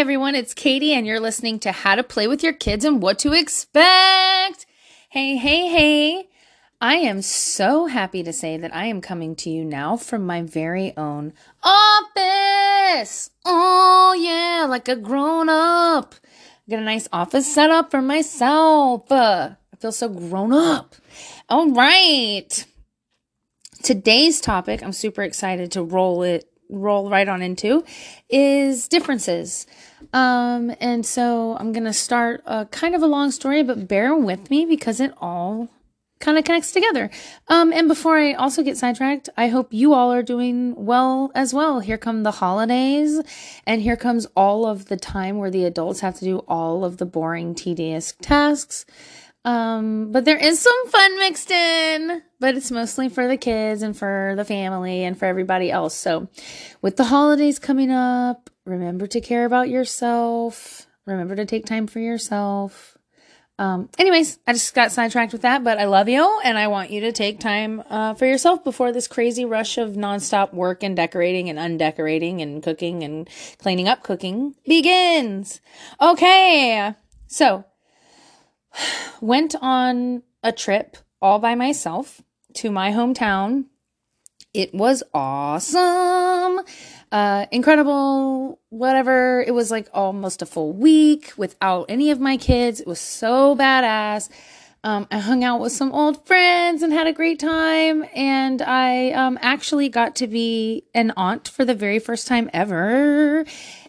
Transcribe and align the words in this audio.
everyone, 0.00 0.34
it's 0.34 0.54
Katie, 0.54 0.94
and 0.94 1.06
you're 1.06 1.20
listening 1.20 1.58
to 1.58 1.72
How 1.72 1.94
to 1.94 2.02
Play 2.02 2.26
with 2.26 2.42
Your 2.42 2.54
Kids 2.54 2.86
and 2.86 3.02
What 3.02 3.18
to 3.18 3.34
Expect. 3.34 4.64
Hey, 5.10 5.36
hey, 5.36 5.68
hey. 5.68 6.30
I 6.80 6.94
am 6.94 7.20
so 7.20 7.84
happy 7.84 8.22
to 8.22 8.32
say 8.32 8.56
that 8.56 8.74
I 8.74 8.86
am 8.86 9.02
coming 9.02 9.36
to 9.36 9.50
you 9.50 9.62
now 9.62 9.98
from 9.98 10.24
my 10.24 10.40
very 10.40 10.96
own 10.96 11.34
office. 11.62 13.28
Oh, 13.44 14.16
yeah, 14.18 14.64
like 14.66 14.88
a 14.88 14.96
grown 14.96 15.50
up. 15.50 16.14
I 16.66 16.70
got 16.70 16.80
a 16.80 16.84
nice 16.84 17.06
office 17.12 17.54
set 17.54 17.68
up 17.68 17.90
for 17.90 18.00
myself. 18.00 19.12
Uh, 19.12 19.50
I 19.70 19.76
feel 19.76 19.92
so 19.92 20.08
grown 20.08 20.54
up. 20.54 20.94
All 21.50 21.72
right. 21.72 22.64
Today's 23.82 24.40
topic, 24.40 24.82
I'm 24.82 24.92
super 24.92 25.22
excited 25.22 25.72
to 25.72 25.82
roll 25.82 26.22
it 26.22 26.46
roll 26.70 27.10
right 27.10 27.28
on 27.28 27.42
into 27.42 27.84
is 28.28 28.88
differences. 28.88 29.66
Um, 30.12 30.74
and 30.80 31.06
so 31.06 31.56
I'm 31.58 31.72
going 31.72 31.84
to 31.84 31.92
start 31.92 32.42
a 32.46 32.66
kind 32.66 32.94
of 32.94 33.02
a 33.02 33.06
long 33.06 33.30
story, 33.30 33.62
but 33.62 33.86
bear 33.86 34.16
with 34.16 34.50
me 34.50 34.66
because 34.66 35.00
it 35.00 35.12
all 35.20 35.68
kind 36.20 36.36
of 36.36 36.44
connects 36.44 36.72
together. 36.72 37.10
Um, 37.48 37.72
and 37.72 37.88
before 37.88 38.18
I 38.18 38.34
also 38.34 38.62
get 38.62 38.76
sidetracked, 38.76 39.28
I 39.36 39.48
hope 39.48 39.72
you 39.72 39.94
all 39.94 40.12
are 40.12 40.22
doing 40.22 40.74
well 40.76 41.32
as 41.34 41.54
well. 41.54 41.80
Here 41.80 41.96
come 41.98 42.22
the 42.22 42.30
holidays, 42.30 43.20
and 43.66 43.80
here 43.80 43.96
comes 43.96 44.26
all 44.36 44.66
of 44.66 44.86
the 44.86 44.96
time 44.96 45.38
where 45.38 45.50
the 45.50 45.64
adults 45.64 46.00
have 46.00 46.18
to 46.18 46.24
do 46.24 46.38
all 46.46 46.84
of 46.84 46.98
the 46.98 47.06
boring, 47.06 47.54
tedious 47.54 48.14
tasks. 48.20 48.84
Um, 49.44 50.12
but 50.12 50.26
there 50.26 50.36
is 50.36 50.58
some 50.58 50.88
fun 50.88 51.18
mixed 51.18 51.50
in, 51.50 52.22
but 52.40 52.56
it's 52.56 52.70
mostly 52.70 53.08
for 53.08 53.28
the 53.28 53.36
kids 53.36 53.82
and 53.82 53.96
for 53.96 54.32
the 54.36 54.44
family 54.44 55.04
and 55.04 55.16
for 55.16 55.26
everybody 55.26 55.70
else. 55.70 55.94
So, 55.94 56.28
with 56.82 56.96
the 56.96 57.04
holidays 57.04 57.58
coming 57.58 57.90
up, 57.90 58.50
remember 58.64 59.06
to 59.08 59.20
care 59.20 59.44
about 59.44 59.68
yourself. 59.68 60.86
Remember 61.06 61.36
to 61.36 61.44
take 61.44 61.66
time 61.66 61.86
for 61.86 62.00
yourself. 62.00 62.96
Um, 63.58 63.90
anyways, 63.98 64.38
I 64.46 64.54
just 64.54 64.74
got 64.74 64.90
sidetracked 64.90 65.32
with 65.32 65.42
that, 65.42 65.62
but 65.62 65.78
I 65.78 65.84
love 65.84 66.08
you 66.08 66.40
and 66.42 66.56
I 66.56 66.68
want 66.68 66.90
you 66.90 67.02
to 67.02 67.12
take 67.12 67.40
time 67.40 67.82
uh, 67.90 68.14
for 68.14 68.24
yourself 68.24 68.64
before 68.64 68.90
this 68.90 69.06
crazy 69.06 69.44
rush 69.44 69.76
of 69.76 69.90
nonstop 69.90 70.54
work 70.54 70.82
and 70.82 70.96
decorating 70.96 71.50
and 71.50 71.58
undecorating 71.58 72.40
and 72.40 72.62
cooking 72.62 73.02
and 73.02 73.28
cleaning 73.58 73.86
up 73.86 74.02
cooking 74.02 74.54
begins. 74.66 75.60
Okay, 76.00 76.94
so 77.26 77.66
went 79.20 79.54
on 79.60 80.22
a 80.42 80.52
trip 80.52 80.96
all 81.20 81.38
by 81.38 81.54
myself 81.54 82.22
to 82.54 82.70
my 82.70 82.90
hometown. 82.90 83.64
It 84.52 84.74
was 84.74 85.02
awesome. 85.14 86.60
Uh, 87.12 87.46
incredible, 87.52 88.60
whatever. 88.70 89.44
It 89.46 89.52
was 89.52 89.70
like 89.70 89.88
almost 89.94 90.42
a 90.42 90.46
full 90.46 90.72
week 90.72 91.32
without 91.36 91.86
any 91.88 92.10
of 92.10 92.20
my 92.20 92.36
kids. 92.36 92.80
It 92.80 92.86
was 92.86 93.00
so 93.00 93.54
badass. 93.54 94.28
Um, 94.82 95.06
I 95.10 95.18
hung 95.18 95.44
out 95.44 95.60
with 95.60 95.72
some 95.72 95.92
old 95.92 96.26
friends 96.26 96.82
and 96.82 96.92
had 96.92 97.06
a 97.06 97.12
great 97.12 97.38
time. 97.38 98.04
And 98.14 98.62
I 98.62 99.10
um, 99.12 99.38
actually 99.42 99.88
got 99.88 100.16
to 100.16 100.26
be 100.26 100.84
an 100.94 101.12
aunt 101.16 101.48
for 101.48 101.64
the 101.64 101.74
very 101.74 101.98
first 101.98 102.26
time 102.26 102.48
ever. 102.52 103.44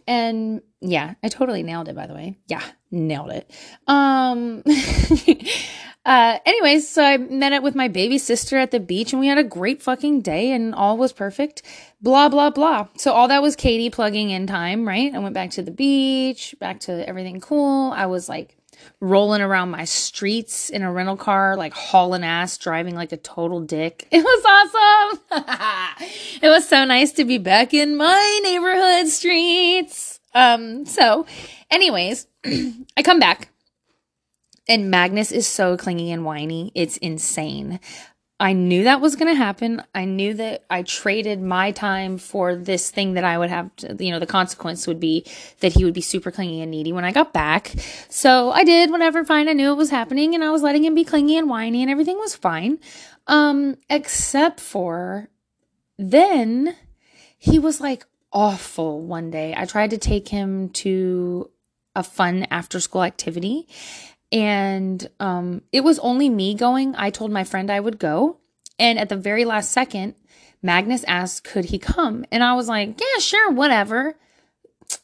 And 0.08 0.62
yeah, 0.82 1.14
I 1.24 1.30
totally 1.30 1.64
nailed 1.64 1.88
it, 1.88 1.96
by 1.96 2.08
the 2.08 2.14
way. 2.14 2.40
Yeah, 2.48 2.64
nailed 2.92 3.32
it. 3.32 3.50
Um, 3.88 4.64
uh, 6.04 6.40
anyways, 6.46 6.90
so 6.90 7.04
I 7.04 7.18
met 7.18 7.54
up 7.54 7.64
with 7.64 7.76
my 7.76 7.88
baby 7.88 8.18
sister 8.18 8.58
at 8.58 8.72
the 8.72 8.80
beach 8.80 9.14
and 9.14 9.20
we 9.20 9.28
had 9.28 9.38
a 9.38 9.44
great 9.44 9.84
fucking 9.84 10.22
day 10.22 10.52
and 10.52 10.74
all 10.74 10.98
was 10.98 11.14
perfect. 11.14 11.62
Blah, 12.02 12.30
blah, 12.30 12.50
blah. 12.50 12.88
So 12.98 13.14
all 13.14 13.28
that 13.28 13.42
was 13.42 13.56
Katie 13.56 13.92
plugging 13.92 14.32
in 14.32 14.48
time, 14.48 14.88
right? 14.88 15.14
I 15.14 15.20
went 15.20 15.36
back 15.36 15.52
to 15.52 15.62
the 15.62 15.72
beach, 15.72 16.56
back 16.60 16.80
to 16.82 17.08
everything 17.08 17.40
cool. 17.40 17.92
I 17.92 18.08
was 18.08 18.28
like, 18.28 18.58
rolling 19.00 19.42
around 19.42 19.70
my 19.70 19.86
streets 19.86 20.72
in 20.72 20.82
a 20.82 20.92
rental 20.92 21.18
car, 21.18 21.56
like 21.56 21.74
hauling 21.74 22.24
ass, 22.24 22.58
driving 22.58 22.96
like 22.96 23.12
a 23.12 23.18
total 23.18 23.60
dick. 23.60 24.08
It 24.12 24.24
was 24.24 24.46
awesome. 24.46 25.46
it 26.42 26.50
was 26.50 26.68
so 26.68 26.84
nice 26.86 27.12
to 27.14 27.26
be 27.26 27.38
back 27.38 27.74
in 27.74 27.96
my 27.96 28.40
neighborhood 28.44 29.08
streets. 29.08 30.20
Um, 30.34 30.86
so, 30.86 31.26
anyways, 31.70 32.28
I 32.98 33.04
come 33.04 33.20
back 33.20 33.50
and 34.72 34.90
Magnus 34.90 35.34
is 35.34 35.48
so 35.48 35.76
clingy 35.76 36.12
and 36.12 36.24
whiny. 36.24 36.72
It's 36.74 36.96
insane. 36.98 37.82
I 38.40 38.54
knew 38.54 38.86
that 38.86 39.02
was 39.02 39.18
going 39.18 39.32
to 39.32 39.38
happen. 39.38 39.84
I 39.94 40.06
knew 40.06 40.34
that 40.36 40.64
I 40.70 40.82
traded 40.84 41.42
my 41.42 41.72
time 41.72 42.18
for 42.18 42.56
this 42.56 42.90
thing 42.90 43.14
that 43.14 43.26
I 43.26 43.38
would 43.38 43.50
have 43.50 43.76
to, 43.76 43.98
you 44.00 44.12
know, 44.12 44.18
the 44.18 44.26
consequence 44.26 44.88
would 44.88 45.00
be 45.00 45.26
that 45.60 45.74
he 45.74 45.84
would 45.84 45.94
be 45.94 46.02
super 46.02 46.32
clingy 46.32 46.62
and 46.62 46.72
needy 46.72 46.94
when 46.94 47.04
I 47.04 47.12
got 47.12 47.34
back. 47.34 47.76
So 48.10 48.50
I 48.52 48.64
did 48.64 48.90
whatever, 48.90 49.26
fine. 49.26 49.50
I 49.50 49.54
knew 49.54 49.74
it 49.74 49.78
was 49.78 49.90
happening 49.90 50.34
and 50.34 50.44
I 50.44 50.52
was 50.52 50.64
letting 50.64 50.86
him 50.86 50.96
be 50.96 51.04
clingy 51.04 51.38
and 51.38 51.50
whiny 51.50 51.82
and 51.82 51.92
everything 51.92 52.18
was 52.18 52.34
fine. 52.34 52.80
Um, 53.28 53.76
except 53.90 54.62
for 54.62 55.30
then 55.98 56.78
he 57.38 57.60
was 57.60 57.82
like, 57.82 58.06
awful 58.32 59.02
one 59.02 59.30
day. 59.30 59.54
I 59.56 59.66
tried 59.66 59.90
to 59.90 59.98
take 59.98 60.30
him 60.30 60.70
to 60.70 61.52
a 61.94 62.04
fun 62.04 62.48
after 62.50 62.80
school 62.80 63.04
activity 63.04 63.68
and 64.32 65.10
um, 65.20 65.62
it 65.72 65.82
was 65.82 66.00
only 66.00 66.30
me 66.30 66.54
going. 66.54 66.96
I 66.96 67.10
told 67.10 67.32
my 67.32 67.44
friend 67.44 67.70
I 67.70 67.80
would 67.80 68.00
go. 68.00 68.38
And 68.80 68.98
at 68.98 69.10
the 69.10 69.16
very 69.16 69.46
last 69.46 69.72
second, 69.72 70.16
Magnus 70.62 71.04
asked, 71.06 71.44
could 71.44 71.66
he 71.66 71.80
come? 71.80 72.26
And 72.32 72.44
I 72.44 72.54
was 72.54 72.68
like, 72.68 73.00
yeah, 73.00 73.20
sure, 73.20 73.52
whatever. 73.52 74.16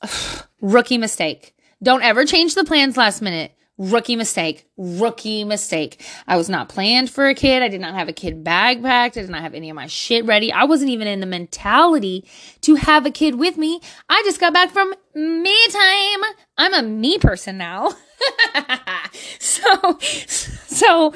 Rookie 0.61 0.97
mistake. 0.97 1.55
Don't 1.83 2.03
ever 2.03 2.25
change 2.25 2.55
the 2.55 2.63
plans 2.63 2.97
last 2.97 3.21
minute. 3.21 3.51
Rookie 3.77 4.15
mistake. 4.15 4.67
Rookie 4.75 5.43
mistake. 5.43 6.03
I 6.27 6.35
was 6.35 6.49
not 6.49 6.67
planned 6.67 7.11
for 7.11 7.27
a 7.27 7.35
kid. 7.35 7.61
I 7.61 7.67
did 7.67 7.79
not 7.79 7.93
have 7.93 8.09
a 8.09 8.13
kid 8.13 8.43
bag 8.43 8.81
packed. 8.81 9.17
I 9.17 9.21
did 9.21 9.29
not 9.29 9.43
have 9.43 9.53
any 9.53 9.69
of 9.69 9.75
my 9.75 9.85
shit 9.85 10.25
ready. 10.25 10.51
I 10.51 10.63
wasn't 10.63 10.89
even 10.89 11.07
in 11.07 11.19
the 11.19 11.27
mentality 11.27 12.25
to 12.61 12.75
have 12.75 13.05
a 13.05 13.11
kid 13.11 13.35
with 13.35 13.55
me. 13.55 13.79
I 14.09 14.23
just 14.25 14.39
got 14.39 14.53
back 14.53 14.71
from 14.71 14.93
me 15.13 15.67
time. 15.69 16.33
I'm 16.57 16.73
a 16.73 16.81
me 16.81 17.19
person 17.19 17.59
now. 17.59 17.91
so, 19.39 19.97
so 19.99 21.13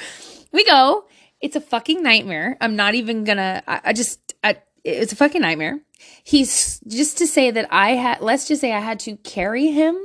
we 0.52 0.64
go. 0.64 1.06
It's 1.42 1.56
a 1.56 1.62
fucking 1.62 2.04
nightmare. 2.04 2.58
I'm 2.62 2.76
not 2.76 2.94
even 2.94 3.24
gonna, 3.24 3.64
I, 3.68 3.82
I 3.86 3.94
just, 3.94 4.36
I, 4.44 4.58
it's 4.84 5.14
a 5.14 5.16
fucking 5.16 5.42
nightmare. 5.42 5.80
He's 6.24 6.80
just 6.88 7.18
to 7.18 7.26
say 7.26 7.50
that 7.50 7.68
I 7.72 7.92
had, 7.92 8.22
let's 8.22 8.48
just 8.48 8.62
say 8.62 8.72
I 8.72 8.80
had 8.80 9.00
to 9.02 9.18
carry 9.18 9.72
him 9.72 9.98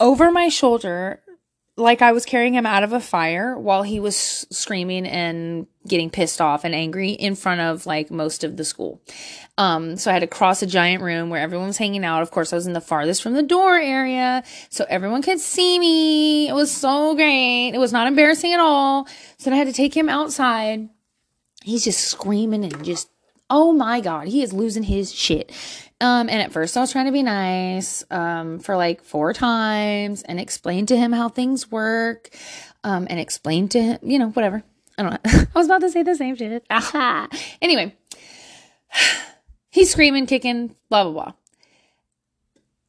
over 0.00 0.30
my 0.30 0.48
shoulder 0.48 1.20
like 1.78 2.02
I 2.02 2.12
was 2.12 2.24
carrying 2.24 2.54
him 2.54 2.66
out 2.66 2.82
of 2.82 2.92
a 2.92 3.00
fire 3.00 3.56
while 3.56 3.82
he 3.82 4.00
was 4.00 4.46
screaming 4.50 5.06
and 5.06 5.66
getting 5.86 6.10
pissed 6.10 6.40
off 6.40 6.64
and 6.64 6.74
angry 6.74 7.10
in 7.10 7.34
front 7.34 7.60
of 7.60 7.86
like 7.86 8.10
most 8.10 8.42
of 8.42 8.56
the 8.56 8.64
school. 8.64 9.00
Um, 9.56 9.96
so 9.96 10.10
I 10.10 10.14
had 10.14 10.20
to 10.20 10.26
cross 10.26 10.60
a 10.60 10.66
giant 10.66 11.02
room 11.02 11.30
where 11.30 11.40
everyone 11.40 11.68
was 11.68 11.78
hanging 11.78 12.04
out. 12.04 12.22
Of 12.22 12.30
course, 12.30 12.52
I 12.52 12.56
was 12.56 12.66
in 12.66 12.72
the 12.72 12.80
farthest 12.80 13.22
from 13.22 13.34
the 13.34 13.42
door 13.42 13.76
area, 13.76 14.42
so 14.70 14.84
everyone 14.88 15.22
could 15.22 15.40
see 15.40 15.78
me. 15.78 16.48
It 16.48 16.54
was 16.54 16.70
so 16.70 17.14
great. 17.14 17.70
It 17.70 17.78
was 17.78 17.92
not 17.92 18.08
embarrassing 18.08 18.52
at 18.52 18.60
all. 18.60 19.06
So 19.38 19.52
I 19.52 19.56
had 19.56 19.68
to 19.68 19.72
take 19.72 19.96
him 19.96 20.08
outside. 20.08 20.88
He's 21.62 21.84
just 21.84 22.00
screaming 22.00 22.64
and 22.64 22.84
just, 22.84 23.08
oh 23.50 23.72
my 23.72 24.00
God, 24.00 24.26
he 24.28 24.42
is 24.42 24.52
losing 24.52 24.82
his 24.82 25.12
shit. 25.14 25.52
Um, 26.00 26.28
and 26.28 26.40
at 26.40 26.52
first 26.52 26.76
I 26.76 26.80
was 26.80 26.92
trying 26.92 27.06
to 27.06 27.12
be 27.12 27.22
nice, 27.24 28.04
um, 28.10 28.60
for 28.60 28.76
like 28.76 29.02
four 29.02 29.32
times 29.32 30.22
and 30.22 30.38
explain 30.38 30.86
to 30.86 30.96
him 30.96 31.12
how 31.12 31.28
things 31.28 31.70
work, 31.70 32.30
um, 32.84 33.06
and 33.10 33.18
explain 33.18 33.68
to 33.70 33.82
him, 33.82 33.98
you 34.02 34.18
know, 34.18 34.28
whatever. 34.30 34.62
I 34.96 35.02
don't 35.02 35.12
know. 35.12 35.30
I 35.54 35.58
was 35.58 35.66
about 35.66 35.80
to 35.80 35.90
say 35.90 36.02
the 36.02 36.14
same 36.14 36.36
shit. 36.36 36.64
Aha. 36.70 37.28
Anyway, 37.62 37.96
he's 39.70 39.90
screaming, 39.90 40.26
kicking, 40.26 40.74
blah, 40.88 41.04
blah, 41.04 41.12
blah. 41.12 41.32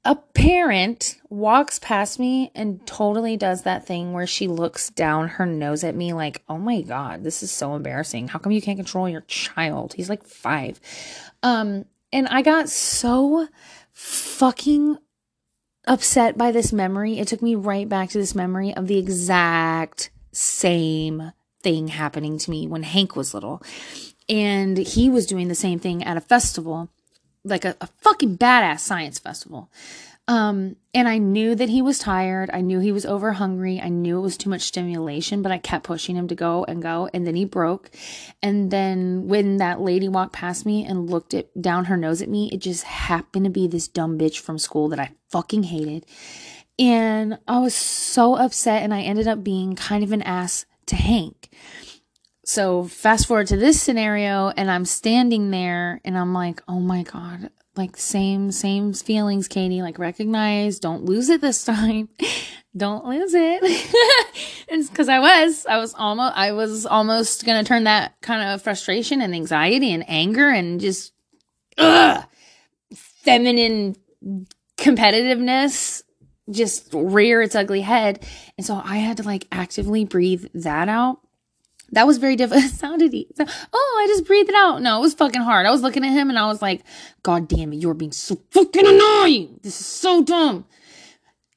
A 0.05 0.15
parent 0.15 1.17
walks 1.29 1.77
past 1.77 2.19
me 2.19 2.51
and 2.55 2.85
totally 2.87 3.35
does 3.35 3.63
that 3.63 3.85
thing 3.85 4.13
where 4.13 4.25
she 4.25 4.47
looks 4.47 4.89
down 4.89 5.27
her 5.27 5.45
nose 5.45 5.83
at 5.83 5.95
me 5.95 6.13
like, 6.13 6.41
oh 6.47 6.57
my 6.57 6.81
God, 6.81 7.23
this 7.23 7.43
is 7.43 7.51
so 7.51 7.75
embarrassing. 7.75 8.29
How 8.29 8.39
come 8.39 8.51
you 8.53 8.61
can't 8.61 8.77
control 8.77 9.09
your 9.09 9.21
child? 9.21 9.93
He's 9.93 10.09
like 10.09 10.23
five. 10.23 10.79
Um, 11.43 11.85
and 12.11 12.27
I 12.27 12.41
got 12.41 12.69
so 12.69 13.47
fucking 13.91 14.97
upset 15.87 16.37
by 16.37 16.51
this 16.51 16.71
memory. 16.71 17.19
It 17.19 17.27
took 17.27 17.41
me 17.41 17.55
right 17.55 17.87
back 17.87 18.09
to 18.09 18.17
this 18.17 18.35
memory 18.35 18.73
of 18.73 18.87
the 18.87 18.97
exact 18.97 20.11
same 20.31 21.33
thing 21.61 21.89
happening 21.89 22.37
to 22.37 22.51
me 22.51 22.67
when 22.67 22.83
Hank 22.83 23.15
was 23.15 23.33
little. 23.33 23.61
And 24.27 24.77
he 24.77 25.09
was 25.09 25.25
doing 25.25 25.47
the 25.47 25.55
same 25.55 25.79
thing 25.79 26.03
at 26.03 26.17
a 26.17 26.21
festival. 26.21 26.89
like 27.43 27.65
a, 27.65 27.75
a 27.81 27.87
fucking 27.87 28.37
badass 28.37 28.79
science 28.79 29.19
festival. 29.19 29.69
Um, 30.29 30.75
and 30.93 31.09
I 31.09 31.17
knew 31.17 31.55
that 31.55 31.69
he 31.69 31.81
was 31.81 31.97
tired. 31.97 32.51
I 32.53 32.61
knew 32.61 32.79
he 32.79 32.91
was 32.91 33.03
over 33.03 33.33
hungry. 33.33 33.81
I 33.81 33.89
knew 33.89 34.19
it 34.19 34.21
was 34.21 34.37
too 34.37 34.51
much 34.51 34.61
stimulation, 34.61 35.41
but 35.41 35.51
I 35.51 35.57
kept 35.57 35.85
pushing 35.85 36.15
him 36.15 36.27
to 36.27 36.35
go 36.35 36.63
and 36.65 36.83
go. 36.83 37.09
And 37.11 37.25
then 37.25 37.35
he 37.35 37.45
broke. 37.45 37.89
And 38.43 38.69
then 38.69 39.27
when 39.27 39.57
that 39.57 39.81
lady 39.81 40.07
walked 40.07 40.33
past 40.33 40.67
me 40.67 40.85
and 40.85 41.09
looked 41.09 41.33
it 41.33 41.49
down 41.59 41.85
her 41.85 41.97
nose 41.97 42.21
at 42.21 42.29
me, 42.29 42.51
it 42.53 42.59
just 42.59 42.83
happened 42.83 43.45
to 43.45 43.51
be 43.51 43.67
this 43.67 43.87
dumb 43.87 44.19
bitch 44.19 44.37
from 44.37 44.59
school 44.59 44.87
that 44.89 44.99
I 44.99 45.15
fucking 45.31 45.63
hated. 45.63 46.05
And 46.77 47.39
I 47.47 47.57
was 47.57 47.73
so 47.73 48.35
upset 48.35 48.83
and 48.83 48.93
I 48.93 49.01
ended 49.01 49.27
up 49.27 49.43
being 49.43 49.75
kind 49.75 50.03
of 50.03 50.11
an 50.11 50.21
ass 50.21 50.67
to 50.85 50.95
Hank. 50.95 51.49
So 52.45 52.83
fast 52.83 53.27
forward 53.27 53.47
to 53.47 53.57
this 53.57 53.81
scenario 53.81 54.49
and 54.49 54.69
I'm 54.69 54.85
standing 54.85 55.49
there 55.49 56.01
and 56.05 56.15
I'm 56.15 56.35
like, 56.35 56.61
oh 56.67 56.79
my 56.79 57.01
God, 57.01 57.49
like 57.79 57.97
same 57.97 58.51
same 58.51 58.93
feelings 58.93 59.47
katie. 59.47 59.81
Like 59.81 59.97
recognize 59.97 60.79
don't 60.79 61.05
lose 61.05 61.29
it 61.29 61.41
this 61.41 61.63
time. 61.65 62.09
Don't 62.77 63.05
lose 63.05 63.33
it. 63.33 63.63
It's 64.71 64.87
because 64.87 65.09
i 65.09 65.17
was 65.17 65.65
i 65.65 65.79
was 65.79 65.95
almost 65.95 66.37
i 66.37 66.51
was 66.51 66.85
almost 66.85 67.43
gonna 67.43 67.63
turn 67.63 67.85
that 67.85 68.13
kind 68.21 68.49
of 68.49 68.61
frustration 68.61 69.19
and 69.19 69.33
anxiety 69.33 69.91
and 69.91 70.07
anger 70.07 70.47
and 70.47 70.79
just 70.79 71.11
ugh, 71.79 72.23
feminine 72.93 73.95
competitiveness 74.77 76.03
just 76.51 76.89
rear 76.93 77.41
its 77.41 77.55
ugly 77.55 77.81
head. 77.81 78.23
And 78.57 78.65
so 78.65 78.79
i 78.85 78.97
had 78.97 79.17
to 79.17 79.23
like 79.23 79.47
actively 79.51 80.05
breathe 80.05 80.45
that 80.53 80.87
out 80.87 81.19
that 81.91 82.07
was 82.07 82.17
very 82.17 82.35
difficult. 82.35 82.65
It 82.69 82.71
sounded, 82.71 83.13
oh, 83.73 83.99
I 84.03 84.07
just 84.07 84.25
breathed 84.25 84.49
it 84.49 84.55
out. 84.55 84.81
No, 84.81 84.97
it 84.97 85.01
was 85.01 85.13
fucking 85.13 85.41
hard. 85.41 85.65
I 85.65 85.71
was 85.71 85.81
looking 85.81 86.05
at 86.05 86.11
him 86.11 86.29
and 86.29 86.37
I 86.37 86.47
was 86.47 86.61
like, 86.61 86.83
God 87.23 87.47
damn 87.47 87.73
it, 87.73 87.77
you're 87.77 87.93
being 87.93 88.11
so 88.11 88.37
fucking 88.51 88.87
annoying. 88.87 89.59
This 89.63 89.79
is 89.79 89.85
so 89.85 90.23
dumb. 90.23 90.65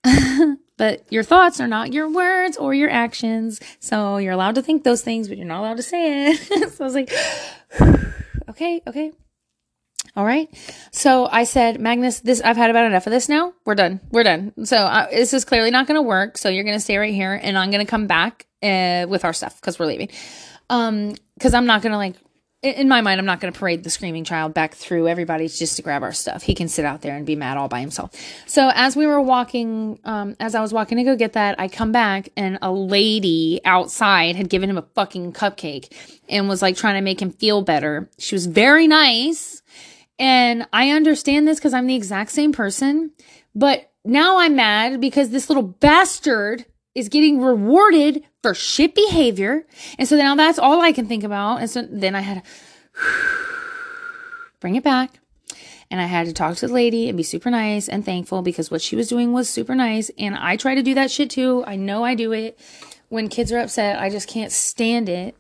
but 0.77 1.05
your 1.11 1.23
thoughts 1.23 1.61
are 1.61 1.69
not 1.69 1.93
your 1.93 2.11
words 2.11 2.57
or 2.57 2.75
your 2.75 2.91
actions. 2.91 3.61
So 3.79 4.17
you're 4.19 4.33
allowed 4.33 4.57
to 4.57 4.63
think 4.63 4.85
those 4.85 5.03
things, 5.03 5.29
but 5.29 5.39
you're 5.39 5.47
not 5.47 5.61
allowed 5.61 5.77
to 5.77 5.83
say 5.83 6.33
it. 6.33 6.37
so 6.73 6.85
I 6.85 6.87
was 6.87 6.95
like, 6.95 7.13
okay, 8.49 8.83
okay. 8.87 9.13
All 10.15 10.27
right. 10.27 10.49
So 10.91 11.27
I 11.27 11.45
said, 11.45 11.81
Magnus, 11.81 12.21
this 12.21 12.43
I've 12.43 12.59
had 12.59 12.69
about 12.69 12.85
enough 12.85 13.07
of 13.07 13.13
this 13.13 13.31
now. 13.31 13.55
We're 13.65 13.75
done. 13.75 14.01
We're 14.11 14.25
done. 14.25 14.53
So 14.67 14.77
uh, 14.77 15.09
this 15.11 15.33
is 15.33 15.47
clearly 15.47 15.71
not 15.71 15.87
going 15.87 15.97
to 15.97 16.03
work. 16.03 16.37
So 16.37 16.51
you're 16.51 16.65
going 16.65 16.77
to 16.77 16.81
stay 16.81 16.99
right 16.99 17.15
here, 17.15 17.33
and 17.33 17.57
I'm 17.57 17.71
going 17.71 17.85
to 17.85 17.91
come 17.91 18.07
back 18.07 18.47
uh, 18.63 19.07
with 19.09 19.25
our 19.25 19.33
stuff 19.33 19.59
because 19.59 19.79
we're 19.79 19.87
leaving. 19.87 20.11
Um, 20.69 21.15
because 21.35 21.55
I'm 21.55 21.67
not 21.67 21.83
going 21.83 21.93
to 21.93 21.99
like. 21.99 22.17
In 22.63 22.89
my 22.89 23.01
mind, 23.01 23.19
I'm 23.19 23.27
not 23.27 23.41
going 23.41 23.53
to 23.53 23.59
parade 23.59 23.83
the 23.83 23.91
screaming 23.91 24.23
child 24.23 24.55
back 24.55 24.75
through 24.75 25.09
everybody 25.09 25.49
just 25.49 25.75
to 25.77 25.83
grab 25.83 26.05
our 26.05 26.13
stuff. 26.13 26.45
He 26.45 26.55
can 26.55 26.69
sit 26.69 26.85
out 26.85 27.01
there 27.01 27.17
and 27.17 27.27
be 27.27 27.35
mad 27.35 27.57
all 27.57 27.67
by 27.67 27.81
himself. 27.81 28.13
So 28.47 28.71
as 28.73 28.95
we 28.95 29.05
were 29.05 29.21
walking, 29.21 29.99
um, 30.05 30.37
as 30.39 30.55
I 30.55 30.61
was 30.61 30.73
walking 30.73 30.99
to 30.99 31.03
go 31.03 31.17
get 31.17 31.33
that, 31.33 31.59
I 31.59 31.67
come 31.67 31.91
back 31.91 32.29
and 32.37 32.61
a 32.63 32.71
lady 32.71 33.61
outside 33.65 34.37
had 34.37 34.49
given 34.49 34.71
him 34.71 34.79
a 34.79 34.83
fucking 34.95 35.33
cupcake 35.33 35.93
and 36.29 36.49
was 36.49 36.63
like 36.63 36.77
trying 36.77 36.95
to 36.95 37.01
make 37.01 37.21
him 37.21 37.33
feel 37.33 37.63
better. 37.63 38.09
She 38.19 38.37
was 38.37 38.47
very 38.47 38.87
nice 38.87 39.63
and 40.23 40.69
I 40.73 40.91
understand 40.91 41.49
this 41.49 41.59
because 41.59 41.75
I'm 41.75 41.89
the 41.89 41.97
exact 41.97 42.31
same 42.31 42.53
person. 42.53 43.11
But 43.57 43.91
now 44.05 44.39
I'm 44.39 44.55
mad 44.55 45.01
because 45.01 45.31
this 45.31 45.51
little 45.51 45.65
bastard 45.65 46.65
is 46.95 47.09
getting 47.09 47.41
rewarded 47.41 48.23
for 48.41 48.55
shit 48.55 48.95
behavior. 48.95 49.67
And 49.99 50.07
so 50.07 50.17
now 50.17 50.37
that's 50.37 50.61
all 50.61 50.81
I 50.81 50.93
can 50.93 51.09
think 51.09 51.25
about. 51.25 51.57
And 51.57 51.69
so 51.69 51.83
then 51.91 52.15
I 52.15 52.21
had 52.21 52.45
to 52.45 52.51
bring 54.61 54.77
it 54.77 54.85
back. 54.85 55.19
And 55.91 56.01
I 56.01 56.05
had 56.05 56.27
to 56.27 56.33
talk 56.33 56.55
to 56.59 56.69
the 56.69 56.73
lady 56.73 57.09
and 57.09 57.17
be 57.17 57.25
super 57.25 57.51
nice 57.51 57.89
and 57.89 58.05
thankful 58.05 58.43
because 58.43 58.71
what 58.71 58.81
she 58.81 58.95
was 58.95 59.09
doing 59.09 59.33
was 59.33 59.49
super 59.49 59.75
nice. 59.75 60.09
And 60.17 60.37
I 60.37 60.57
try 60.57 60.77
to 60.77 60.85
do 60.85 60.95
that 60.95 61.11
shit 61.11 61.31
too. 61.31 61.65
I 61.67 61.75
know 61.75 62.05
I 62.05 62.15
do 62.15 62.33
it. 62.33 62.61
When 63.09 63.29
kids 63.29 63.51
are 63.51 63.59
upset, 63.59 63.99
I 63.99 64.09
just 64.09 64.29
can't 64.29 64.53
stand 64.53 65.09
it. 65.09 65.37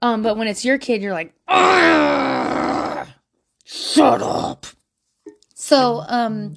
Um, 0.00 0.22
but 0.22 0.36
when 0.36 0.46
it's 0.46 0.64
your 0.64 0.78
kid, 0.78 1.02
you're 1.02 1.12
like, 1.12 1.34
shut 3.70 4.22
up. 4.22 4.66
So, 5.54 6.02
um, 6.08 6.56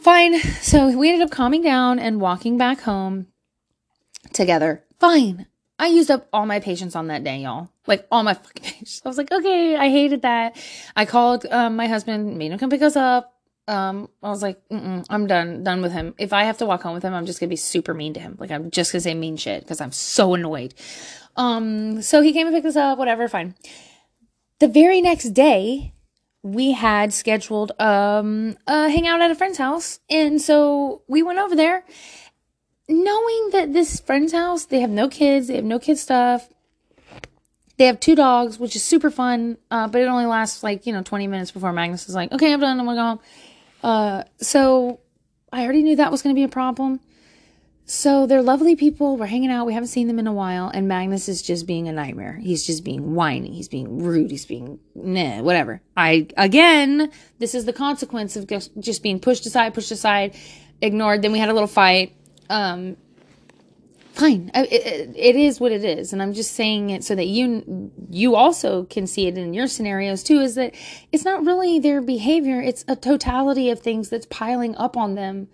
fine. 0.00 0.38
So 0.38 0.96
we 0.96 1.08
ended 1.08 1.26
up 1.26 1.30
calming 1.30 1.62
down 1.62 1.98
and 1.98 2.20
walking 2.20 2.58
back 2.58 2.80
home 2.80 3.28
together. 4.32 4.84
Fine. 4.98 5.46
I 5.78 5.86
used 5.86 6.10
up 6.10 6.28
all 6.32 6.44
my 6.44 6.58
patience 6.60 6.96
on 6.96 7.06
that 7.06 7.24
day, 7.24 7.38
y'all. 7.38 7.70
Like 7.86 8.06
all 8.10 8.22
my 8.22 8.34
fucking 8.34 8.62
patience. 8.62 9.00
I 9.04 9.08
was 9.08 9.16
like, 9.16 9.32
okay, 9.32 9.76
I 9.76 9.88
hated 9.88 10.22
that. 10.22 10.56
I 10.96 11.04
called 11.04 11.46
um, 11.46 11.76
my 11.76 11.86
husband, 11.86 12.36
made 12.36 12.52
him 12.52 12.58
come 12.58 12.70
pick 12.70 12.82
us 12.82 12.96
up. 12.96 13.34
Um, 13.68 14.08
I 14.22 14.30
was 14.30 14.42
like, 14.42 14.60
I'm 14.70 15.26
done, 15.26 15.62
done 15.62 15.82
with 15.82 15.92
him. 15.92 16.14
If 16.18 16.32
I 16.32 16.44
have 16.44 16.58
to 16.58 16.66
walk 16.66 16.82
home 16.82 16.94
with 16.94 17.02
him, 17.02 17.12
I'm 17.12 17.26
just 17.26 17.38
gonna 17.38 17.50
be 17.50 17.56
super 17.56 17.92
mean 17.92 18.14
to 18.14 18.20
him. 18.20 18.36
Like 18.38 18.50
I'm 18.50 18.70
just 18.70 18.92
gonna 18.92 19.02
say 19.02 19.14
mean 19.14 19.36
shit 19.36 19.62
because 19.62 19.80
I'm 19.80 19.92
so 19.92 20.34
annoyed. 20.34 20.74
Um, 21.36 22.00
so 22.02 22.22
he 22.22 22.32
came 22.32 22.46
and 22.46 22.56
picked 22.56 22.66
us 22.66 22.76
up. 22.76 22.98
Whatever, 22.98 23.28
fine. 23.28 23.54
The 24.58 24.68
very 24.68 25.00
next 25.00 25.30
day, 25.30 25.92
we 26.42 26.72
had 26.72 27.12
scheduled 27.12 27.72
um 27.78 28.56
a 28.66 28.88
hangout 28.88 29.20
at 29.20 29.30
a 29.30 29.34
friend's 29.34 29.58
house. 29.58 30.00
And 30.08 30.40
so 30.40 31.02
we 31.08 31.22
went 31.22 31.38
over 31.38 31.56
there 31.56 31.84
knowing 32.88 33.50
that 33.52 33.72
this 33.72 34.00
friend's 34.00 34.32
house 34.32 34.64
they 34.64 34.80
have 34.80 34.90
no 34.90 35.08
kids 35.08 35.48
they 35.48 35.56
have 35.56 35.64
no 35.64 35.78
kid 35.78 35.98
stuff. 35.98 36.48
They 37.76 37.86
have 37.86 38.00
two 38.00 38.14
dogs 38.16 38.58
which 38.58 38.76
is 38.76 38.84
super 38.84 39.10
fun 39.10 39.58
uh, 39.70 39.88
but 39.88 40.00
it 40.00 40.06
only 40.06 40.26
lasts 40.26 40.62
like 40.62 40.86
you 40.86 40.92
know 40.92 41.02
20 41.02 41.26
minutes 41.26 41.50
before 41.50 41.72
magnus 41.72 42.08
is 42.08 42.14
like 42.14 42.32
okay 42.32 42.52
i'm 42.52 42.60
done 42.60 42.78
i'm 42.80 42.86
gonna 42.86 42.96
go 42.96 43.02
home. 43.02 43.20
Uh, 43.82 44.22
so 44.40 45.00
i 45.52 45.62
already 45.62 45.82
knew 45.82 45.96
that 45.96 46.10
was 46.10 46.22
gonna 46.22 46.34
be 46.34 46.44
a 46.44 46.48
problem 46.48 47.00
so 47.90 48.26
they're 48.26 48.42
lovely 48.42 48.76
people. 48.76 49.16
We're 49.16 49.24
hanging 49.24 49.50
out. 49.50 49.64
We 49.64 49.72
haven't 49.72 49.88
seen 49.88 50.08
them 50.08 50.18
in 50.18 50.26
a 50.26 50.32
while. 50.32 50.68
And 50.68 50.88
Magnus 50.88 51.26
is 51.26 51.40
just 51.40 51.66
being 51.66 51.88
a 51.88 51.92
nightmare. 51.92 52.34
He's 52.34 52.66
just 52.66 52.84
being 52.84 53.14
whiny. 53.14 53.50
He's 53.50 53.68
being 53.68 54.02
rude. 54.02 54.30
He's 54.30 54.44
being, 54.44 54.78
nah, 54.94 55.40
whatever. 55.40 55.80
I, 55.96 56.26
again, 56.36 57.10
this 57.38 57.54
is 57.54 57.64
the 57.64 57.72
consequence 57.72 58.36
of 58.36 58.46
just, 58.46 59.02
being 59.02 59.18
pushed 59.18 59.46
aside, 59.46 59.72
pushed 59.72 59.90
aside, 59.90 60.36
ignored. 60.82 61.22
Then 61.22 61.32
we 61.32 61.38
had 61.38 61.48
a 61.48 61.54
little 61.54 61.66
fight. 61.66 62.14
Um, 62.50 62.98
fine. 64.12 64.50
It, 64.54 64.70
it, 64.70 65.16
it 65.16 65.36
is 65.36 65.58
what 65.58 65.72
it 65.72 65.82
is. 65.82 66.12
And 66.12 66.20
I'm 66.20 66.34
just 66.34 66.52
saying 66.52 66.90
it 66.90 67.04
so 67.04 67.14
that 67.14 67.26
you, 67.26 67.90
you 68.10 68.34
also 68.34 68.84
can 68.84 69.06
see 69.06 69.28
it 69.28 69.38
in 69.38 69.54
your 69.54 69.66
scenarios 69.66 70.22
too, 70.22 70.40
is 70.40 70.56
that 70.56 70.74
it's 71.10 71.24
not 71.24 71.42
really 71.42 71.78
their 71.78 72.02
behavior. 72.02 72.60
It's 72.60 72.84
a 72.86 72.96
totality 72.96 73.70
of 73.70 73.80
things 73.80 74.10
that's 74.10 74.26
piling 74.26 74.76
up 74.76 74.94
on 74.94 75.14
them 75.14 75.48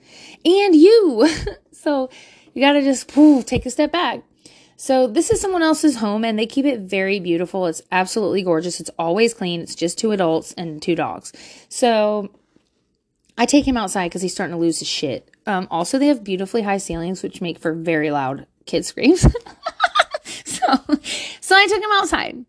and 0.45 0.75
you. 0.75 1.29
So 1.85 2.09
you 2.55 2.63
got 2.63 2.73
to 2.73 2.83
just 2.83 3.09
take 3.47 3.67
a 3.67 3.71
step 3.71 3.93
back. 3.93 4.23
So 4.77 5.07
this 5.07 5.31
is 5.31 5.41
someone 5.41 5.63
else's 5.63 5.97
home 5.97 6.25
and 6.25 6.39
they 6.39 6.47
keep 6.47 6.65
it 6.65 6.81
very 6.81 7.21
beautiful. 7.21 7.67
It's 7.67 7.83
absolutely 7.93 8.43
gorgeous. 8.43 8.81
It's 8.81 8.91
always 8.99 9.35
clean. 9.35 9.61
It's 9.61 9.75
just 9.75 9.99
two 9.99 10.11
adults 10.11 10.55
and 10.55 10.81
two 10.81 10.95
dogs. 10.95 11.33
So 11.69 12.31
I 13.37 13.45
take 13.45 13.69
him 13.69 13.77
outside 13.77 14.09
because 14.09 14.23
he's 14.23 14.33
starting 14.33 14.55
to 14.55 14.61
lose 14.61 14.79
his 14.79 14.89
shit. 14.89 15.31
Um, 15.47 15.69
also, 15.71 15.99
they 15.99 16.07
have 16.07 16.25
beautifully 16.25 16.63
high 16.63 16.79
ceilings, 16.79 17.23
which 17.23 17.43
make 17.43 17.59
for 17.59 17.75
very 17.75 18.11
loud 18.11 18.47
kid 18.65 18.87
screams. 18.87 19.21
so, 20.45 20.67
so 21.41 21.57
I 21.57 21.67
took 21.67 21.83
him 21.83 21.91
outside, 21.93 22.45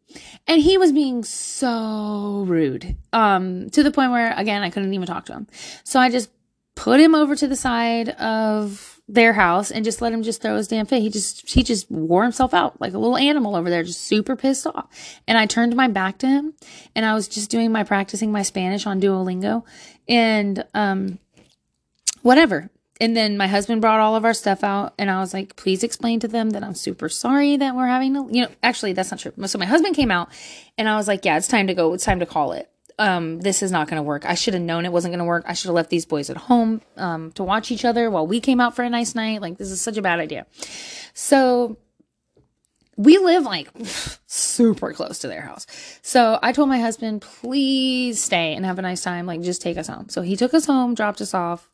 and 0.48 0.62
he 0.62 0.78
was 0.78 0.94
being 0.94 1.26
so 1.26 2.46
rude, 2.48 2.96
um, 3.12 3.70
to 3.72 3.84
the 3.84 3.92
point 3.92 4.12
where 4.12 4.34
again 4.38 4.64
I 4.64 4.70
couldn't 4.70 4.94
even 4.94 5.08
talk 5.08 5.26
to 5.26 5.34
him. 5.34 5.48
So 5.84 6.00
I 6.00 6.10
just 6.10 6.30
put 6.76 7.02
him 7.02 7.16
over 7.16 7.36
to 7.36 7.48
the 7.48 7.56
side 7.58 8.10
of 8.10 8.95
their 9.08 9.34
house 9.34 9.70
and 9.70 9.86
just 9.86 10.02
let 10.02 10.14
him 10.14 10.24
just 10.24 10.42
throw 10.42 10.56
his 10.56 10.68
damn 10.68 10.86
fit. 10.86 11.02
He 11.02 11.10
just 11.10 11.48
he 11.50 11.64
just 11.64 11.90
wore 11.92 12.24
himself 12.24 12.54
out 12.54 12.80
like 12.82 12.94
a 12.94 12.98
little 12.98 13.18
animal 13.18 13.56
over 13.56 13.70
there, 13.70 13.84
just 13.84 14.02
super 14.02 14.36
pissed 14.36 14.66
off. 14.66 14.88
And 15.28 15.38
I 15.38 15.46
turned 15.46 15.76
my 15.76 15.88
back 15.88 16.18
to 16.20 16.28
him 16.28 16.54
and 16.96 17.06
I 17.06 17.14
was 17.14 17.28
just 17.28 17.52
doing 17.52 17.72
my 17.72 17.84
practicing 17.84 18.32
my 18.32 18.42
Spanish 18.42 18.88
on 18.88 19.00
Duolingo 19.00 19.64
and 20.08 20.66
um 20.74 21.20
whatever. 22.24 22.70
And 23.00 23.16
then 23.16 23.38
my 23.38 23.48
husband 23.48 23.82
brought 23.82 24.00
all 24.00 24.16
of 24.16 24.24
our 24.24 24.34
stuff 24.34 24.64
out 24.64 24.94
and 24.98 25.12
I 25.12 25.20
was 25.20 25.34
like, 25.34 25.56
please 25.56 25.84
explain 25.84 26.22
to 26.22 26.28
them 26.28 26.52
that 26.52 26.64
I'm 26.64 26.76
super 26.76 27.10
sorry 27.10 27.58
that 27.58 27.76
we're 27.76 27.88
having 27.88 28.14
to, 28.14 28.28
you 28.32 28.44
know, 28.44 28.50
actually 28.64 28.94
that's 28.94 29.12
not 29.12 29.20
true. 29.20 29.34
So 29.46 29.60
my 29.60 29.66
husband 29.66 29.96
came 29.96 30.10
out 30.10 30.30
and 30.78 30.90
I 30.90 30.96
was 30.96 31.08
like, 31.08 31.26
yeah, 31.26 31.38
it's 31.38 31.48
time 31.48 31.68
to 31.68 31.74
go. 31.76 31.94
It's 31.94 32.06
time 32.06 32.22
to 32.22 32.26
call 32.26 32.54
it 32.54 32.72
um, 32.98 33.40
this 33.40 33.62
is 33.62 33.72
not 33.72 33.88
going 33.88 33.98
to 33.98 34.04
work. 34.04 34.26
I 34.26 34.36
should 34.36 34.54
have 34.54 34.64
known 34.64 34.86
it 34.86 34.92
wasn't 34.92 35.12
going 35.12 35.20
to 35.20 35.26
work. 35.26 35.44
I 35.48 35.54
should 35.54 35.68
have 35.68 35.76
left 35.76 35.90
these 35.90 36.06
boys 36.06 36.30
at 36.30 36.38
home 36.38 36.82
um, 36.98 37.32
to 37.34 37.44
watch 37.44 37.72
each 37.72 37.86
other 37.86 38.10
while 38.10 38.28
we 38.28 38.40
came 38.40 38.60
out 38.60 38.76
for 38.76 38.84
a 38.84 38.90
nice 38.90 39.16
night. 39.16 39.42
Like, 39.42 39.58
this 39.58 39.72
is 39.72 39.82
such 39.82 39.98
a 39.98 40.02
bad 40.02 40.20
idea. 40.20 40.46
So, 41.14 41.78
we 42.98 43.18
live 43.18 43.44
like 43.44 43.70
super 44.26 44.94
close 44.94 45.20
to 45.20 45.28
their 45.28 45.42
house. 45.42 45.68
So 46.02 46.40
I 46.42 46.52
told 46.54 46.70
my 46.70 46.80
husband, 46.80 47.22
please 47.22 48.22
stay 48.22 48.54
and 48.54 48.66
have 48.66 48.80
a 48.80 48.82
nice 48.82 49.02
time. 49.02 49.26
Like, 49.26 49.42
just 49.42 49.62
take 49.62 49.78
us 49.78 49.88
home. 49.88 50.10
So 50.10 50.22
he 50.22 50.36
took 50.36 50.54
us 50.54 50.66
home, 50.66 50.96
dropped 50.96 51.22
us 51.22 51.34
off. 51.34 51.70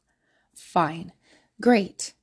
Fine. 0.55 1.11
Great. 1.61 2.13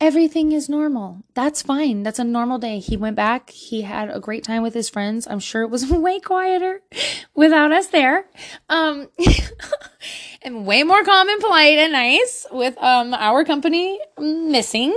Everything 0.00 0.52
is 0.52 0.68
normal. 0.68 1.22
That's 1.34 1.62
fine. 1.62 2.02
That's 2.02 2.18
a 2.18 2.24
normal 2.24 2.58
day. 2.58 2.78
He 2.78 2.96
went 2.96 3.16
back. 3.16 3.50
He 3.50 3.82
had 3.82 4.10
a 4.10 4.20
great 4.20 4.44
time 4.44 4.62
with 4.62 4.74
his 4.74 4.88
friends. 4.88 5.26
I'm 5.26 5.40
sure 5.40 5.62
it 5.62 5.70
was 5.70 5.86
way 5.90 6.20
quieter 6.20 6.82
without 7.34 7.72
us 7.72 7.88
there. 7.88 8.26
Um, 8.68 9.08
and 10.42 10.66
way 10.66 10.82
more 10.82 11.04
calm 11.04 11.28
and 11.28 11.40
polite 11.40 11.78
and 11.78 11.92
nice 11.92 12.46
with, 12.50 12.76
um, 12.82 13.14
our 13.14 13.44
company 13.44 13.98
missing. 14.18 14.96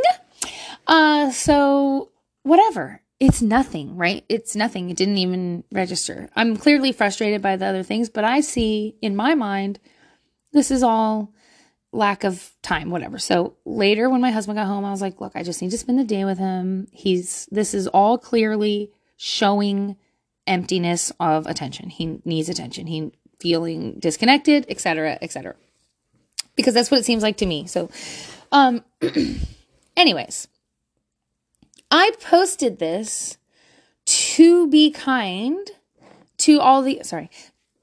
Uh, 0.88 1.32
so 1.32 2.12
whatever. 2.44 3.02
It's 3.20 3.42
nothing, 3.42 3.98
right? 3.98 4.26
It's 4.30 4.56
nothing. 4.56 4.90
It 4.90 4.98
didn't 4.98 5.20
even 5.20 5.64
register. 5.72 6.30
I'm 6.36 6.58
clearly 6.58 6.92
frustrated 6.92 7.40
by 7.40 7.56
the 7.56 7.68
other 7.68 7.84
things, 7.84 8.10
but 8.10 8.24
I 8.24 8.40
see 8.42 8.96
in 9.00 9.16
my 9.16 9.36
mind, 9.36 9.80
this 10.54 10.72
is 10.72 10.82
all 10.82 11.32
lack 11.94 12.24
of 12.24 12.52
time, 12.62 12.90
whatever. 12.90 13.20
So 13.20 13.56
later 13.66 14.10
when 14.10 14.22
my 14.22 14.32
husband 14.32 14.58
got 14.58 14.68
home, 14.68 14.86
I 14.86 14.92
was 14.92 15.02
like, 15.02 15.20
look, 15.20 15.34
I 15.36 15.44
just 15.44 15.62
need 15.62 15.72
to 15.72 15.78
spend 15.78 16.00
the 16.00 16.04
day 16.04 16.26
with 16.26 16.38
him. 16.38 16.88
He's, 16.92 17.48
this 17.52 17.74
is 17.74 17.88
all 17.88 18.18
clearly 18.18 18.92
showing 19.18 19.98
emptiness 20.48 21.12
of 21.20 21.46
attention. 21.48 21.90
He 21.90 22.22
needs 22.26 22.50
attention. 22.50 22.88
He 22.88 23.12
feeling 23.40 23.96
disconnected, 24.00 24.66
etc., 24.70 25.18
etc. 25.22 25.56
Because 26.56 26.74
that's 26.74 26.92
what 26.92 27.00
it 27.00 27.06
seems 27.06 27.24
like 27.24 27.38
to 27.38 27.46
me. 27.46 27.66
So, 27.68 27.90
um, 28.52 28.84
anyways, 29.98 30.48
I 31.90 32.12
posted 32.22 32.80
this 32.80 33.38
to 34.06 34.68
be 34.68 34.92
kind 34.92 35.70
to 36.38 36.60
all 36.60 36.82
the, 36.82 37.02
sorry, 37.04 37.30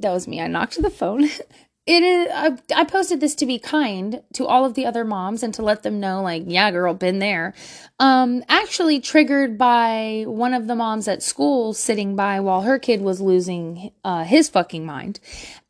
that 0.00 0.12
was 0.12 0.28
me. 0.28 0.40
I 0.40 0.46
knocked 0.46 0.80
the 0.80 0.90
phone. 0.90 1.28
it 1.88 2.02
is 2.02 2.28
I, 2.30 2.58
I, 2.76 2.84
posted 2.84 3.18
this 3.18 3.34
to 3.36 3.46
be 3.46 3.58
kind 3.58 4.22
to 4.34 4.46
all 4.46 4.66
of 4.66 4.74
the 4.74 4.84
other 4.84 5.06
moms 5.06 5.42
and 5.42 5.54
to 5.54 5.62
let 5.62 5.82
them 5.82 6.00
know 6.00 6.20
like 6.22 6.42
yeah 6.46 6.70
girl 6.70 6.92
been 6.92 7.18
there. 7.18 7.54
Um 7.98 8.44
actually 8.46 9.00
triggered 9.00 9.56
by 9.56 10.24
one 10.26 10.52
of 10.52 10.66
the 10.66 10.74
moms 10.74 11.08
at 11.08 11.22
school 11.22 11.72
sitting 11.72 12.14
by 12.14 12.40
while 12.40 12.60
her 12.60 12.78
kid 12.78 13.00
was 13.00 13.22
losing 13.22 13.90
uh, 14.04 14.24
his 14.24 14.50
fucking 14.50 14.84
mind. 14.84 15.18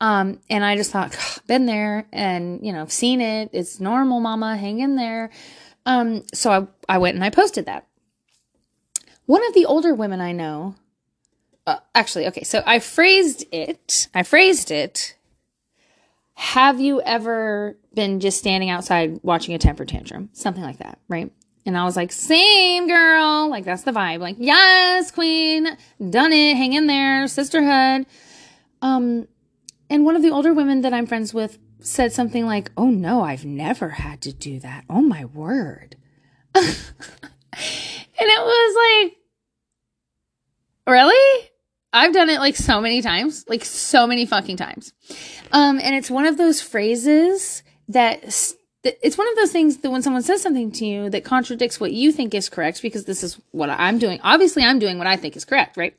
Um 0.00 0.40
and 0.50 0.64
i 0.64 0.76
just 0.76 0.90
thought 0.90 1.16
been 1.46 1.66
there 1.66 2.06
and 2.12 2.66
you 2.66 2.72
know 2.72 2.86
seen 2.86 3.20
it. 3.20 3.50
It's 3.52 3.78
normal 3.78 4.18
mama 4.18 4.56
hang 4.56 4.80
in 4.80 4.96
there. 4.96 5.30
Um 5.86 6.24
so 6.34 6.50
i 6.50 6.94
i 6.96 6.98
went 6.98 7.14
and 7.14 7.22
i 7.22 7.30
posted 7.30 7.66
that. 7.66 7.86
One 9.26 9.46
of 9.46 9.54
the 9.54 9.66
older 9.66 9.94
women 9.94 10.20
i 10.20 10.32
know 10.32 10.74
uh, 11.64 11.78
actually 11.94 12.26
okay 12.26 12.42
so 12.44 12.62
i 12.66 12.78
phrased 12.78 13.44
it 13.52 14.08
i 14.14 14.22
phrased 14.22 14.70
it 14.70 15.17
have 16.38 16.80
you 16.80 17.02
ever 17.02 17.76
been 17.94 18.20
just 18.20 18.38
standing 18.38 18.70
outside 18.70 19.18
watching 19.24 19.56
a 19.56 19.58
temper 19.58 19.84
tantrum? 19.84 20.30
Something 20.32 20.62
like 20.62 20.78
that, 20.78 21.00
right? 21.08 21.32
And 21.66 21.76
I 21.76 21.84
was 21.84 21.96
like, 21.96 22.12
same 22.12 22.86
girl. 22.86 23.50
Like, 23.50 23.64
that's 23.64 23.82
the 23.82 23.90
vibe. 23.90 24.20
Like, 24.20 24.36
yes, 24.38 25.10
queen, 25.10 25.66
done 25.98 26.32
it. 26.32 26.56
Hang 26.56 26.74
in 26.74 26.86
there, 26.86 27.26
sisterhood. 27.26 28.06
Um, 28.80 29.26
and 29.90 30.04
one 30.04 30.14
of 30.14 30.22
the 30.22 30.30
older 30.30 30.54
women 30.54 30.82
that 30.82 30.94
I'm 30.94 31.06
friends 31.06 31.34
with 31.34 31.58
said 31.80 32.12
something 32.12 32.46
like, 32.46 32.70
oh 32.76 32.88
no, 32.88 33.20
I've 33.22 33.44
never 33.44 33.88
had 33.88 34.20
to 34.20 34.32
do 34.32 34.60
that. 34.60 34.84
Oh 34.88 35.02
my 35.02 35.24
word. 35.24 35.96
and 36.54 36.64
it 37.52 38.40
was 38.40 39.06
like, 39.08 39.16
really? 40.86 41.50
I've 41.98 42.14
done 42.14 42.30
it 42.30 42.38
like 42.38 42.56
so 42.56 42.80
many 42.80 43.02
times, 43.02 43.44
like 43.48 43.64
so 43.64 44.06
many 44.06 44.26
fucking 44.26 44.56
times. 44.56 44.92
Um, 45.52 45.78
and 45.82 45.94
it's 45.94 46.10
one 46.10 46.26
of 46.26 46.36
those 46.36 46.60
phrases 46.60 47.62
that 47.88 48.22
it's 48.84 49.18
one 49.18 49.28
of 49.28 49.36
those 49.36 49.52
things 49.52 49.78
that 49.78 49.90
when 49.90 50.02
someone 50.02 50.22
says 50.22 50.40
something 50.40 50.70
to 50.72 50.86
you 50.86 51.10
that 51.10 51.24
contradicts 51.24 51.80
what 51.80 51.92
you 51.92 52.12
think 52.12 52.34
is 52.34 52.48
correct, 52.48 52.80
because 52.82 53.04
this 53.04 53.22
is 53.22 53.40
what 53.50 53.70
I'm 53.70 53.98
doing. 53.98 54.20
Obviously, 54.22 54.62
I'm 54.62 54.78
doing 54.78 54.98
what 54.98 55.06
I 55.06 55.16
think 55.16 55.36
is 55.36 55.44
correct, 55.44 55.76
right? 55.76 55.96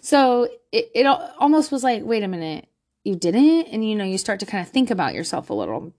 So 0.00 0.48
it, 0.72 0.90
it 0.94 1.06
almost 1.06 1.72
was 1.72 1.84
like, 1.84 2.02
wait 2.04 2.22
a 2.22 2.28
minute, 2.28 2.68
you 3.04 3.16
didn't? 3.16 3.68
And 3.68 3.88
you 3.88 3.94
know, 3.94 4.04
you 4.04 4.18
start 4.18 4.40
to 4.40 4.46
kind 4.46 4.66
of 4.66 4.72
think 4.72 4.90
about 4.90 5.14
yourself 5.14 5.50
a 5.50 5.54
little. 5.54 5.92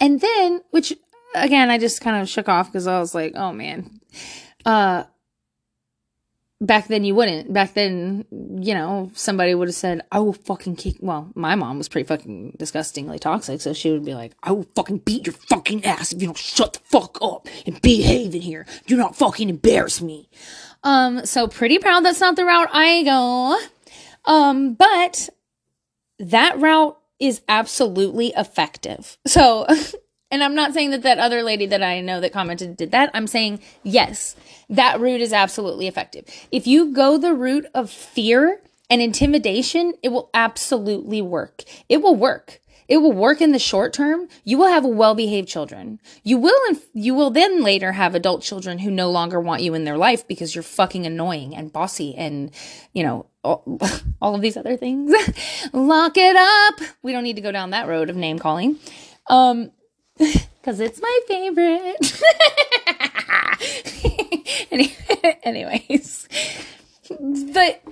And 0.00 0.20
then, 0.20 0.62
which 0.70 0.92
again, 1.34 1.70
I 1.70 1.78
just 1.78 2.00
kind 2.00 2.20
of 2.20 2.28
shook 2.28 2.48
off 2.48 2.68
because 2.68 2.86
I 2.86 2.98
was 2.98 3.14
like, 3.14 3.32
oh 3.34 3.52
man. 3.52 4.00
Uh, 4.64 5.04
back 6.60 6.88
then 6.88 7.04
you 7.04 7.14
wouldn't. 7.14 7.52
Back 7.52 7.74
then, 7.74 8.24
you 8.30 8.74
know, 8.74 9.10
somebody 9.14 9.54
would 9.54 9.68
have 9.68 9.74
said, 9.74 10.02
I 10.10 10.20
will 10.20 10.32
fucking 10.32 10.76
kick. 10.76 10.96
Well, 11.00 11.30
my 11.34 11.54
mom 11.54 11.78
was 11.78 11.88
pretty 11.88 12.06
fucking 12.06 12.56
disgustingly 12.58 13.18
toxic, 13.18 13.60
so 13.60 13.72
she 13.72 13.90
would 13.90 14.04
be 14.04 14.14
like, 14.14 14.32
I 14.42 14.52
will 14.52 14.66
fucking 14.74 14.98
beat 14.98 15.26
your 15.26 15.34
fucking 15.34 15.84
ass 15.84 16.12
if 16.12 16.20
you 16.20 16.28
don't 16.28 16.38
shut 16.38 16.74
the 16.74 16.78
fuck 16.80 17.18
up 17.20 17.48
and 17.66 17.80
behave 17.82 18.34
in 18.34 18.42
here. 18.42 18.66
Do 18.86 18.96
not 18.96 19.16
fucking 19.16 19.48
embarrass 19.48 20.00
me. 20.00 20.28
Um, 20.82 21.24
so 21.24 21.48
pretty 21.48 21.78
proud 21.78 22.04
that's 22.04 22.20
not 22.20 22.36
the 22.36 22.44
route 22.44 22.68
I 22.72 23.02
go. 23.02 23.60
Um, 24.26 24.74
but 24.74 25.28
that 26.18 26.58
route 26.58 26.98
is 27.18 27.42
absolutely 27.48 28.28
effective. 28.36 29.18
So 29.26 29.66
And 30.34 30.42
I'm 30.42 30.56
not 30.56 30.74
saying 30.74 30.90
that 30.90 31.02
that 31.02 31.20
other 31.20 31.44
lady 31.44 31.64
that 31.66 31.80
I 31.80 32.00
know 32.00 32.20
that 32.20 32.32
commented 32.32 32.76
did 32.76 32.90
that. 32.90 33.08
I'm 33.14 33.28
saying, 33.28 33.60
yes, 33.84 34.34
that 34.68 34.98
route 34.98 35.20
is 35.20 35.32
absolutely 35.32 35.86
effective. 35.86 36.24
If 36.50 36.66
you 36.66 36.92
go 36.92 37.16
the 37.16 37.32
route 37.32 37.66
of 37.72 37.88
fear 37.88 38.60
and 38.90 39.00
intimidation, 39.00 39.94
it 40.02 40.08
will 40.08 40.30
absolutely 40.34 41.22
work. 41.22 41.62
It 41.88 42.02
will 42.02 42.16
work. 42.16 42.60
It 42.88 42.96
will 42.96 43.12
work 43.12 43.40
in 43.40 43.52
the 43.52 43.60
short 43.60 43.92
term. 43.92 44.26
You 44.42 44.58
will 44.58 44.66
have 44.66 44.84
well-behaved 44.84 45.46
children. 45.46 46.00
You 46.24 46.38
will, 46.38 46.78
you 46.92 47.14
will 47.14 47.30
then 47.30 47.62
later 47.62 47.92
have 47.92 48.16
adult 48.16 48.42
children 48.42 48.80
who 48.80 48.90
no 48.90 49.12
longer 49.12 49.40
want 49.40 49.62
you 49.62 49.72
in 49.74 49.84
their 49.84 49.96
life 49.96 50.26
because 50.26 50.52
you're 50.52 50.64
fucking 50.64 51.06
annoying 51.06 51.54
and 51.54 51.72
bossy 51.72 52.12
and, 52.16 52.50
you 52.92 53.04
know, 53.04 53.26
all, 53.44 53.62
all 54.20 54.34
of 54.34 54.40
these 54.40 54.56
other 54.56 54.76
things. 54.76 55.14
Lock 55.72 56.16
it 56.16 56.34
up. 56.34 56.80
We 57.04 57.12
don't 57.12 57.22
need 57.22 57.36
to 57.36 57.42
go 57.42 57.52
down 57.52 57.70
that 57.70 57.86
road 57.86 58.10
of 58.10 58.16
name 58.16 58.40
calling. 58.40 58.80
Um, 59.28 59.70
because 60.18 60.80
it's 60.80 61.00
my 61.00 61.20
favorite. 61.26 62.22
Anyways, 65.42 66.28
but 67.52 67.82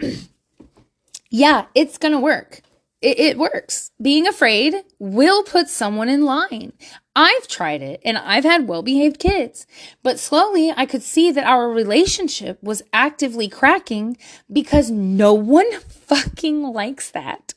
yeah, 1.31 1.67
it's 1.75 1.99
gonna 1.99 2.21
work. 2.21 2.62
It, 3.00 3.19
it 3.19 3.38
works. 3.38 3.91
Being 4.00 4.29
afraid 4.29 4.76
will 4.99 5.43
put 5.43 5.69
someone 5.69 6.09
in 6.09 6.25
line. 6.25 6.73
I've 7.14 7.49
tried 7.49 7.83
it 7.83 8.00
and 8.05 8.17
I've 8.17 8.45
had 8.45 8.69
well 8.69 8.83
behaved 8.83 9.19
kids, 9.19 9.67
but 10.02 10.19
slowly 10.19 10.73
I 10.75 10.87
could 10.87 11.02
see 11.02 11.31
that 11.33 11.45
our 11.45 11.69
relationship 11.69 12.62
was 12.62 12.83
actively 12.93 13.49
cracking 13.49 14.17
because 14.50 14.91
no 14.91 15.35
one 15.35 15.71
fucking 15.81 16.62
likes 16.62 17.11
that 17.11 17.55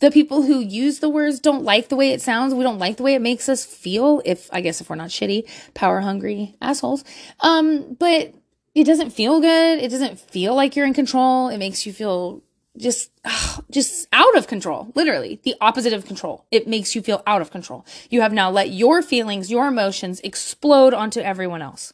the 0.00 0.10
people 0.10 0.42
who 0.42 0.60
use 0.60 0.98
the 0.98 1.08
words 1.08 1.40
don't 1.40 1.62
like 1.62 1.88
the 1.88 1.96
way 1.96 2.10
it 2.10 2.20
sounds. 2.20 2.54
We 2.54 2.64
don't 2.64 2.78
like 2.78 2.96
the 2.96 3.02
way 3.02 3.14
it 3.14 3.22
makes 3.22 3.48
us 3.48 3.64
feel. 3.64 4.22
If 4.24 4.48
I 4.52 4.60
guess 4.60 4.80
if 4.80 4.90
we're 4.90 4.96
not 4.96 5.10
shitty, 5.10 5.48
power 5.74 6.00
hungry 6.00 6.56
assholes. 6.60 7.04
Um, 7.40 7.94
but 7.98 8.34
it 8.74 8.84
doesn't 8.84 9.10
feel 9.10 9.40
good. 9.40 9.78
It 9.78 9.90
doesn't 9.90 10.18
feel 10.18 10.54
like 10.54 10.74
you're 10.74 10.86
in 10.86 10.94
control. 10.94 11.48
It 11.48 11.58
makes 11.58 11.84
you 11.84 11.92
feel 11.92 12.42
just, 12.76 13.10
just 13.70 14.08
out 14.12 14.36
of 14.36 14.46
control. 14.46 14.90
Literally 14.94 15.40
the 15.42 15.54
opposite 15.60 15.92
of 15.92 16.06
control. 16.06 16.46
It 16.50 16.66
makes 16.66 16.94
you 16.94 17.02
feel 17.02 17.22
out 17.26 17.42
of 17.42 17.50
control. 17.50 17.84
You 18.08 18.22
have 18.22 18.32
now 18.32 18.50
let 18.50 18.70
your 18.70 19.02
feelings, 19.02 19.50
your 19.50 19.68
emotions 19.68 20.20
explode 20.20 20.94
onto 20.94 21.20
everyone 21.20 21.62
else. 21.62 21.92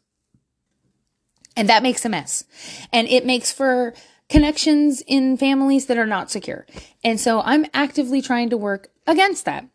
And 1.57 1.69
that 1.71 1.83
makes 1.83 2.05
a 2.05 2.09
mess. 2.09 2.45
And 2.93 3.09
it 3.09 3.25
makes 3.25 3.51
for 3.51 3.95
connections 4.29 5.03
in 5.07 5.37
families 5.37 5.87
that 5.87 5.99
are 5.99 6.07
not 6.07 6.31
secure. 6.31 6.67
And 7.05 7.21
so 7.21 7.41
I'm 7.43 7.67
actively 7.73 8.21
trying 8.21 8.51
to 8.51 8.57
work 8.57 8.91
against 9.07 9.45
that. 9.45 9.69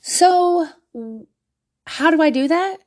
So 0.00 0.68
how 1.86 2.10
do 2.10 2.20
I 2.20 2.30
do 2.30 2.48
that? 2.48 2.78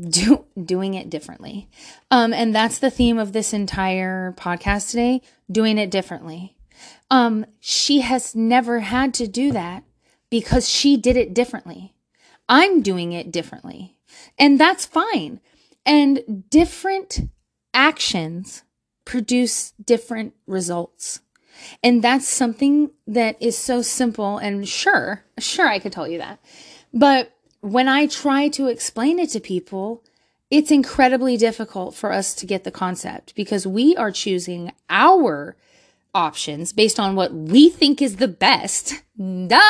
Do, 0.00 0.44
doing 0.60 0.94
it 0.94 1.08
differently. 1.08 1.68
Um, 2.10 2.32
and 2.32 2.54
that's 2.54 2.78
the 2.78 2.90
theme 2.90 3.18
of 3.18 3.32
this 3.32 3.52
entire 3.52 4.34
podcast 4.36 4.90
today, 4.90 5.22
doing 5.50 5.78
it 5.78 5.90
differently. 5.90 6.56
Um, 7.10 7.46
she 7.60 8.00
has 8.00 8.34
never 8.34 8.80
had 8.80 9.14
to 9.14 9.28
do 9.28 9.52
that 9.52 9.84
because 10.30 10.68
she 10.68 10.96
did 10.96 11.16
it 11.16 11.34
differently. 11.34 11.94
I'm 12.48 12.82
doing 12.82 13.12
it 13.12 13.30
differently. 13.30 13.96
And 14.38 14.58
that's 14.58 14.84
fine. 14.84 15.40
And 15.86 16.44
different 16.50 17.28
actions 17.72 18.62
produce 19.08 19.72
different 19.82 20.34
results. 20.46 21.20
And 21.82 22.04
that's 22.04 22.28
something 22.28 22.90
that 23.06 23.40
is 23.40 23.56
so 23.56 23.80
simple 23.80 24.36
and 24.36 24.68
sure, 24.68 25.24
sure, 25.38 25.66
I 25.66 25.78
could 25.78 25.92
tell 25.92 26.06
you 26.06 26.18
that. 26.18 26.38
But 26.92 27.32
when 27.62 27.88
I 27.88 28.06
try 28.06 28.48
to 28.48 28.68
explain 28.68 29.18
it 29.18 29.30
to 29.30 29.40
people, 29.40 30.04
it's 30.50 30.70
incredibly 30.70 31.38
difficult 31.38 31.94
for 31.94 32.12
us 32.12 32.34
to 32.34 32.46
get 32.46 32.64
the 32.64 32.70
concept 32.70 33.34
because 33.34 33.66
we 33.66 33.96
are 33.96 34.12
choosing 34.12 34.72
our 34.90 35.56
options 36.18 36.72
based 36.72 36.98
on 36.98 37.14
what 37.14 37.32
we 37.32 37.70
think 37.70 38.02
is 38.02 38.16
the 38.16 38.26
best. 38.26 38.92
Duh! 39.16 39.60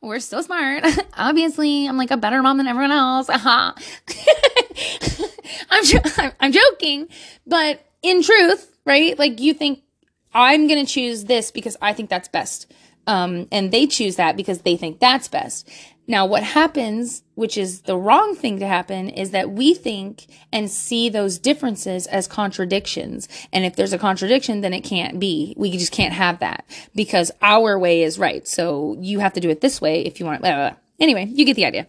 We're 0.00 0.18
so 0.18 0.42
smart. 0.42 0.84
Obviously, 1.16 1.86
I'm 1.86 1.96
like 1.96 2.10
a 2.10 2.16
better 2.16 2.42
mom 2.42 2.58
than 2.58 2.66
everyone 2.66 2.90
else. 2.90 3.30
Aha. 3.30 3.74
I'm, 5.70 5.84
jo- 5.84 6.30
I'm 6.40 6.52
joking, 6.52 7.08
but 7.46 7.86
in 8.02 8.22
truth, 8.22 8.76
right? 8.84 9.16
Like 9.16 9.40
you 9.40 9.54
think 9.54 9.82
I'm 10.34 10.66
going 10.66 10.84
to 10.84 10.92
choose 10.92 11.24
this 11.24 11.52
because 11.52 11.76
I 11.80 11.92
think 11.92 12.10
that's 12.10 12.28
best. 12.28 12.72
Um, 13.06 13.46
and 13.52 13.70
they 13.70 13.86
choose 13.86 14.16
that 14.16 14.36
because 14.36 14.62
they 14.62 14.76
think 14.76 14.98
that's 14.98 15.28
best. 15.28 15.70
Now, 16.10 16.24
what 16.24 16.42
happens, 16.42 17.22
which 17.34 17.58
is 17.58 17.82
the 17.82 17.96
wrong 17.96 18.34
thing 18.34 18.58
to 18.60 18.66
happen, 18.66 19.10
is 19.10 19.30
that 19.32 19.50
we 19.50 19.74
think 19.74 20.26
and 20.50 20.70
see 20.70 21.10
those 21.10 21.38
differences 21.38 22.06
as 22.06 22.26
contradictions. 22.26 23.28
And 23.52 23.66
if 23.66 23.76
there's 23.76 23.92
a 23.92 23.98
contradiction, 23.98 24.62
then 24.62 24.72
it 24.72 24.80
can't 24.80 25.20
be. 25.20 25.54
We 25.58 25.70
just 25.72 25.92
can't 25.92 26.14
have 26.14 26.38
that 26.38 26.64
because 26.94 27.30
our 27.42 27.78
way 27.78 28.02
is 28.02 28.18
right. 28.18 28.48
So 28.48 28.96
you 28.98 29.18
have 29.18 29.34
to 29.34 29.40
do 29.40 29.50
it 29.50 29.60
this 29.60 29.82
way 29.82 30.00
if 30.06 30.18
you 30.18 30.24
want. 30.24 30.40
Blah, 30.40 30.54
blah, 30.54 30.70
blah. 30.70 30.78
Anyway, 30.98 31.26
you 31.26 31.44
get 31.44 31.56
the 31.56 31.66
idea. 31.66 31.86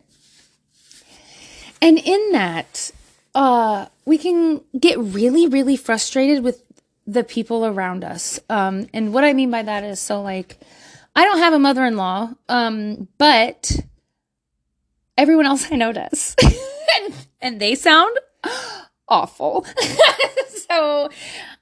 And 1.81 1.97
in 1.97 2.31
that, 2.33 2.91
uh, 3.33 3.85
we 4.03 4.17
can 4.17 4.59
get 4.77 4.99
really, 4.99 5.47
really 5.47 5.77
frustrated 5.77 6.43
with 6.43 6.61
the 7.07 7.23
people 7.23 7.65
around 7.65 8.03
us. 8.03 8.37
Um, 8.49 8.87
and 8.93 9.13
what 9.13 9.23
I 9.23 9.31
mean 9.31 9.49
by 9.49 9.63
that 9.63 9.85
is 9.85 10.01
so 10.01 10.21
like, 10.21 10.59
I 11.15 11.23
don't 11.23 11.39
have 11.39 11.53
a 11.53 11.59
mother 11.59 11.85
in 11.85 11.95
law, 11.95 12.33
um, 12.49 13.07
but 13.17 13.79
everyone 15.19 15.45
else 15.45 15.67
I 15.71 15.75
know 15.75 15.91
does. 15.91 16.35
and, 16.43 17.13
and 17.41 17.59
they 17.59 17.75
sound 17.75 18.17
awful. 19.07 19.65
so 20.69 21.09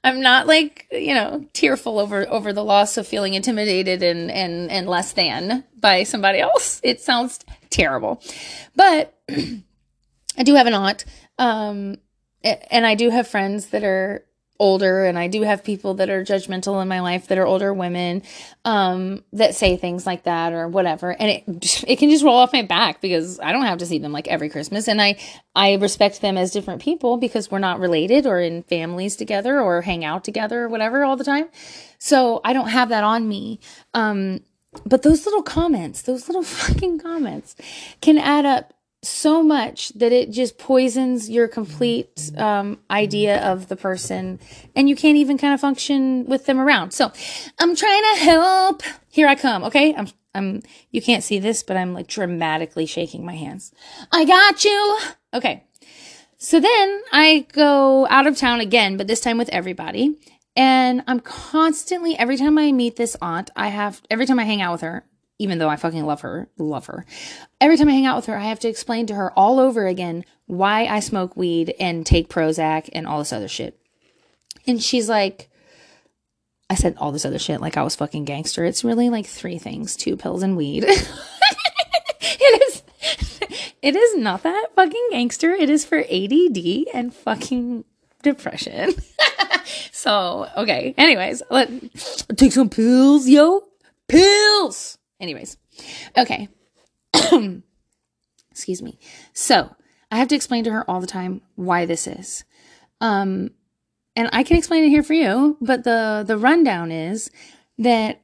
I'm 0.03 0.21
not 0.21 0.47
like, 0.47 0.87
you 0.91 1.13
know, 1.13 1.45
tearful 1.53 1.99
over 1.99 2.27
over 2.29 2.53
the 2.53 2.63
loss 2.63 2.97
of 2.97 3.07
feeling 3.07 3.33
intimidated 3.33 4.03
and 4.03 4.29
and 4.31 4.69
and 4.69 4.87
less 4.87 5.13
than 5.13 5.63
by 5.79 6.03
somebody 6.03 6.39
else. 6.39 6.79
It 6.83 7.01
sounds 7.01 7.39
terrible. 7.69 8.21
But 8.75 9.17
I 9.29 10.43
do 10.43 10.55
have 10.55 10.67
an 10.67 10.75
aunt 10.75 11.05
um 11.39 11.97
and 12.43 12.85
I 12.85 12.95
do 12.95 13.09
have 13.09 13.27
friends 13.27 13.67
that 13.67 13.83
are 13.83 14.23
older 14.59 15.05
and 15.05 15.17
I 15.17 15.27
do 15.27 15.41
have 15.43 15.63
people 15.63 15.95
that 15.95 16.09
are 16.09 16.23
judgmental 16.23 16.81
in 16.81 16.87
my 16.87 17.01
life 17.01 17.27
that 17.27 17.37
are 17.37 17.45
older 17.45 17.73
women 17.73 18.23
um 18.65 19.23
that 19.33 19.55
say 19.55 19.77
things 19.77 20.05
like 20.05 20.23
that 20.23 20.53
or 20.53 20.67
whatever 20.67 21.11
and 21.11 21.29
it 21.29 21.83
it 21.87 21.97
can 21.97 22.09
just 22.09 22.23
roll 22.23 22.37
off 22.37 22.53
my 22.53 22.63
back 22.63 23.01
because 23.01 23.39
I 23.39 23.51
don't 23.51 23.65
have 23.65 23.79
to 23.79 23.85
see 23.85 23.99
them 23.99 24.11
like 24.11 24.27
every 24.27 24.49
Christmas 24.49 24.87
and 24.87 25.01
I 25.01 25.17
I 25.55 25.75
respect 25.75 26.21
them 26.21 26.37
as 26.37 26.51
different 26.51 26.81
people 26.81 27.17
because 27.17 27.51
we're 27.51 27.59
not 27.59 27.79
related 27.79 28.25
or 28.25 28.39
in 28.39 28.63
families 28.63 29.15
together 29.15 29.59
or 29.59 29.81
hang 29.81 30.03
out 30.03 30.23
together 30.23 30.63
or 30.63 30.69
whatever 30.69 31.03
all 31.03 31.17
the 31.17 31.23
time. 31.23 31.49
So 31.99 32.41
I 32.43 32.53
don't 32.53 32.69
have 32.69 32.89
that 32.89 33.03
on 33.03 33.27
me. 33.27 33.59
Um 33.93 34.41
but 34.85 35.01
those 35.01 35.25
little 35.25 35.41
comments, 35.43 36.03
those 36.03 36.27
little 36.27 36.43
fucking 36.43 36.99
comments 36.99 37.55
can 38.01 38.17
add 38.17 38.45
up 38.45 38.73
so 39.07 39.41
much 39.41 39.89
that 39.93 40.11
it 40.11 40.31
just 40.31 40.57
poisons 40.57 41.29
your 41.29 41.47
complete 41.47 42.31
um, 42.37 42.79
idea 42.91 43.41
of 43.43 43.67
the 43.67 43.75
person 43.75 44.39
and 44.75 44.89
you 44.89 44.95
can't 44.95 45.17
even 45.17 45.37
kind 45.37 45.53
of 45.53 45.59
function 45.59 46.25
with 46.25 46.45
them 46.45 46.59
around. 46.59 46.91
So 46.91 47.11
i'm 47.59 47.75
trying 47.75 48.03
to 48.13 48.19
help. 48.21 48.83
Here 49.09 49.27
i 49.27 49.35
come 49.35 49.63
okay? 49.63 49.95
I'm 49.95 50.07
i'm 50.33 50.61
you 50.91 51.01
can't 51.01 51.23
see 51.23 51.39
this 51.39 51.63
but 51.63 51.77
i'm 51.77 51.93
like 51.93 52.07
dramatically 52.07 52.85
shaking 52.85 53.25
my 53.25 53.35
hands. 53.35 53.71
I 54.11 54.25
got 54.25 54.63
you! 54.65 54.99
Okay. 55.33 55.63
So 56.37 56.59
then 56.59 57.01
i 57.11 57.45
go 57.53 58.07
out 58.09 58.27
of 58.27 58.37
town 58.37 58.59
again 58.59 58.97
but 58.97 59.07
this 59.07 59.21
time 59.21 59.37
with 59.37 59.49
everybody 59.49 60.17
and 60.55 61.03
i'm 61.07 61.19
constantly 61.19 62.17
every 62.17 62.37
time 62.37 62.57
i 62.57 62.71
meet 62.71 62.95
this 62.95 63.15
aunt 63.21 63.49
i 63.55 63.69
have 63.69 64.01
every 64.09 64.25
time 64.25 64.39
i 64.39 64.43
hang 64.43 64.61
out 64.61 64.73
with 64.73 64.81
her 64.81 65.05
even 65.39 65.59
though 65.59 65.69
I 65.69 65.75
fucking 65.75 66.05
love 66.05 66.21
her, 66.21 66.49
love 66.57 66.87
her. 66.87 67.05
Every 67.61 67.77
time 67.77 67.89
I 67.89 67.93
hang 67.93 68.05
out 68.05 68.15
with 68.15 68.25
her, 68.25 68.37
I 68.37 68.45
have 68.45 68.59
to 68.59 68.69
explain 68.69 69.05
to 69.07 69.15
her 69.15 69.31
all 69.37 69.59
over 69.59 69.85
again 69.85 70.25
why 70.47 70.85
I 70.85 70.99
smoke 70.99 71.37
weed 71.37 71.75
and 71.79 72.05
take 72.05 72.29
Prozac 72.29 72.89
and 72.93 73.05
all 73.05 73.19
this 73.19 73.33
other 73.33 73.47
shit. 73.47 73.79
And 74.65 74.81
she's 74.81 75.07
like, 75.07 75.49
I 76.69 76.75
said 76.75 76.95
all 76.97 77.11
this 77.11 77.25
other 77.25 77.39
shit 77.39 77.61
like 77.61 77.77
I 77.77 77.83
was 77.83 77.95
fucking 77.95 78.25
gangster. 78.25 78.65
It's 78.65 78.83
really 78.83 79.09
like 79.09 79.25
three 79.25 79.57
things 79.57 79.95
two 79.95 80.17
pills 80.17 80.43
and 80.43 80.57
weed. 80.57 80.83
it 80.87 82.61
is. 82.61 82.83
It 83.81 83.95
is 83.95 84.17
not 84.17 84.43
that 84.43 84.69
fucking 84.75 85.07
gangster. 85.11 85.51
It 85.51 85.69
is 85.69 85.85
for 85.85 85.99
ADD 85.99 86.87
and 86.93 87.13
fucking 87.13 87.85
depression. 88.23 88.95
so, 89.91 90.49
okay. 90.57 90.93
Anyways, 90.97 91.43
let 91.49 91.69
take 92.35 92.51
some 92.51 92.69
pills, 92.69 93.27
yo. 93.29 93.63
Pills. 94.07 94.97
Anyways, 95.19 95.57
okay. 96.17 96.49
Excuse 98.51 98.81
me. 98.81 98.99
So 99.33 99.75
I 100.11 100.17
have 100.17 100.27
to 100.29 100.35
explain 100.35 100.63
to 100.65 100.71
her 100.71 100.89
all 100.89 101.01
the 101.01 101.07
time 101.07 101.41
why 101.55 101.85
this 101.85 102.07
is. 102.07 102.43
Um, 103.01 103.51
and 104.15 104.29
I 104.33 104.43
can 104.43 104.57
explain 104.57 104.83
it 104.83 104.89
here 104.89 105.03
for 105.03 105.13
you, 105.13 105.57
but 105.61 105.83
the 105.83 106.23
the 106.25 106.37
rundown 106.37 106.91
is 106.91 107.29
that 107.77 108.21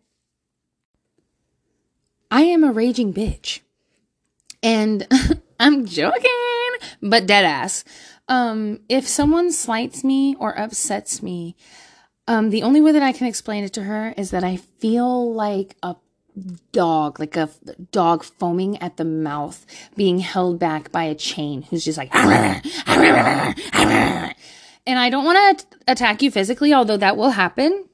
I 2.31 2.41
am 2.41 2.63
a 2.63 2.71
raging 2.71 3.13
bitch. 3.13 3.59
And 4.63 5.07
I'm 5.59 5.85
joking, 5.85 6.31
but 7.01 7.27
dead 7.27 7.45
ass. 7.45 7.83
Um, 8.27 8.79
if 8.89 9.07
someone 9.07 9.51
slights 9.51 10.03
me 10.03 10.35
or 10.39 10.57
upsets 10.57 11.21
me, 11.21 11.55
um, 12.27 12.49
the 12.49 12.63
only 12.63 12.81
way 12.81 12.91
that 12.91 13.03
I 13.03 13.11
can 13.11 13.27
explain 13.27 13.63
it 13.63 13.73
to 13.73 13.83
her 13.83 14.13
is 14.17 14.31
that 14.31 14.43
I 14.43 14.57
feel 14.57 15.33
like 15.33 15.75
a 15.83 15.95
dog, 16.71 17.19
like 17.19 17.37
a 17.37 17.49
dog 17.91 18.23
foaming 18.23 18.81
at 18.81 18.97
the 18.97 19.05
mouth, 19.05 19.65
being 19.95 20.19
held 20.19 20.59
back 20.59 20.91
by 20.91 21.03
a 21.03 21.15
chain 21.15 21.63
who's 21.63 21.85
just 21.85 21.97
like, 21.97 22.13
and 22.15 22.65
I 24.87 25.09
don't 25.09 25.25
want 25.25 25.59
to 25.59 25.65
attack 25.87 26.21
you 26.21 26.31
physically, 26.31 26.73
although 26.73 26.97
that 26.97 27.17
will 27.17 27.31
happen. 27.31 27.85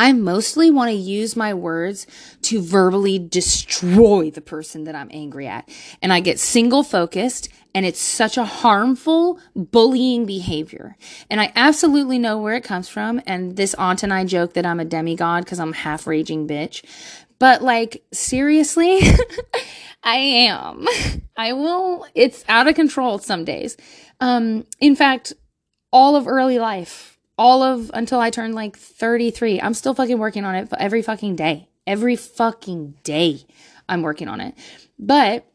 I 0.00 0.12
mostly 0.12 0.70
want 0.70 0.90
to 0.90 0.96
use 0.96 1.34
my 1.34 1.52
words 1.52 2.06
to 2.42 2.62
verbally 2.62 3.18
destroy 3.18 4.30
the 4.30 4.40
person 4.40 4.84
that 4.84 4.94
I'm 4.94 5.10
angry 5.12 5.48
at. 5.48 5.68
And 6.00 6.12
I 6.12 6.20
get 6.20 6.38
single 6.38 6.84
focused 6.84 7.48
and 7.74 7.84
it's 7.84 8.00
such 8.00 8.36
a 8.36 8.44
harmful 8.44 9.40
bullying 9.56 10.24
behavior. 10.24 10.96
And 11.28 11.40
I 11.40 11.52
absolutely 11.56 12.18
know 12.18 12.38
where 12.38 12.54
it 12.54 12.64
comes 12.64 12.88
from. 12.88 13.20
And 13.26 13.56
this 13.56 13.74
aunt 13.74 14.02
and 14.02 14.12
I 14.12 14.24
joke 14.24 14.54
that 14.54 14.64
I'm 14.64 14.80
a 14.80 14.84
demigod 14.84 15.44
because 15.44 15.60
I'm 15.60 15.72
half 15.72 16.06
raging 16.06 16.46
bitch. 16.46 16.84
But 17.38 17.62
like 17.62 18.02
seriously, 18.12 19.00
I 20.02 20.16
am. 20.16 20.86
I 21.36 21.52
will 21.52 22.06
it's 22.14 22.44
out 22.48 22.68
of 22.68 22.74
control 22.74 23.18
some 23.18 23.44
days. 23.44 23.76
Um 24.20 24.66
in 24.80 24.96
fact, 24.96 25.32
all 25.92 26.16
of 26.16 26.26
early 26.26 26.58
life, 26.58 27.18
all 27.36 27.62
of 27.62 27.90
until 27.94 28.20
I 28.20 28.30
turned 28.30 28.54
like 28.54 28.76
33, 28.76 29.60
I'm 29.60 29.74
still 29.74 29.94
fucking 29.94 30.18
working 30.18 30.44
on 30.44 30.54
it 30.54 30.68
every 30.78 31.02
fucking 31.02 31.36
day. 31.36 31.68
Every 31.86 32.16
fucking 32.16 32.96
day 33.02 33.46
I'm 33.88 34.02
working 34.02 34.28
on 34.28 34.40
it. 34.40 34.54
But 34.98 35.46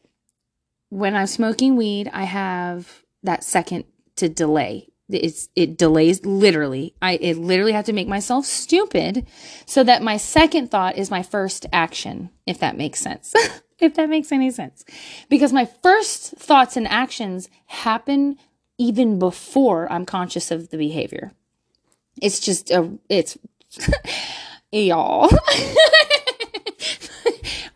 when 0.88 1.14
I'm 1.14 1.26
smoking 1.26 1.76
weed, 1.76 2.10
I 2.12 2.24
have 2.24 3.02
that 3.22 3.44
second 3.44 3.84
to 4.16 4.28
delay 4.28 4.88
it's 5.14 5.48
it 5.54 5.76
delays 5.76 6.24
literally. 6.24 6.94
I 7.00 7.16
it 7.16 7.36
literally 7.38 7.72
have 7.72 7.84
to 7.86 7.92
make 7.92 8.08
myself 8.08 8.44
stupid 8.46 9.26
so 9.66 9.84
that 9.84 10.02
my 10.02 10.16
second 10.16 10.70
thought 10.70 10.96
is 10.96 11.10
my 11.10 11.22
first 11.22 11.66
action 11.72 12.30
if 12.46 12.58
that 12.58 12.76
makes 12.76 13.00
sense. 13.00 13.34
If 13.80 13.94
that 13.94 14.08
makes 14.08 14.30
any 14.30 14.52
sense. 14.52 14.84
Because 15.28 15.52
my 15.52 15.64
first 15.64 16.30
thoughts 16.38 16.76
and 16.76 16.86
actions 16.86 17.48
happen 17.66 18.38
even 18.78 19.18
before 19.18 19.90
i'm 19.92 20.06
conscious 20.06 20.52
of 20.52 20.70
the 20.70 20.78
behavior. 20.78 21.32
It's 22.22 22.38
just 22.38 22.70
a 22.70 22.96
it's 23.08 23.36
y'all 24.72 25.28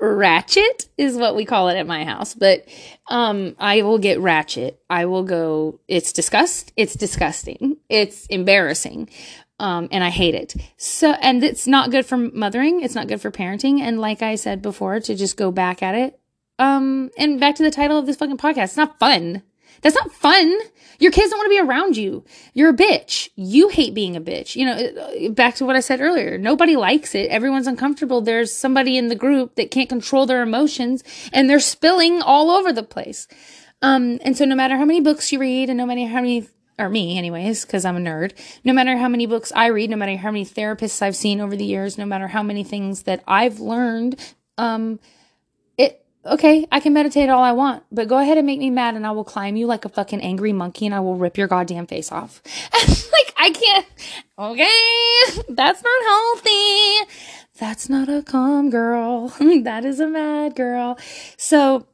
ratchet 0.01 0.89
is 0.97 1.17
what 1.17 1.37
we 1.37 1.45
call 1.45 1.69
it 1.69 1.77
at 1.77 1.87
my 1.87 2.05
house. 2.05 2.35
But 2.35 2.67
um, 3.09 3.57
I 3.59 3.83
will 3.83 3.99
get 3.99 4.21
ratchet. 4.21 4.81
I 4.89 5.07
will 5.07 5.25
go. 5.25 5.81
It's 5.89 6.13
disgust. 6.13 6.73
It's 6.77 6.95
disgusting. 6.95 7.77
It's 7.89 8.27
embarrassing. 8.27 9.11
Um, 9.61 9.89
and 9.91 10.05
I 10.05 10.11
hate 10.11 10.37
it. 10.37 10.55
So, 10.77 11.13
and 11.13 11.43
it's 11.43 11.67
not 11.67 11.91
good 11.91 12.07
for 12.07 12.17
mothering. 12.17 12.81
It's 12.83 12.95
not 12.95 13.09
good 13.09 13.21
for 13.21 13.33
parenting. 13.33 13.81
And 13.81 14.01
like 14.01 14.23
I 14.23 14.37
said 14.37 14.63
before, 14.63 15.01
to 15.01 15.15
just 15.17 15.37
go 15.37 15.51
back 15.51 15.83
at 15.83 15.95
it. 15.97 16.21
Um, 16.61 17.11
and 17.19 17.41
back 17.41 17.57
to 17.57 17.63
the 17.63 17.71
title 17.71 17.99
of 17.99 18.07
this 18.07 18.17
fucking 18.17 18.37
podcast. 18.37 18.65
It's 18.65 18.77
not 18.77 18.99
fun. 18.99 19.43
That's 19.83 19.95
not 19.95 20.13
fun. 20.13 20.59
Your 20.99 21.13
kids 21.13 21.31
don't 21.31 21.39
want 21.39 21.47
to 21.47 21.51
be 21.51 21.61
around 21.61 21.97
you. 21.97 22.25
You're 22.55 22.71
a 22.71 22.77
bitch. 22.77 23.29
You 23.37 23.69
hate 23.69 23.95
being 23.95 24.17
a 24.17 24.21
bitch. 24.21 24.57
You 24.57 24.67
know, 24.67 25.31
back 25.31 25.55
to 25.57 25.65
what 25.65 25.77
I 25.77 25.81
said 25.81 26.01
earlier. 26.01 26.39
Nobody 26.39 26.77
likes 26.77 27.15
it. 27.15 27.31
Everyone's 27.31 27.69
uncomfortable. 27.69 28.21
There's 28.21 28.53
somebody 28.53 28.99
in 28.99 29.09
the 29.09 29.15
group 29.15 29.55
that 29.55 29.71
can't 29.71 29.89
control 29.89 30.27
their 30.27 30.43
emotions 30.43 31.05
and 31.33 31.49
they're 31.49 31.61
spilling 31.61 32.21
all 32.21 32.51
over 32.51 32.73
the 32.73 32.83
place. 32.83 33.29
Um, 33.81 34.19
and 34.23 34.37
so 34.37 34.45
no 34.45 34.57
matter 34.57 34.77
how 34.77 34.85
many 34.85 35.01
books 35.01 35.33
you 35.33 35.39
read 35.39 35.69
and 35.69 35.79
no 35.79 35.87
matter 35.87 36.07
how 36.07 36.21
many 36.21 36.49
or 36.79 36.89
me 36.89 37.19
anyways, 37.19 37.65
because 37.65 37.85
I'm 37.85 37.97
a 37.97 38.01
nerd, 38.01 38.33
no 38.65 38.73
matter 38.73 38.97
how 38.97 39.09
many 39.09 39.27
books 39.27 39.53
I 39.55 39.67
read, 39.67 39.91
no 39.91 39.97
matter 39.97 40.17
how 40.17 40.31
many 40.31 40.45
therapists 40.45 41.03
I've 41.03 41.17
seen 41.17 41.41
over 41.41 41.57
the 41.57 41.65
years, 41.65 41.99
no 41.99 42.07
matter 42.07 42.29
how 42.29 42.43
many 42.43 42.63
things 42.63 43.03
that 43.03 43.23
I've 43.27 43.59
learned, 43.59 44.17
um, 44.57 45.01
okay, 46.29 46.67
I 46.71 46.81
can 46.81 46.93
meditate 46.93 47.29
all 47.29 47.43
I 47.43 47.53
want, 47.53 47.83
but 47.91 48.09
go 48.09 48.19
ahead 48.19 48.39
and 48.39 48.47
make 48.47 48.59
me 48.59 48.71
mad 48.71 48.95
and 48.95 49.07
I 49.07 49.11
will 49.11 49.25
climb 49.25 49.57
you 49.57 49.67
like 49.67 49.85
a 49.85 49.89
fucking 49.89 50.21
angry 50.21 50.53
monkey 50.53 50.87
and 50.87 50.95
I 50.95 51.01
will 51.01 51.17
rip 51.17 51.37
your 51.37 51.49
goddamn 51.49 51.87
face 51.87 52.13
off. 52.13 52.43
like, 52.75 53.35
I 53.37 53.51
can't, 53.51 53.87
okay, 54.39 55.45
that's 55.49 55.83
not 55.83 56.03
healthy. 56.03 57.13
That's 57.59 57.89
not 57.89 58.09
a 58.09 58.23
calm 58.23 58.71
girl. 58.71 59.29
that 59.63 59.85
is 59.85 60.01
a 60.01 60.07
mad 60.07 60.55
girl. 60.55 60.99
So, 61.37 61.87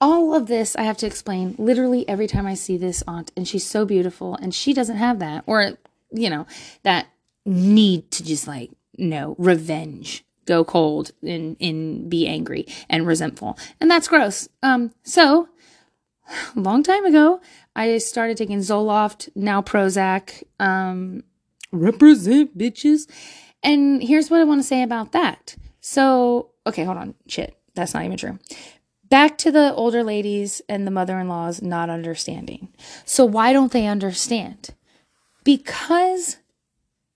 all 0.00 0.34
of 0.34 0.46
this 0.46 0.74
I 0.74 0.82
have 0.82 0.96
to 0.98 1.06
explain 1.06 1.54
literally 1.58 2.08
every 2.08 2.26
time 2.26 2.46
I 2.46 2.54
see 2.54 2.76
this 2.76 3.04
aunt, 3.06 3.30
and 3.36 3.46
she's 3.46 3.66
so 3.66 3.84
beautiful, 3.84 4.34
and 4.36 4.54
she 4.54 4.72
doesn't 4.72 4.96
have 4.96 5.18
that, 5.20 5.44
or, 5.46 5.78
you 6.10 6.28
know, 6.28 6.46
that 6.82 7.06
need 7.44 8.10
to 8.12 8.24
just 8.24 8.48
like, 8.48 8.70
no, 8.98 9.36
revenge, 9.38 10.24
go 10.46 10.64
cold 10.64 11.12
and, 11.22 11.56
and 11.60 12.10
be 12.10 12.26
angry 12.26 12.66
and 12.88 13.06
resentful. 13.06 13.58
And 13.80 13.90
that's 13.90 14.08
gross. 14.08 14.48
Um, 14.62 14.92
so, 15.02 15.48
long 16.54 16.82
time 16.82 17.04
ago, 17.04 17.40
I 17.74 17.98
started 17.98 18.36
taking 18.36 18.58
Zoloft, 18.58 19.28
now 19.34 19.62
Prozac, 19.62 20.42
um, 20.60 21.24
represent 21.70 22.56
bitches. 22.56 23.08
And 23.62 24.02
here's 24.02 24.30
what 24.30 24.40
I 24.40 24.44
want 24.44 24.60
to 24.60 24.66
say 24.66 24.82
about 24.82 25.12
that. 25.12 25.56
So, 25.80 26.50
okay, 26.66 26.84
hold 26.84 26.98
on. 26.98 27.14
Shit. 27.26 27.56
That's 27.74 27.94
not 27.94 28.04
even 28.04 28.18
true. 28.18 28.38
Back 29.08 29.38
to 29.38 29.50
the 29.50 29.74
older 29.74 30.02
ladies 30.02 30.62
and 30.68 30.86
the 30.86 30.90
mother 30.90 31.18
in 31.18 31.28
laws 31.28 31.62
not 31.62 31.90
understanding. 31.90 32.68
So, 33.04 33.24
why 33.24 33.52
don't 33.52 33.72
they 33.72 33.86
understand? 33.86 34.70
Because 35.44 36.38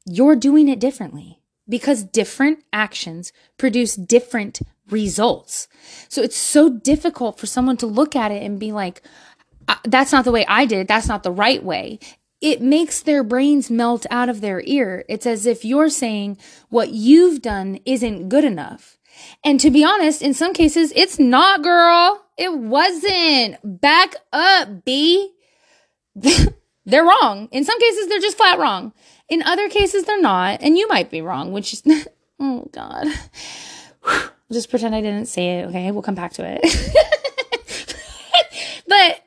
you're 0.05 0.37
doing 0.37 0.69
it 0.69 0.79
differently. 0.81 1.41
Because 1.69 2.05
different 2.05 2.65
actions 2.73 3.33
produce 3.59 3.97
different 3.97 4.61
results. 4.89 5.69
So, 6.09 6.23
it's 6.23 6.37
so 6.37 6.69
difficult 6.69 7.39
for 7.39 7.47
someone 7.47 7.77
to 7.79 7.87
look 7.87 8.15
at 8.15 8.31
it 8.31 8.43
and 8.43 8.61
be 8.61 8.73
like, 8.73 9.03
uh, 9.69 9.77
that's 9.85 10.13
not 10.13 10.25
the 10.25 10.33
way 10.33 10.47
I 10.47 10.67
did 10.67 10.81
it. 10.81 10.89
That's 10.89 11.09
not 11.09 11.23
the 11.23 11.33
right 11.33 11.63
way. 11.63 11.99
It 12.41 12.61
makes 12.61 13.01
their 13.01 13.25
brains 13.25 13.71
melt 13.71 14.07
out 14.11 14.29
of 14.29 14.41
their 14.41 14.61
ear. 14.65 15.05
It's 15.09 15.27
as 15.27 15.47
if 15.47 15.65
you're 15.65 15.89
saying 15.89 16.39
what 16.69 16.91
you've 16.91 17.43
done 17.43 17.81
isn't 17.85 18.29
good 18.29 18.45
enough. 18.45 18.99
And 19.43 19.59
to 19.61 19.71
be 19.71 19.85
honest, 19.85 20.23
in 20.23 20.35
some 20.35 20.53
cases, 20.53 20.93
it's 20.95 21.19
not, 21.19 21.63
girl. 21.63 22.25
It 22.37 22.57
wasn't. 22.57 23.57
Back 23.65 24.15
up, 24.33 24.85
B. 24.85 25.33
they're 26.87 27.05
wrong. 27.05 27.49
In 27.51 27.65
some 27.65 27.79
cases, 27.79 28.09
they're 28.09 28.21
just 28.21 28.37
flat 28.37 28.59
wrong. 28.59 28.93
In 29.29 29.43
other 29.43 29.69
cases, 29.69 30.05
they're 30.05 30.21
not. 30.21 30.63
And 30.63 30.79
you 30.79 30.89
might 30.89 31.11
be 31.11 31.21
wrong, 31.21 31.53
which 31.53 31.73
is, 31.73 31.83
oh 32.41 32.69
God. 32.73 33.09
just 34.53 34.71
pretend 34.71 34.95
I 34.95 35.01
didn't 35.01 35.27
say 35.27 35.59
it, 35.59 35.67
okay? 35.67 35.91
We'll 35.91 36.03
come 36.03 36.15
back 36.15 36.33
to 36.35 36.45
it. 36.47 36.63
but 38.89 39.25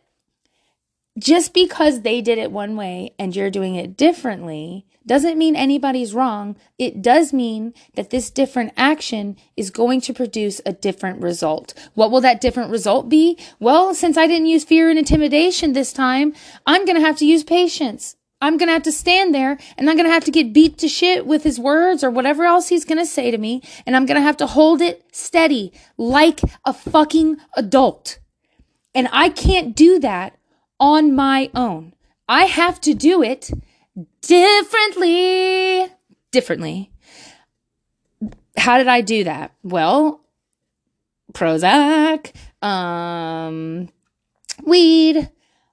just 1.19 1.54
because 1.54 2.02
they 2.02 2.22
did 2.22 2.38
it 2.38 2.52
one 2.52 2.78
way 2.78 3.13
and 3.19 3.36
you're 3.36 3.52
doing 3.52 3.76
it 3.76 3.98
differently 3.98 4.86
doesn't 5.06 5.38
mean 5.38 5.56
anybody's 5.56 6.14
wrong. 6.14 6.58
It 6.78 7.02
does 7.02 7.34
mean 7.34 7.74
that 7.96 8.10
this 8.10 8.30
different 8.30 8.74
action 8.78 9.38
is 9.58 9.72
going 9.72 10.02
to 10.02 10.14
produce 10.14 10.62
a 10.66 10.74
different 10.74 11.22
result. 11.22 11.74
What 11.94 12.12
will 12.12 12.22
that 12.22 12.42
different 12.42 12.72
result 12.72 13.10
be? 13.10 13.38
Well, 13.60 13.94
since 13.96 14.18
I 14.18 14.28
didn't 14.28 14.48
use 14.48 14.64
fear 14.64 14.90
and 14.90 15.00
intimidation 15.00 15.74
this 15.74 15.94
time, 15.94 16.34
I'm 16.66 16.86
going 16.86 16.98
to 16.98 17.06
have 17.06 17.18
to 17.18 17.26
use 17.26 17.44
patience. 17.44 18.16
I'm 18.42 18.58
going 18.58 18.68
to 18.68 18.74
have 18.74 18.84
to 18.84 18.92
stand 18.92 19.36
there 19.36 19.58
and 19.78 19.90
I'm 19.90 19.98
going 19.98 20.08
to 20.08 20.14
have 20.14 20.24
to 20.26 20.32
get 20.32 20.54
beat 20.54 20.78
to 20.80 20.88
shit 20.88 21.26
with 21.26 21.44
his 21.44 21.60
words 21.60 22.04
or 22.04 22.10
whatever 22.10 22.46
else 22.46 22.70
he's 22.70 22.86
going 22.86 22.98
to 22.98 23.06
say 23.06 23.32
to 23.32 23.38
me. 23.38 23.62
And 23.86 23.96
I'm 23.96 24.06
going 24.06 24.16
to 24.16 24.22
have 24.22 24.38
to 24.38 24.48
hold 24.48 24.82
it 24.82 25.04
steady 25.12 25.74
like 25.98 26.42
a 26.66 26.74
fucking 26.74 27.38
adult. 27.56 28.20
And 28.96 29.10
I 29.12 29.30
can't 29.30 29.76
do 29.76 30.00
that 30.00 30.38
on 30.80 31.16
my 31.16 31.50
own. 31.54 31.94
I 32.30 32.46
have 32.46 32.80
to 32.82 32.94
do 32.94 33.22
it 33.22 33.52
differently. 34.22 35.88
Differently. 36.32 36.92
How 38.58 38.78
did 38.78 38.88
I 38.88 39.02
do 39.02 39.24
that? 39.24 39.54
Well, 39.64 40.22
Prozac, 41.34 42.34
um, 42.62 43.90
weed, 44.64 45.30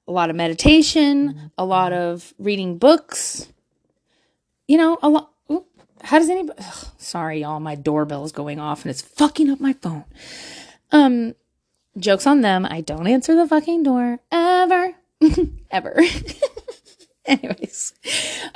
a 0.07 0.13
lot 0.13 0.31
of 0.31 0.37
meditation, 0.37 1.51
a 1.59 1.65
lot 1.65 1.93
of 1.93 2.33
reading 2.39 2.79
books. 2.79 3.49
You 4.69 4.79
know, 4.79 4.99
a 5.03 5.09
lot. 5.09 5.31
How 6.03 6.19
does 6.19 6.29
anybody? 6.29 6.59
Ugh, 6.61 6.87
sorry, 6.99 7.41
y'all. 7.41 7.61
My 7.61 7.75
doorbell 7.75 8.25
is 8.25 8.33
going 8.33 8.61
off 8.61 8.83
and 8.83 8.91
it's 8.91 9.03
fucking 9.03 9.51
up 9.51 9.61
my 9.61 9.73
phone. 9.75 10.05
Um, 10.93 11.35
jokes 11.99 12.27
on 12.27 12.43
them. 12.43 12.67
I 12.69 12.81
don't 12.81 13.07
answer 13.07 13.35
the 13.35 13.49
fucking 13.49 13.83
door 13.83 14.21
ever, 14.31 14.95
ever. 15.71 16.01
Anyways, 17.43 17.93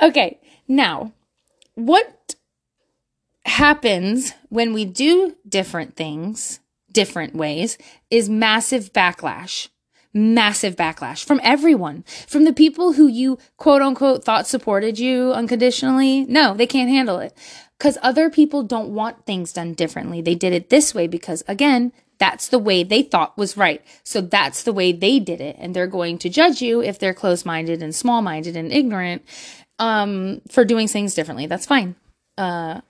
okay, 0.01 0.39
now 0.67 1.13
what 1.75 2.35
happens 3.45 4.33
when 4.49 4.73
we 4.73 4.85
do 4.85 5.35
different 5.47 5.95
things 5.95 6.59
different 6.91 7.35
ways 7.35 7.77
is 8.09 8.29
massive 8.29 8.93
backlash. 8.93 9.69
Massive 10.13 10.75
backlash 10.75 11.23
from 11.23 11.39
everyone, 11.41 12.03
from 12.27 12.43
the 12.43 12.51
people 12.51 12.93
who 12.93 13.07
you 13.07 13.37
quote 13.55 13.81
unquote 13.81 14.25
thought 14.25 14.45
supported 14.45 14.99
you 14.99 15.31
unconditionally. 15.31 16.25
No, 16.25 16.53
they 16.53 16.67
can't 16.67 16.89
handle 16.89 17.19
it 17.19 17.33
because 17.77 17.97
other 18.01 18.29
people 18.29 18.61
don't 18.61 18.93
want 18.93 19.25
things 19.25 19.53
done 19.53 19.73
differently. 19.73 20.21
They 20.21 20.35
did 20.35 20.51
it 20.51 20.69
this 20.69 20.93
way 20.93 21.07
because, 21.07 21.43
again, 21.47 21.93
that's 22.21 22.49
the 22.49 22.59
way 22.59 22.83
they 22.83 23.01
thought 23.01 23.35
was 23.35 23.57
right. 23.57 23.81
So 24.03 24.21
that's 24.21 24.61
the 24.61 24.71
way 24.71 24.91
they 24.91 25.19
did 25.19 25.41
it. 25.41 25.55
And 25.57 25.75
they're 25.75 25.87
going 25.87 26.19
to 26.19 26.29
judge 26.29 26.61
you 26.61 26.79
if 26.79 26.99
they're 26.99 27.15
close 27.15 27.45
minded 27.45 27.81
and 27.81 27.95
small 27.95 28.21
minded 28.21 28.55
and 28.55 28.71
ignorant 28.71 29.23
um, 29.79 30.41
for 30.51 30.63
doing 30.63 30.87
things 30.87 31.15
differently. 31.15 31.47
That's 31.47 31.65
fine. 31.65 31.95
Uh, 32.37 32.81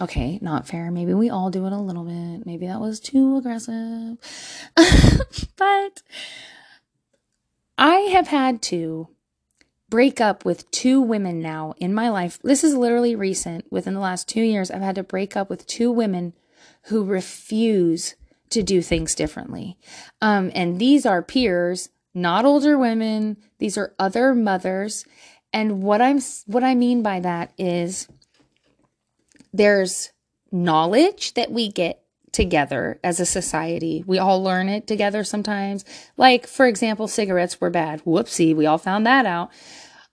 okay, 0.00 0.38
not 0.40 0.66
fair. 0.66 0.90
Maybe 0.90 1.12
we 1.12 1.28
all 1.28 1.50
do 1.50 1.66
it 1.66 1.72
a 1.74 1.76
little 1.76 2.04
bit. 2.04 2.46
Maybe 2.46 2.66
that 2.66 2.80
was 2.80 2.98
too 2.98 3.36
aggressive. 3.36 4.16
but 5.56 6.02
I 7.76 7.96
have 8.14 8.28
had 8.28 8.62
to 8.62 9.08
break 9.90 10.18
up 10.18 10.46
with 10.46 10.70
two 10.70 11.02
women 11.02 11.42
now 11.42 11.74
in 11.76 11.92
my 11.92 12.08
life. 12.08 12.38
This 12.42 12.64
is 12.64 12.74
literally 12.74 13.14
recent. 13.14 13.70
Within 13.70 13.92
the 13.92 14.00
last 14.00 14.28
two 14.28 14.40
years, 14.40 14.70
I've 14.70 14.80
had 14.80 14.94
to 14.94 15.02
break 15.02 15.36
up 15.36 15.50
with 15.50 15.66
two 15.66 15.92
women 15.92 16.32
who 16.84 17.04
refuse 17.04 18.14
to 18.52 18.62
do 18.62 18.82
things 18.82 19.14
differently. 19.14 19.76
Um, 20.20 20.50
and 20.54 20.78
these 20.78 21.04
are 21.04 21.22
peers, 21.22 21.88
not 22.14 22.44
older 22.44 22.78
women. 22.78 23.36
These 23.58 23.76
are 23.78 23.94
other 23.98 24.34
mothers. 24.34 25.04
And 25.52 25.82
what 25.82 26.00
I'm 26.00 26.20
what 26.46 26.64
I 26.64 26.74
mean 26.74 27.02
by 27.02 27.20
that 27.20 27.52
is 27.58 28.08
there's 29.52 30.12
knowledge 30.50 31.34
that 31.34 31.50
we 31.50 31.70
get 31.70 32.02
together 32.32 32.98
as 33.04 33.20
a 33.20 33.26
society. 33.26 34.02
We 34.06 34.18
all 34.18 34.42
learn 34.42 34.68
it 34.68 34.86
together 34.86 35.24
sometimes. 35.24 35.84
Like 36.16 36.46
for 36.46 36.66
example, 36.66 37.08
cigarettes 37.08 37.60
were 37.60 37.70
bad. 37.70 38.02
Whoopsie, 38.04 38.56
we 38.56 38.66
all 38.66 38.78
found 38.78 39.06
that 39.06 39.26
out. 39.26 39.50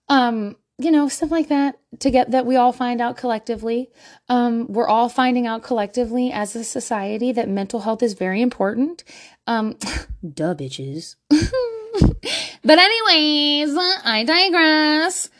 Um 0.08 0.56
you 0.84 0.90
know, 0.90 1.08
stuff 1.08 1.30
like 1.30 1.48
that 1.48 1.78
to 2.00 2.10
get 2.10 2.30
that 2.30 2.46
we 2.46 2.56
all 2.56 2.72
find 2.72 3.00
out 3.00 3.16
collectively. 3.16 3.90
Um, 4.28 4.72
we're 4.72 4.88
all 4.88 5.08
finding 5.08 5.46
out 5.46 5.62
collectively 5.62 6.30
as 6.32 6.54
a 6.54 6.64
society 6.64 7.32
that 7.32 7.48
mental 7.48 7.80
health 7.80 8.02
is 8.02 8.14
very 8.14 8.42
important. 8.42 9.04
Um, 9.46 9.76
duh, 10.34 10.54
bitches. 10.54 11.16
but 11.30 12.78
anyways, 12.78 13.76
I 14.04 14.24
digress. 14.26 15.30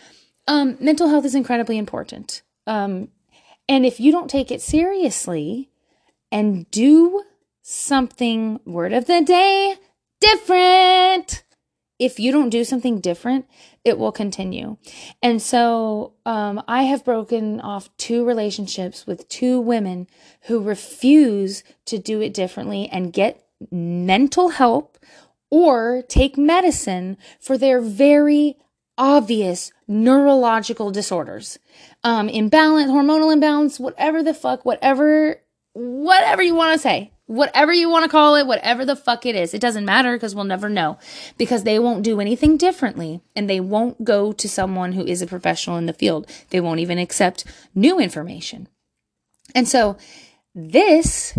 Um, 0.46 0.76
mental 0.80 1.08
health 1.08 1.24
is 1.24 1.34
incredibly 1.34 1.78
important. 1.78 2.42
Um, 2.66 3.08
and 3.68 3.86
if 3.86 4.00
you 4.00 4.10
don't 4.10 4.28
take 4.28 4.50
it 4.50 4.60
seriously 4.60 5.70
and 6.32 6.68
do 6.70 7.22
something, 7.62 8.60
word 8.64 8.92
of 8.92 9.06
the 9.06 9.22
day, 9.22 9.76
different. 10.20 10.59
If 12.00 12.18
you 12.18 12.32
don't 12.32 12.48
do 12.48 12.64
something 12.64 12.98
different, 12.98 13.46
it 13.84 13.98
will 13.98 14.10
continue. 14.10 14.78
And 15.22 15.40
so 15.40 16.14
um, 16.24 16.62
I 16.66 16.84
have 16.84 17.04
broken 17.04 17.60
off 17.60 17.94
two 17.98 18.24
relationships 18.24 19.06
with 19.06 19.28
two 19.28 19.60
women 19.60 20.08
who 20.42 20.62
refuse 20.62 21.62
to 21.84 21.98
do 21.98 22.22
it 22.22 22.34
differently 22.34 22.88
and 22.90 23.12
get 23.12 23.44
mental 23.70 24.48
help 24.48 24.98
or 25.50 26.02
take 26.08 26.38
medicine 26.38 27.18
for 27.38 27.58
their 27.58 27.80
very 27.80 28.56
obvious 28.96 29.72
neurological 29.88 30.90
disorders 30.90 31.58
um 32.04 32.28
imbalance 32.28 32.90
hormonal 32.90 33.32
imbalance 33.32 33.80
whatever 33.80 34.22
the 34.22 34.34
fuck 34.34 34.64
whatever 34.64 35.40
whatever 35.72 36.42
you 36.42 36.54
want 36.54 36.72
to 36.72 36.78
say 36.78 37.10
whatever 37.30 37.72
you 37.72 37.88
want 37.88 38.04
to 38.04 38.10
call 38.10 38.34
it, 38.34 38.46
whatever 38.46 38.84
the 38.84 38.96
fuck 38.96 39.24
it 39.24 39.36
is. 39.36 39.54
It 39.54 39.60
doesn't 39.60 39.84
matter 39.84 40.16
because 40.16 40.34
we'll 40.34 40.44
never 40.44 40.68
know 40.68 40.98
because 41.38 41.62
they 41.62 41.78
won't 41.78 42.02
do 42.02 42.20
anything 42.20 42.56
differently 42.56 43.20
and 43.36 43.48
they 43.48 43.60
won't 43.60 44.02
go 44.02 44.32
to 44.32 44.48
someone 44.48 44.92
who 44.92 45.06
is 45.06 45.22
a 45.22 45.28
professional 45.28 45.76
in 45.76 45.86
the 45.86 45.92
field. 45.92 46.28
They 46.50 46.60
won't 46.60 46.80
even 46.80 46.98
accept 46.98 47.44
new 47.72 48.00
information. 48.00 48.66
And 49.54 49.68
so 49.68 49.96
this 50.56 51.38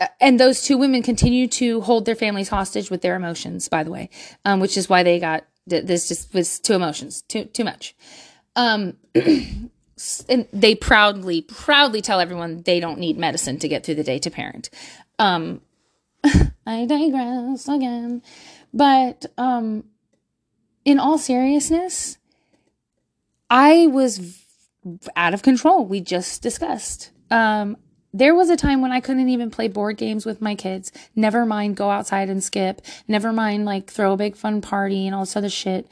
uh, 0.00 0.06
and 0.20 0.38
those 0.38 0.62
two 0.62 0.78
women 0.78 1.02
continue 1.02 1.48
to 1.48 1.80
hold 1.80 2.04
their 2.04 2.14
families 2.14 2.48
hostage 2.48 2.88
with 2.88 3.02
their 3.02 3.16
emotions, 3.16 3.68
by 3.68 3.82
the 3.82 3.90
way, 3.90 4.10
um, 4.44 4.60
which 4.60 4.76
is 4.76 4.88
why 4.88 5.02
they 5.02 5.18
got 5.18 5.44
this 5.66 6.08
just 6.08 6.32
was 6.32 6.60
too 6.60 6.74
emotions, 6.74 7.22
too 7.22 7.44
too 7.46 7.64
much. 7.64 7.96
Um, 8.54 8.96
and 10.28 10.46
they 10.52 10.74
proudly 10.74 11.42
proudly 11.42 12.00
tell 12.02 12.20
everyone 12.20 12.62
they 12.62 12.78
don't 12.78 12.98
need 12.98 13.18
medicine 13.18 13.58
to 13.58 13.68
get 13.68 13.84
through 13.84 13.96
the 13.96 14.04
day 14.04 14.18
to 14.20 14.30
parent. 14.30 14.70
Um, 15.18 15.60
I 16.66 16.86
digress 16.86 17.68
again. 17.68 18.22
But 18.72 19.26
um, 19.36 19.84
in 20.84 20.98
all 20.98 21.18
seriousness, 21.18 22.18
I 23.50 23.86
was 23.86 24.44
out 25.16 25.34
of 25.34 25.42
control. 25.42 25.84
We 25.84 26.00
just 26.00 26.42
discussed. 26.42 27.10
Um, 27.30 27.76
there 28.12 28.34
was 28.34 28.48
a 28.50 28.56
time 28.56 28.80
when 28.80 28.90
I 28.90 29.00
couldn't 29.00 29.28
even 29.28 29.50
play 29.50 29.68
board 29.68 29.96
games 29.96 30.24
with 30.24 30.40
my 30.40 30.54
kids. 30.54 30.92
Never 31.14 31.44
mind 31.44 31.76
go 31.76 31.90
outside 31.90 32.30
and 32.30 32.42
skip. 32.42 32.80
Never 33.06 33.32
mind 33.32 33.64
like 33.64 33.90
throw 33.90 34.14
a 34.14 34.16
big 34.16 34.36
fun 34.36 34.60
party 34.60 35.06
and 35.06 35.14
all 35.14 35.22
this 35.22 35.36
other 35.36 35.50
shit. 35.50 35.88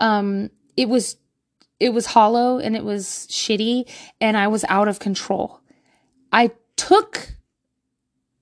Um, 0.00 0.50
it 0.76 0.88
was 0.88 1.16
it 1.78 1.90
was 1.90 2.06
hollow 2.06 2.58
and 2.58 2.76
it 2.76 2.84
was 2.84 3.26
shitty 3.30 3.88
and 4.20 4.36
I 4.36 4.48
was 4.48 4.64
out 4.68 4.88
of 4.88 4.98
control. 4.98 5.60
I 6.32 6.50
took 6.76 7.34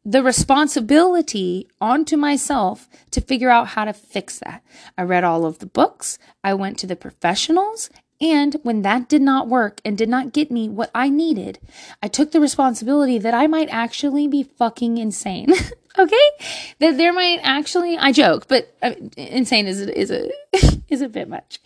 the 0.08 0.22
responsibility 0.22 1.68
onto 1.82 2.16
myself 2.16 2.88
to 3.10 3.20
figure 3.20 3.50
out 3.50 3.68
how 3.68 3.84
to 3.84 3.92
fix 3.92 4.38
that. 4.38 4.64
I 4.96 5.02
read 5.02 5.22
all 5.22 5.44
of 5.44 5.58
the 5.58 5.66
books, 5.66 6.18
I 6.42 6.54
went 6.54 6.78
to 6.78 6.86
the 6.86 6.96
professionals, 6.96 7.90
and 8.18 8.56
when 8.62 8.80
that 8.82 9.10
did 9.10 9.20
not 9.20 9.48
work 9.48 9.82
and 9.84 9.98
did 9.98 10.08
not 10.08 10.32
get 10.32 10.50
me 10.50 10.66
what 10.66 10.90
I 10.94 11.10
needed, 11.10 11.58
I 12.02 12.08
took 12.08 12.32
the 12.32 12.40
responsibility 12.40 13.18
that 13.18 13.34
I 13.34 13.46
might 13.48 13.68
actually 13.68 14.26
be 14.26 14.44
fucking 14.44 14.96
insane. 14.96 15.52
okay? 15.98 16.30
That 16.78 16.96
there 16.96 17.12
might 17.12 17.40
actually 17.42 17.98
I 17.98 18.12
joke, 18.12 18.48
but 18.48 18.74
uh, 18.82 18.94
insane 19.18 19.66
is 19.66 19.82
is 19.82 20.10
a 20.10 20.30
is 20.88 21.02
a 21.02 21.08
bit 21.10 21.28
much. 21.28 21.60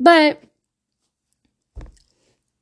But 0.00 0.42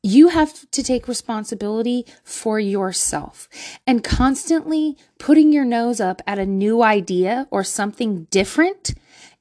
you 0.07 0.29
have 0.29 0.71
to 0.71 0.83
take 0.83 1.09
responsibility 1.09 2.07
for 2.23 2.61
yourself 2.61 3.49
and 3.87 4.05
constantly 4.05 4.97
putting 5.19 5.53
your 5.53 5.65
nose 5.65 6.01
up 6.01 6.23
at 6.27 6.39
a 6.39 6.47
new 6.47 6.83
idea 6.83 7.49
or 7.51 7.65
something 7.65 8.25
different 8.31 8.95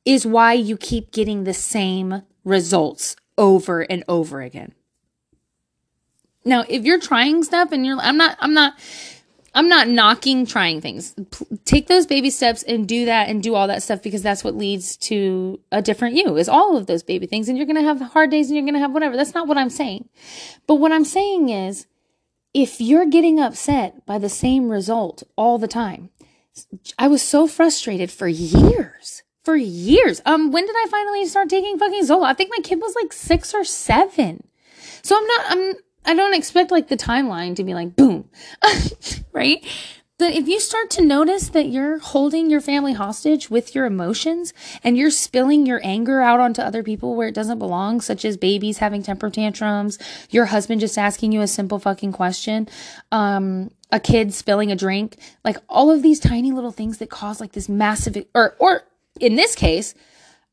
is 0.06 0.25
why 0.25 0.54
you 0.54 0.75
keep 0.75 1.12
getting 1.12 1.43
the 1.43 1.54
same 1.54 2.23
results 2.43 3.15
over 3.38 3.82
and 3.82 4.04
over 4.08 4.41
again. 4.41 4.73
Now, 6.43 6.63
if 6.67 6.84
you're 6.84 6.99
trying 6.99 7.43
stuff 7.43 7.71
and 7.71 7.86
you're, 7.86 7.99
I'm 7.99 8.17
not, 8.17 8.36
I'm 8.39 8.54
not 8.54 8.73
I'm 9.56 9.70
not 9.70 9.88
knocking 9.88 10.46
trying 10.46 10.82
things. 10.82 11.15
P- 11.32 11.46
take 11.63 11.88
those 11.88 12.06
baby 12.06 12.30
steps 12.30 12.62
and 12.62 12.88
do 12.88 13.06
that 13.06 13.30
and 13.30 13.41
do 13.41 13.56
all 13.56 13.68
that 13.70 13.82
stuff 13.82 14.04
because 14.04 14.22
that's 14.22 14.44
what 14.44 14.56
leads 14.56 14.98
to 14.98 15.62
a 15.72 15.82
different 15.82 16.15
you 16.15 16.36
is 16.36 16.50
all 16.50 16.76
of 16.76 16.88
those 16.88 17.04
baby 17.04 17.26
things. 17.26 17.48
And 17.48 17.58
you're 17.58 17.65
going 17.65 17.78
to 17.78 17.82
have 17.82 18.02
hard 18.02 18.32
days 18.32 18.48
and 18.48 18.58
you're 18.58 18.65
going 18.65 18.74
to 18.74 18.82
have 18.82 18.91
whatever. 18.91 19.15
That's 19.15 19.34
not 19.34 19.48
what 19.48 19.58
I'm 19.58 19.70
saying. 19.70 20.10
But 20.68 20.76
what 20.76 20.91
I'm 20.91 21.06
saying 21.06 21.50
is 21.50 21.88
if 22.54 22.82
you're 22.82 23.06
getting 23.06 23.39
upset 23.39 24.06
by 24.06 24.18
the 24.18 24.30
same 24.30 24.70
result 24.70 25.24
all 25.38 25.58
the 25.58 25.68
time, 25.70 26.10
I 27.00 27.08
was 27.08 27.22
so 27.22 27.48
frustrated 27.48 28.12
for 28.12 28.28
years. 28.28 29.24
For 29.44 29.56
years. 29.56 30.22
Um, 30.26 30.52
when 30.52 30.65
did 30.65 30.76
I 30.76 30.88
finally 30.89 31.26
start 31.28 31.50
taking 31.50 31.78
fucking 31.80 32.04
Zoloft? 32.04 32.26
I 32.26 32.34
think 32.34 32.52
my 32.56 32.62
kid 32.62 32.82
was 32.82 32.96
like 32.96 33.13
six 33.13 33.54
or 33.54 33.63
seven. 33.63 34.48
So 35.02 35.15
I'm 35.15 35.26
not, 35.28 35.46
I'm, 35.50 35.74
I 36.06 36.13
don't 36.13 36.34
expect 36.34 36.72
like 36.72 36.88
the 36.88 36.98
timeline 36.98 37.56
to 37.56 37.63
be 37.63 37.74
like 37.74 37.96
boom, 37.96 38.30
right? 39.34 39.65
But 40.18 40.34
if 40.34 40.48
you 40.48 40.62
start 40.62 40.89
to 40.91 41.04
notice 41.04 41.50
that 41.50 41.68
you're 41.68 42.00
holding 42.00 42.50
your 42.50 42.62
family 42.62 42.94
hostage 42.94 43.50
with 43.50 43.76
your 43.76 43.86
emotions 43.86 44.54
and 44.82 44.98
you're 44.98 45.12
spilling 45.12 45.65
your 45.65 45.82
anger 45.84 46.22
out 46.22 46.39
onto 46.39 46.62
other 46.62 46.84
people 46.84 47.15
where 47.15 47.28
it 47.28 47.36
doesn't 47.36 47.60
belong, 47.60 48.00
such 48.00 48.24
as 48.24 48.38
babies 48.38 48.78
having 48.78 49.04
temper 49.04 49.30
tantrums, 49.30 50.00
your 50.30 50.46
husband 50.46 50.80
just 50.80 50.98
asking 50.98 51.34
you 51.34 51.41
a 51.41 51.48
simple 51.48 51.80
fucking 51.80 52.13
question, 52.13 52.70
um, 53.12 53.70
a 53.91 54.00
kid 54.00 54.34
spilling 54.34 54.72
a 54.72 54.76
drink, 54.76 55.18
like 55.44 55.58
all 55.68 55.91
of 55.91 56.02
these 56.02 56.22
tiny 56.22 56.54
little 56.54 56.72
things 56.72 57.00
that 57.00 57.10
cause 57.10 57.41
like 57.41 57.52
this 57.52 57.68
massive, 57.68 58.26
or, 58.34 58.56
or 58.58 58.84
in 59.20 59.36
this 59.36 59.54
case, 59.54 59.96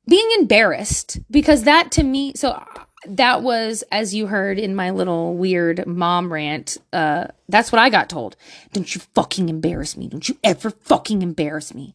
being 0.09 0.29
embarrassed 0.41 1.21
because 1.31 1.63
that 1.63 1.93
to 1.93 2.03
me, 2.03 2.33
so 2.35 2.61
that 3.09 3.43
was 3.43 3.83
as 3.91 4.15
you 4.15 4.27
heard 4.27 4.59
in 4.59 4.75
my 4.75 4.91
little 4.91 5.35
weird 5.35 5.87
mom 5.87 6.33
rant 6.33 6.79
uh 6.93 7.27
that's 7.49 7.73
what 7.73 7.81
i 7.81 7.91
got 7.91 8.09
told. 8.09 8.37
Don't 8.73 8.95
you 8.95 9.01
fucking 9.15 9.49
embarrass 9.49 9.97
me. 9.97 10.09
Don't 10.09 10.29
you 10.29 10.37
ever 10.45 10.71
fucking 10.71 11.23
embarrass 11.23 11.75
me. 11.75 11.95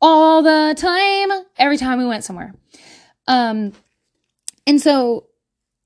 All 0.00 0.42
the 0.42 0.74
time. 0.76 1.46
Every 1.58 1.76
time 1.78 1.98
we 1.98 2.06
went 2.06 2.24
somewhere. 2.24 2.54
Um 3.26 3.72
and 4.66 4.80
so 4.80 5.26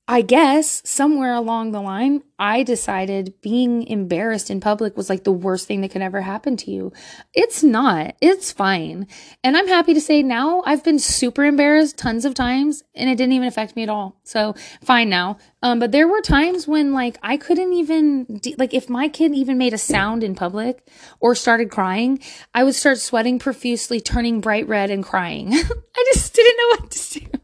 I 0.09 0.23
guess 0.23 0.83
somewhere 0.85 1.35
along 1.35 1.73
the 1.73 1.81
line, 1.81 2.23
I 2.39 2.63
decided 2.63 3.35
being 3.41 3.85
embarrassed 3.89 4.51
in 4.51 4.61
public 4.61 4.97
was 4.97 5.11
like 5.11 5.25
the 5.25 5.33
worst 5.33 5.67
thing 5.67 5.81
that 5.81 5.91
could 5.91 6.03
ever 6.03 6.21
happen 6.21 6.57
to 6.59 6.71
you. 6.71 6.93
It's 7.35 7.65
not. 7.65 8.15
It's 8.21 8.53
fine. 8.53 9.09
And 9.43 9.57
I'm 9.57 9.67
happy 9.67 9.95
to 9.95 10.01
say 10.01 10.23
now 10.23 10.63
I've 10.65 10.85
been 10.85 11.01
super 11.01 11.45
embarrassed 11.45 11.99
tons 11.99 12.25
of 12.25 12.35
times 12.35 12.85
and 12.95 13.11
it 13.11 13.17
didn't 13.17 13.33
even 13.33 13.49
affect 13.49 13.75
me 13.75 13.83
at 13.83 13.89
all. 13.89 14.21
So 14.23 14.55
fine 14.81 15.09
now. 15.09 15.39
Um, 15.61 15.81
but 15.81 15.91
there 15.91 16.07
were 16.07 16.21
times 16.21 16.69
when 16.69 16.93
like 16.93 17.19
I 17.25 17.37
couldn't 17.37 17.73
even, 17.73 18.39
de- 18.41 18.55
like 18.59 18.75
if 18.75 18.89
my 18.89 19.09
kid 19.09 19.35
even 19.35 19.59
made 19.59 19.75
a 19.75 19.79
sound 19.79 20.23
in 20.23 20.37
public 20.37 20.87
or 21.19 21.35
started 21.35 21.69
crying, 21.73 22.21
I 22.55 22.63
would 22.63 22.77
start 22.77 22.99
sweating 22.99 23.41
profusely, 23.41 24.01
turning 24.01 24.41
bright 24.41 24.69
red 24.69 24.93
and 24.93 25.03
crying. 25.03 25.53
I 25.53 26.05
just 26.15 26.33
didn't 26.33 26.57
know 26.59 26.69
what 26.69 26.91
to 26.93 27.21
do 27.21 27.36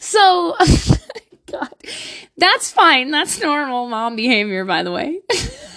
so, 0.00 0.56
God, 1.50 1.74
that's 2.36 2.70
fine. 2.70 3.10
That's 3.10 3.40
normal 3.40 3.88
mom 3.88 4.16
behavior, 4.16 4.64
by 4.64 4.82
the 4.82 4.92
way. 4.92 5.20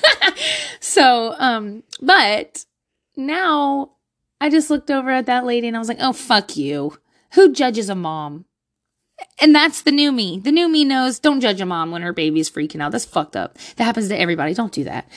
so, 0.80 1.36
um, 1.38 1.84
but 2.02 2.66
now 3.16 3.92
I 4.40 4.50
just 4.50 4.70
looked 4.70 4.92
over 4.92 5.10
at 5.10 5.26
that 5.28 5.46
lady 5.46 5.68
and 5.68 5.76
I 5.76 5.80
was 5.80 5.88
like, 5.88 6.00
oh, 6.02 6.14
fuck 6.14 6.58
you. 6.58 6.98
Who 7.34 7.52
judges 7.54 7.90
a 7.90 7.96
mom? 7.96 8.46
And 9.40 9.54
that's 9.54 9.82
the 9.84 9.92
new 9.92 10.12
me. 10.12 10.40
The 10.40 10.52
new 10.52 10.68
me 10.70 10.84
knows 10.86 11.20
don't 11.20 11.42
judge 11.42 11.60
a 11.62 11.66
mom 11.66 11.92
when 11.92 12.02
her 12.02 12.14
baby's 12.14 12.50
freaking 12.50 12.82
out. 12.82 12.92
That's 12.92 13.06
fucked 13.06 13.36
up. 13.36 13.58
That 13.76 13.84
happens 13.84 14.08
to 14.10 14.18
everybody. 14.18 14.54
Don't 14.54 14.72
do 14.72 14.86
that. 14.86 15.10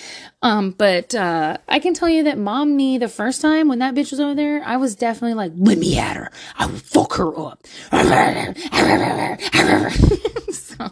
Um, 0.42 0.72
but 0.72 1.14
uh, 1.14 1.58
I 1.68 1.78
can 1.78 1.94
tell 1.94 2.08
you 2.08 2.24
that 2.24 2.38
mom 2.38 2.76
me 2.76 2.98
the 2.98 3.08
first 3.08 3.40
time 3.40 3.68
when 3.68 3.78
that 3.78 3.94
bitch 3.94 4.10
was 4.10 4.20
over 4.20 4.34
there, 4.34 4.62
I 4.64 4.76
was 4.76 4.94
definitely 4.94 5.34
like, 5.34 5.52
let 5.56 5.78
me 5.78 5.98
at 5.98 6.16
her. 6.16 6.30
I 6.56 6.66
will 6.66 6.78
fuck 6.78 7.14
her 7.14 7.38
up. 7.38 7.66
so, 10.52 10.90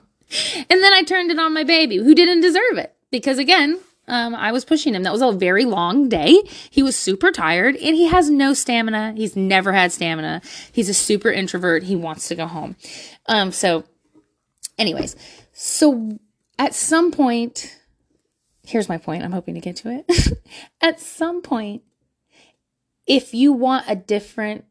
and 0.71 0.83
then 0.83 0.93
I 0.95 1.03
turned 1.07 1.31
it 1.31 1.39
on 1.39 1.53
my 1.53 1.65
baby 1.65 1.97
who 1.97 2.15
didn't 2.15 2.41
deserve 2.41 2.79
it 2.79 2.95
because 3.11 3.39
again, 3.39 3.79
um, 4.09 4.35
I 4.35 4.53
was 4.53 4.65
pushing 4.65 4.95
him. 4.95 5.03
That 5.03 5.13
was 5.13 5.23
a 5.23 5.33
very 5.33 5.65
long 5.65 6.09
day. 6.09 6.43
He 6.71 6.83
was 6.83 6.97
super 6.97 7.31
tired 7.33 7.77
and 7.77 7.97
he 7.97 8.07
has 8.07 8.31
no 8.31 8.55
stamina. 8.55 9.15
He's 9.17 9.37
never 9.37 9.73
had 9.73 9.93
stamina. 9.93 10.43
He's 10.73 10.89
a 10.89 10.95
super 10.95 11.31
introvert. 11.31 11.83
He 11.83 11.97
wants 11.97 12.29
to 12.29 12.35
go 12.35 12.47
home. 12.47 12.77
Um, 13.27 13.51
so, 13.51 13.85
anyways, 14.79 15.17
so 15.53 16.19
at 16.59 16.75
some 16.75 17.11
point, 17.11 17.77
here's 18.65 18.89
my 18.89 18.99
point. 18.99 19.25
I'm 19.25 19.33
hoping 19.33 19.55
to 19.55 19.61
get 19.61 19.77
to 19.77 20.05
it. 20.09 20.39
at 20.81 21.01
some 21.01 21.43
point, 21.43 21.83
if 23.07 23.35
you 23.35 23.53
want 23.53 23.87
a 23.89 23.97
different 23.97 24.65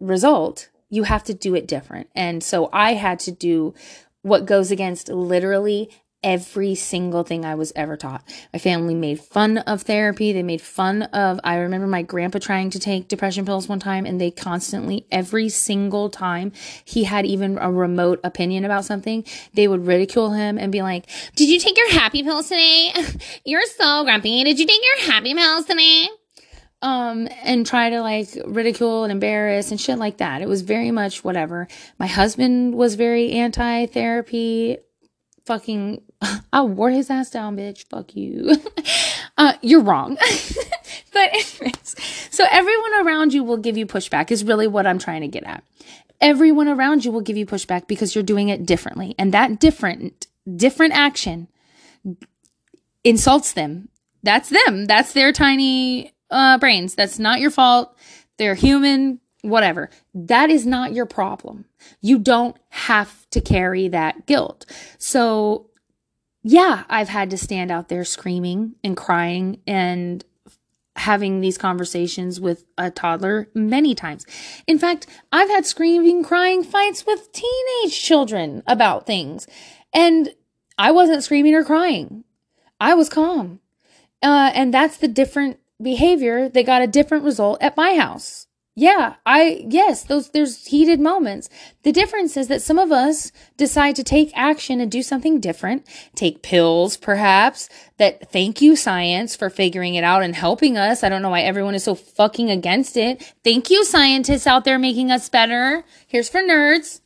result, 0.00 0.70
you 0.88 1.04
have 1.04 1.22
to 1.24 1.34
do 1.34 1.54
it 1.54 1.68
different. 1.68 2.08
And 2.14 2.42
so 2.42 2.68
I 2.72 2.94
had 2.94 3.20
to 3.20 3.32
do 3.32 3.74
what 4.22 4.44
goes 4.44 4.70
against 4.70 5.08
literally 5.08 5.90
every 6.22 6.74
single 6.74 7.22
thing 7.22 7.44
I 7.44 7.54
was 7.54 7.72
ever 7.74 7.96
taught. 7.96 8.22
My 8.52 8.58
family 8.58 8.94
made 8.94 9.20
fun 9.20 9.58
of 9.58 9.82
therapy. 9.82 10.32
They 10.32 10.42
made 10.42 10.60
fun 10.60 11.02
of, 11.04 11.40
I 11.44 11.56
remember 11.56 11.86
my 11.86 12.02
grandpa 12.02 12.38
trying 12.38 12.70
to 12.70 12.78
take 12.78 13.08
depression 13.08 13.46
pills 13.46 13.68
one 13.68 13.80
time 13.80 14.04
and 14.04 14.20
they 14.20 14.30
constantly, 14.30 15.06
every 15.10 15.48
single 15.48 16.10
time 16.10 16.52
he 16.84 17.04
had 17.04 17.24
even 17.24 17.58
a 17.58 17.72
remote 17.72 18.20
opinion 18.22 18.64
about 18.64 18.84
something, 18.84 19.24
they 19.54 19.66
would 19.66 19.86
ridicule 19.86 20.32
him 20.32 20.58
and 20.58 20.70
be 20.70 20.82
like, 20.82 21.06
did 21.36 21.48
you 21.48 21.58
take 21.58 21.76
your 21.76 21.92
happy 21.92 22.22
pills 22.22 22.48
today? 22.48 22.92
You're 23.44 23.66
so 23.66 24.04
grumpy. 24.04 24.44
Did 24.44 24.58
you 24.58 24.66
take 24.66 24.80
your 24.82 25.12
happy 25.12 25.34
pills 25.34 25.64
today? 25.66 26.08
um 26.82 27.28
and 27.42 27.66
try 27.66 27.90
to 27.90 28.00
like 28.00 28.28
ridicule 28.46 29.04
and 29.04 29.12
embarrass 29.12 29.70
and 29.70 29.78
shit 29.78 29.98
like 29.98 30.16
that. 30.16 30.40
It 30.40 30.48
was 30.48 30.62
very 30.62 30.90
much 30.90 31.22
whatever. 31.22 31.68
My 31.98 32.06
husband 32.06 32.74
was 32.74 32.94
very 32.94 33.32
anti 33.32 33.84
therapy 33.84 34.78
fucking 35.44 36.02
I 36.52 36.62
wore 36.62 36.90
his 36.90 37.10
ass 37.10 37.30
down, 37.30 37.56
bitch. 37.56 37.84
Fuck 37.88 38.14
you. 38.14 38.56
uh, 39.38 39.54
you're 39.62 39.82
wrong. 39.82 40.16
but 41.12 41.30
anyways, 41.30 41.96
so 42.30 42.44
everyone 42.50 43.06
around 43.06 43.32
you 43.32 43.42
will 43.44 43.56
give 43.56 43.76
you 43.76 43.86
pushback 43.86 44.30
is 44.30 44.44
really 44.44 44.66
what 44.66 44.86
I'm 44.86 44.98
trying 44.98 45.22
to 45.22 45.28
get 45.28 45.44
at. 45.44 45.64
Everyone 46.20 46.68
around 46.68 47.04
you 47.04 47.12
will 47.12 47.22
give 47.22 47.36
you 47.36 47.46
pushback 47.46 47.86
because 47.86 48.14
you're 48.14 48.24
doing 48.24 48.50
it 48.50 48.66
differently. 48.66 49.14
And 49.18 49.32
that 49.32 49.58
different, 49.58 50.26
different 50.56 50.92
action 50.94 51.48
insults 53.04 53.54
them. 53.54 53.88
That's 54.22 54.50
them. 54.50 54.84
That's 54.84 55.14
their 55.14 55.32
tiny 55.32 56.12
uh, 56.30 56.58
brains. 56.58 56.94
That's 56.94 57.18
not 57.18 57.40
your 57.40 57.50
fault. 57.50 57.96
They're 58.36 58.54
human, 58.54 59.20
whatever. 59.42 59.88
That 60.14 60.50
is 60.50 60.66
not 60.66 60.92
your 60.92 61.06
problem. 61.06 61.64
You 62.02 62.18
don't 62.18 62.56
have 62.68 63.28
to 63.30 63.40
carry 63.40 63.88
that 63.88 64.26
guilt. 64.26 64.66
So, 64.98 65.69
yeah, 66.42 66.84
I've 66.88 67.08
had 67.08 67.30
to 67.30 67.38
stand 67.38 67.70
out 67.70 67.88
there 67.88 68.04
screaming 68.04 68.74
and 68.82 68.96
crying 68.96 69.60
and 69.66 70.24
having 70.96 71.40
these 71.40 71.58
conversations 71.58 72.40
with 72.40 72.64
a 72.76 72.90
toddler 72.90 73.48
many 73.54 73.94
times. 73.94 74.26
In 74.66 74.78
fact, 74.78 75.06
I've 75.32 75.48
had 75.48 75.66
screaming, 75.66 76.24
crying 76.24 76.62
fights 76.62 77.06
with 77.06 77.32
teenage 77.32 77.98
children 77.98 78.62
about 78.66 79.06
things. 79.06 79.46
And 79.92 80.30
I 80.78 80.90
wasn't 80.90 81.22
screaming 81.22 81.54
or 81.54 81.64
crying. 81.64 82.24
I 82.80 82.94
was 82.94 83.08
calm. 83.08 83.60
Uh, 84.22 84.50
and 84.54 84.74
that's 84.74 84.96
the 84.98 85.08
different 85.08 85.58
behavior 85.80 86.48
that 86.48 86.66
got 86.66 86.82
a 86.82 86.86
different 86.86 87.24
result 87.24 87.62
at 87.62 87.76
my 87.76 87.94
house. 87.96 88.46
Yeah, 88.76 89.16
I, 89.26 89.64
yes, 89.68 90.04
those, 90.04 90.30
there's 90.30 90.66
heated 90.66 91.00
moments. 91.00 91.48
The 91.82 91.90
difference 91.90 92.36
is 92.36 92.46
that 92.48 92.62
some 92.62 92.78
of 92.78 92.92
us 92.92 93.32
decide 93.56 93.96
to 93.96 94.04
take 94.04 94.30
action 94.34 94.80
and 94.80 94.90
do 94.90 95.02
something 95.02 95.40
different, 95.40 95.84
take 96.14 96.42
pills, 96.42 96.96
perhaps, 96.96 97.68
that 97.98 98.30
thank 98.30 98.62
you, 98.62 98.76
science, 98.76 99.34
for 99.34 99.50
figuring 99.50 99.96
it 99.96 100.04
out 100.04 100.22
and 100.22 100.36
helping 100.36 100.78
us. 100.78 101.02
I 101.02 101.08
don't 101.08 101.20
know 101.20 101.30
why 101.30 101.40
everyone 101.40 101.74
is 101.74 101.82
so 101.82 101.96
fucking 101.96 102.48
against 102.48 102.96
it. 102.96 103.34
Thank 103.42 103.70
you, 103.70 103.84
scientists 103.84 104.46
out 104.46 104.64
there 104.64 104.78
making 104.78 105.10
us 105.10 105.28
better. 105.28 105.84
Here's 106.06 106.28
for 106.28 106.40
nerds. 106.40 107.00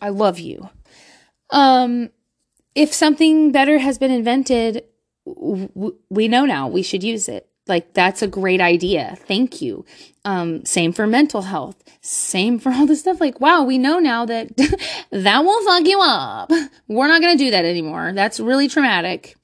I 0.00 0.08
love 0.08 0.38
you. 0.38 0.70
Um, 1.50 2.08
if 2.74 2.94
something 2.94 3.52
better 3.52 3.78
has 3.78 3.98
been 3.98 4.10
invented, 4.10 4.84
we 5.24 6.26
know 6.26 6.46
now 6.46 6.68
we 6.68 6.82
should 6.82 7.04
use 7.04 7.28
it 7.28 7.51
like 7.66 7.92
that's 7.94 8.22
a 8.22 8.26
great 8.26 8.60
idea 8.60 9.16
thank 9.26 9.62
you 9.62 9.84
um 10.24 10.64
same 10.64 10.92
for 10.92 11.06
mental 11.06 11.42
health 11.42 11.82
same 12.00 12.58
for 12.58 12.72
all 12.72 12.86
this 12.86 13.00
stuff 13.00 13.20
like 13.20 13.40
wow 13.40 13.62
we 13.62 13.78
know 13.78 13.98
now 13.98 14.24
that 14.24 14.48
that 15.10 15.44
will 15.44 15.64
fuck 15.64 15.86
you 15.86 16.00
up 16.00 16.50
we're 16.88 17.08
not 17.08 17.20
going 17.20 17.36
to 17.36 17.44
do 17.44 17.50
that 17.50 17.64
anymore 17.64 18.12
that's 18.14 18.40
really 18.40 18.68
traumatic 18.68 19.36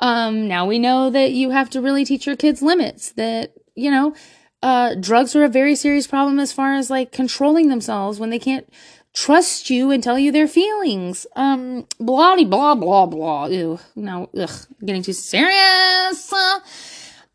um 0.00 0.48
now 0.48 0.66
we 0.66 0.78
know 0.78 1.10
that 1.10 1.32
you 1.32 1.50
have 1.50 1.68
to 1.68 1.80
really 1.80 2.04
teach 2.04 2.26
your 2.26 2.36
kids 2.36 2.62
limits 2.62 3.12
that 3.12 3.52
you 3.74 3.90
know 3.90 4.14
uh 4.62 4.94
drugs 4.94 5.36
are 5.36 5.44
a 5.44 5.48
very 5.48 5.74
serious 5.74 6.06
problem 6.06 6.38
as 6.38 6.52
far 6.52 6.74
as 6.74 6.90
like 6.90 7.12
controlling 7.12 7.68
themselves 7.68 8.18
when 8.18 8.30
they 8.30 8.38
can't 8.38 8.68
trust 9.14 9.68
you 9.68 9.90
and 9.90 10.02
tell 10.02 10.18
you 10.18 10.30
their 10.30 10.46
feelings. 10.46 11.26
Um, 11.34 11.86
blah 11.98 12.36
blah 12.36 12.74
blah 12.74 13.06
blah. 13.06 13.46
Ew. 13.46 13.78
Now, 13.96 14.28
ugh, 14.38 14.50
getting 14.84 15.02
too 15.02 15.12
serious. 15.12 16.32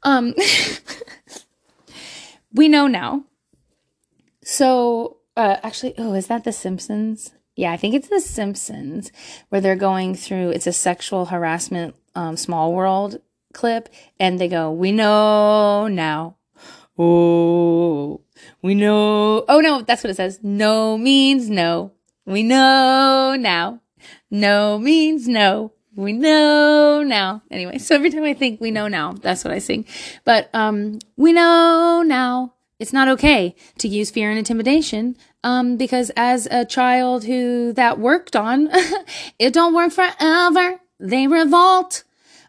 Um, 0.04 0.34
we 2.54 2.68
know 2.68 2.88
now. 2.88 3.24
So, 4.44 5.18
uh, 5.38 5.58
actually, 5.64 5.96
oh, 5.98 6.14
is 6.14 6.28
that 6.28 6.44
The 6.44 6.52
Simpsons? 6.52 7.34
Yeah, 7.56 7.72
I 7.72 7.78
think 7.78 7.96
it's 7.96 8.10
The 8.10 8.20
Simpsons 8.20 9.12
where 9.50 9.62
they're 9.62 9.76
going 9.76 10.16
through. 10.16 10.50
It's 10.50 10.68
a 10.68 10.74
sexual 10.74 11.26
harassment, 11.26 11.96
um, 12.16 12.36
small 12.36 12.74
world 12.74 13.22
clip, 13.54 13.90
and 14.20 14.40
they 14.40 14.48
go, 14.48 14.72
"We 14.72 14.92
know 14.92 15.88
now." 15.88 16.36
Oh, 16.98 18.22
we 18.62 18.76
know. 18.76 19.46
Oh 19.48 19.60
no, 19.60 19.82
that's 19.82 20.04
what 20.04 20.12
it 20.12 20.16
says. 20.16 20.40
No 20.44 20.98
means 20.98 21.50
no. 21.50 21.92
We 22.26 22.44
know 22.44 23.36
now. 23.40 23.82
No 24.30 24.78
means 24.78 25.28
no. 25.28 25.74
We 25.96 26.14
know 26.14 27.04
now. 27.04 27.44
Anyway, 27.52 27.78
so 27.78 27.96
every 27.96 28.10
time 28.10 28.24
I 28.24 28.34
think 28.34 28.60
we 28.60 28.72
know 28.72 28.88
now, 28.88 29.14
that's 29.14 29.44
what 29.44 29.54
I 29.54 29.60
sing. 29.60 29.86
But 30.24 30.50
um 30.54 31.00
we 31.18 31.34
know 31.34 32.04
now 32.06 32.54
it's 32.80 32.94
not 32.94 33.08
okay 33.10 33.56
to 33.78 33.88
use 33.88 34.10
fear 34.10 34.30
and 34.30 34.40
intimidation 34.40 35.16
um 35.44 35.78
because 35.78 36.12
as 36.18 36.48
a 36.48 36.66
child 36.66 37.26
who 37.26 37.74
that 37.74 38.00
worked 38.00 38.36
on, 38.36 38.70
it 39.40 39.54
don't 39.54 39.76
work 39.76 39.92
forever. 39.92 40.80
They 41.00 41.28
revolt. 41.28 42.04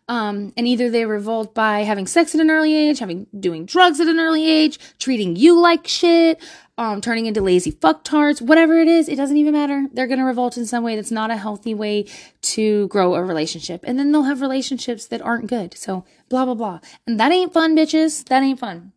Um, 0.06 0.52
and 0.58 0.66
either 0.66 0.90
they 0.90 1.06
revolt 1.06 1.54
by 1.54 1.80
having 1.80 2.06
sex 2.06 2.34
at 2.34 2.40
an 2.42 2.50
early 2.50 2.76
age, 2.76 2.98
having 2.98 3.26
doing 3.40 3.64
drugs 3.64 4.00
at 4.00 4.06
an 4.06 4.20
early 4.20 4.46
age, 4.46 4.78
treating 4.98 5.34
you 5.34 5.58
like 5.58 5.88
shit, 5.88 6.42
um, 6.76 7.00
turning 7.00 7.26
into 7.26 7.40
lazy 7.40 7.70
fucktards, 7.70 8.40
whatever 8.40 8.78
it 8.78 8.88
is, 8.88 9.08
it 9.08 9.16
doesn't 9.16 9.36
even 9.36 9.52
matter. 9.52 9.86
They're 9.92 10.06
gonna 10.06 10.24
revolt 10.24 10.56
in 10.56 10.66
some 10.66 10.82
way 10.82 10.96
that's 10.96 11.10
not 11.10 11.30
a 11.30 11.36
healthy 11.36 11.74
way 11.74 12.06
to 12.42 12.88
grow 12.88 13.14
a 13.14 13.22
relationship. 13.22 13.84
And 13.84 13.98
then 13.98 14.10
they'll 14.10 14.24
have 14.24 14.40
relationships 14.40 15.06
that 15.06 15.22
aren't 15.22 15.46
good. 15.46 15.76
So 15.76 16.04
blah 16.28 16.44
blah 16.44 16.54
blah. 16.54 16.80
And 17.06 17.18
that 17.20 17.32
ain't 17.32 17.52
fun, 17.52 17.76
bitches. 17.76 18.24
That 18.26 18.42
ain't 18.42 18.58
fun. 18.58 18.92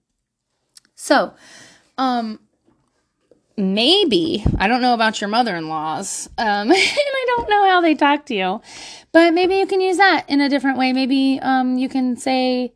So, 0.95 1.33
um, 1.99 2.39
maybe 3.55 4.43
I 4.57 4.67
don't 4.67 4.81
know 4.81 4.93
about 4.93 5.21
your 5.21 5.27
mother-in-laws, 5.29 6.29
um, 6.37 6.45
and 6.71 6.73
I 6.73 7.25
don't 7.27 7.49
know 7.49 7.65
how 7.65 7.81
they 7.81 7.93
talk 7.95 8.25
to 8.27 8.35
you, 8.35 8.61
but 9.11 9.33
maybe 9.33 9.55
you 9.55 9.67
can 9.67 9.81
use 9.81 9.97
that 9.97 10.25
in 10.27 10.41
a 10.41 10.49
different 10.49 10.77
way. 10.77 10.93
Maybe 10.93 11.39
um, 11.41 11.77
you 11.77 11.89
can 11.89 12.17
say, 12.17 12.73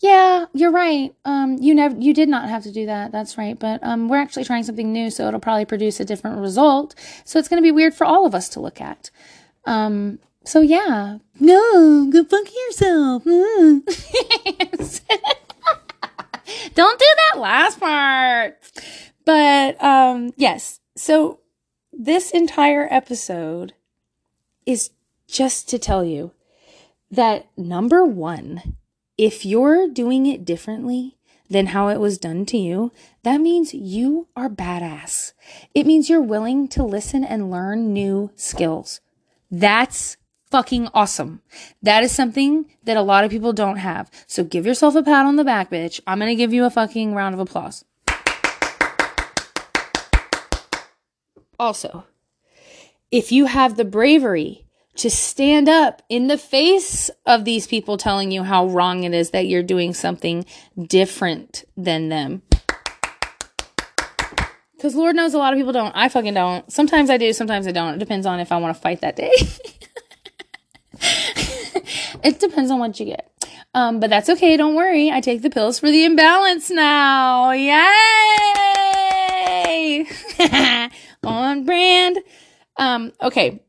yeah, 0.00 0.46
you're 0.54 0.70
right. 0.70 1.14
Um, 1.26 1.58
you 1.60 1.74
never, 1.74 1.94
you 1.96 2.14
did 2.14 2.28
not 2.28 2.48
have 2.48 2.62
to 2.62 2.72
do 2.72 2.86
that. 2.86 3.12
That's 3.12 3.36
right. 3.36 3.58
But 3.58 3.84
um, 3.84 4.08
we're 4.08 4.20
actually 4.20 4.44
trying 4.44 4.64
something 4.64 4.92
new, 4.92 5.10
so 5.10 5.28
it'll 5.28 5.40
probably 5.40 5.66
produce 5.66 6.00
a 6.00 6.06
different 6.06 6.40
result. 6.40 6.94
So 7.24 7.38
it's 7.38 7.48
going 7.48 7.62
to 7.62 7.66
be 7.66 7.70
weird 7.70 7.94
for 7.94 8.06
all 8.06 8.24
of 8.24 8.34
us 8.34 8.48
to 8.50 8.60
look 8.60 8.80
at. 8.80 9.10
Um, 9.66 10.18
so 10.44 10.62
yeah, 10.62 11.18
no, 11.38 12.10
go 12.10 12.24
fuck 12.24 12.46
yourself. 12.66 13.24
Mm. 13.24 13.84
Don't 16.74 16.98
do 16.98 17.06
that 17.16 17.38
last 17.38 17.78
part. 17.78 18.56
But 19.26 19.82
um, 19.84 20.32
yes, 20.36 20.80
so 20.96 21.40
this 21.92 22.30
entire 22.30 22.88
episode 22.90 23.74
is 24.64 24.90
just 25.28 25.68
to 25.68 25.78
tell 25.78 26.04
you 26.04 26.32
that 27.10 27.46
number 27.58 28.04
one 28.04 28.76
if 29.20 29.44
you're 29.44 29.86
doing 29.86 30.24
it 30.24 30.46
differently 30.46 31.18
than 31.50 31.66
how 31.66 31.88
it 31.88 32.00
was 32.00 32.16
done 32.16 32.46
to 32.46 32.56
you, 32.56 32.90
that 33.22 33.38
means 33.38 33.74
you 33.74 34.28
are 34.34 34.48
badass. 34.48 35.34
It 35.74 35.86
means 35.86 36.08
you're 36.08 36.22
willing 36.22 36.68
to 36.68 36.82
listen 36.82 37.22
and 37.22 37.50
learn 37.50 37.92
new 37.92 38.30
skills. 38.34 39.02
That's 39.50 40.16
fucking 40.50 40.88
awesome. 40.94 41.42
That 41.82 42.02
is 42.02 42.12
something 42.12 42.64
that 42.84 42.96
a 42.96 43.02
lot 43.02 43.24
of 43.24 43.30
people 43.30 43.52
don't 43.52 43.76
have. 43.76 44.10
So 44.26 44.42
give 44.42 44.64
yourself 44.64 44.94
a 44.94 45.02
pat 45.02 45.26
on 45.26 45.36
the 45.36 45.44
back, 45.44 45.70
bitch. 45.70 46.00
I'm 46.06 46.18
going 46.18 46.30
to 46.30 46.34
give 46.34 46.54
you 46.54 46.64
a 46.64 46.70
fucking 46.70 47.14
round 47.14 47.34
of 47.34 47.40
applause. 47.40 47.84
Also, 51.58 52.06
if 53.10 53.30
you 53.30 53.44
have 53.44 53.76
the 53.76 53.84
bravery 53.84 54.64
to 55.00 55.08
stand 55.08 55.66
up 55.66 56.02
in 56.10 56.26
the 56.26 56.36
face 56.36 57.08
of 57.24 57.46
these 57.46 57.66
people 57.66 57.96
telling 57.96 58.30
you 58.30 58.42
how 58.42 58.66
wrong 58.66 59.04
it 59.04 59.14
is 59.14 59.30
that 59.30 59.46
you're 59.46 59.62
doing 59.62 59.94
something 59.94 60.44
different 60.78 61.64
than 61.74 62.10
them. 62.10 62.42
Because 64.76 64.94
Lord 64.94 65.16
knows 65.16 65.32
a 65.32 65.38
lot 65.38 65.54
of 65.54 65.58
people 65.58 65.72
don't. 65.72 65.96
I 65.96 66.10
fucking 66.10 66.34
don't. 66.34 66.70
Sometimes 66.70 67.08
I 67.08 67.16
do, 67.16 67.32
sometimes 67.32 67.66
I 67.66 67.72
don't. 67.72 67.94
It 67.94 67.98
depends 67.98 68.26
on 68.26 68.40
if 68.40 68.52
I 68.52 68.58
want 68.58 68.76
to 68.76 68.80
fight 68.82 69.00
that 69.00 69.16
day. 69.16 69.32
it 72.22 72.38
depends 72.38 72.70
on 72.70 72.78
what 72.78 73.00
you 73.00 73.06
get. 73.06 73.26
Um, 73.72 74.00
but 74.00 74.10
that's 74.10 74.28
okay. 74.28 74.58
Don't 74.58 74.74
worry. 74.74 75.10
I 75.10 75.22
take 75.22 75.40
the 75.40 75.48
pills 75.48 75.78
for 75.78 75.90
the 75.90 76.04
imbalance 76.04 76.68
now. 76.70 77.52
Yay! 77.52 77.80
on 81.24 81.64
brand. 81.64 82.18
Um, 82.76 83.12
okay. 83.22 83.62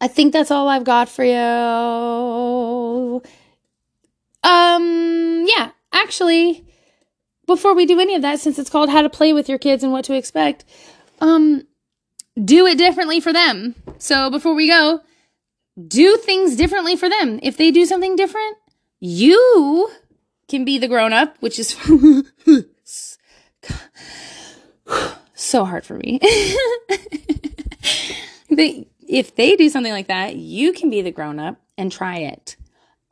I 0.00 0.08
think 0.08 0.32
that's 0.32 0.50
all 0.50 0.68
I've 0.68 0.84
got 0.84 1.08
for 1.08 1.24
you. 1.24 3.22
Um, 4.42 5.44
yeah, 5.46 5.70
actually, 5.92 6.64
before 7.46 7.74
we 7.74 7.84
do 7.84 8.00
any 8.00 8.14
of 8.14 8.22
that, 8.22 8.40
since 8.40 8.58
it's 8.58 8.70
called 8.70 8.88
How 8.88 9.02
to 9.02 9.10
Play 9.10 9.32
with 9.32 9.48
Your 9.48 9.58
Kids 9.58 9.84
and 9.84 9.92
What 9.92 10.04
to 10.06 10.14
Expect, 10.14 10.64
um, 11.20 11.66
do 12.42 12.66
it 12.66 12.78
differently 12.78 13.20
for 13.20 13.32
them. 13.32 13.74
So 13.98 14.30
before 14.30 14.54
we 14.54 14.68
go, 14.68 15.00
do 15.86 16.16
things 16.16 16.56
differently 16.56 16.96
for 16.96 17.08
them. 17.08 17.38
If 17.42 17.56
they 17.56 17.70
do 17.70 17.84
something 17.84 18.16
different, 18.16 18.56
you 19.00 19.90
can 20.48 20.64
be 20.64 20.78
the 20.78 20.88
grown 20.88 21.12
up, 21.12 21.36
which 21.40 21.58
is 21.58 21.76
so 25.34 25.64
hard 25.64 25.84
for 25.84 25.98
me. 25.98 26.20
if 29.10 29.34
they 29.34 29.56
do 29.56 29.68
something 29.68 29.92
like 29.92 30.06
that, 30.06 30.36
you 30.36 30.72
can 30.72 30.88
be 30.88 31.02
the 31.02 31.10
grown 31.10 31.38
up 31.40 31.60
and 31.76 31.90
try 31.90 32.18
it. 32.18 32.56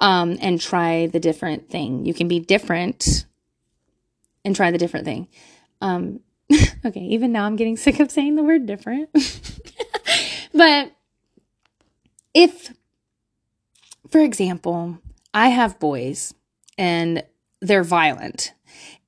Um, 0.01 0.38
and 0.40 0.61
try 0.61 1.09
the 1.09 1.18
different 1.18 1.70
thing. 1.70 2.07
You 2.07 2.14
can 2.14 2.28
be 2.28 2.38
different 2.38 3.26
and 4.44 4.55
try 4.55 4.70
the 4.70 4.78
different 4.78 5.07
thing. 5.07 5.26
Um, 5.80 6.20
okay, 6.86 7.01
even 7.01 7.32
now 7.32 7.46
I'm 7.46 7.57
getting 7.57 7.76
sick 7.76 7.99
of 7.99 8.12
saying 8.12 8.36
the 8.36 8.44
word 8.44 8.64
different. 8.64 9.11
but 10.55 10.92
if, 12.32 12.72
for 14.09 14.20
example, 14.20 14.99
I 15.34 15.49
have 15.49 15.80
boys 15.80 16.32
and 16.78 17.24
they're 17.61 17.82
violent 17.82 18.53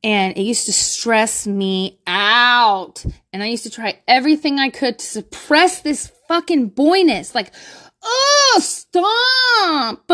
and 0.03 0.37
it 0.37 0.43
used 0.43 0.67
to 0.67 0.73
stress 0.73 1.47
me 1.47 2.01
out. 2.07 3.05
And 3.33 3.43
I 3.43 3.47
used 3.47 3.65
to 3.65 3.71
try 3.71 4.01
everything 4.09 4.59
I 4.59 4.71
could 4.71 4.99
to 4.99 5.07
suppress 5.07 5.83
this 5.83 6.11
fucking 6.31 6.69
boyness. 6.69 7.35
Like, 7.35 7.53
oh, 8.03 8.61
stop. 8.63 10.09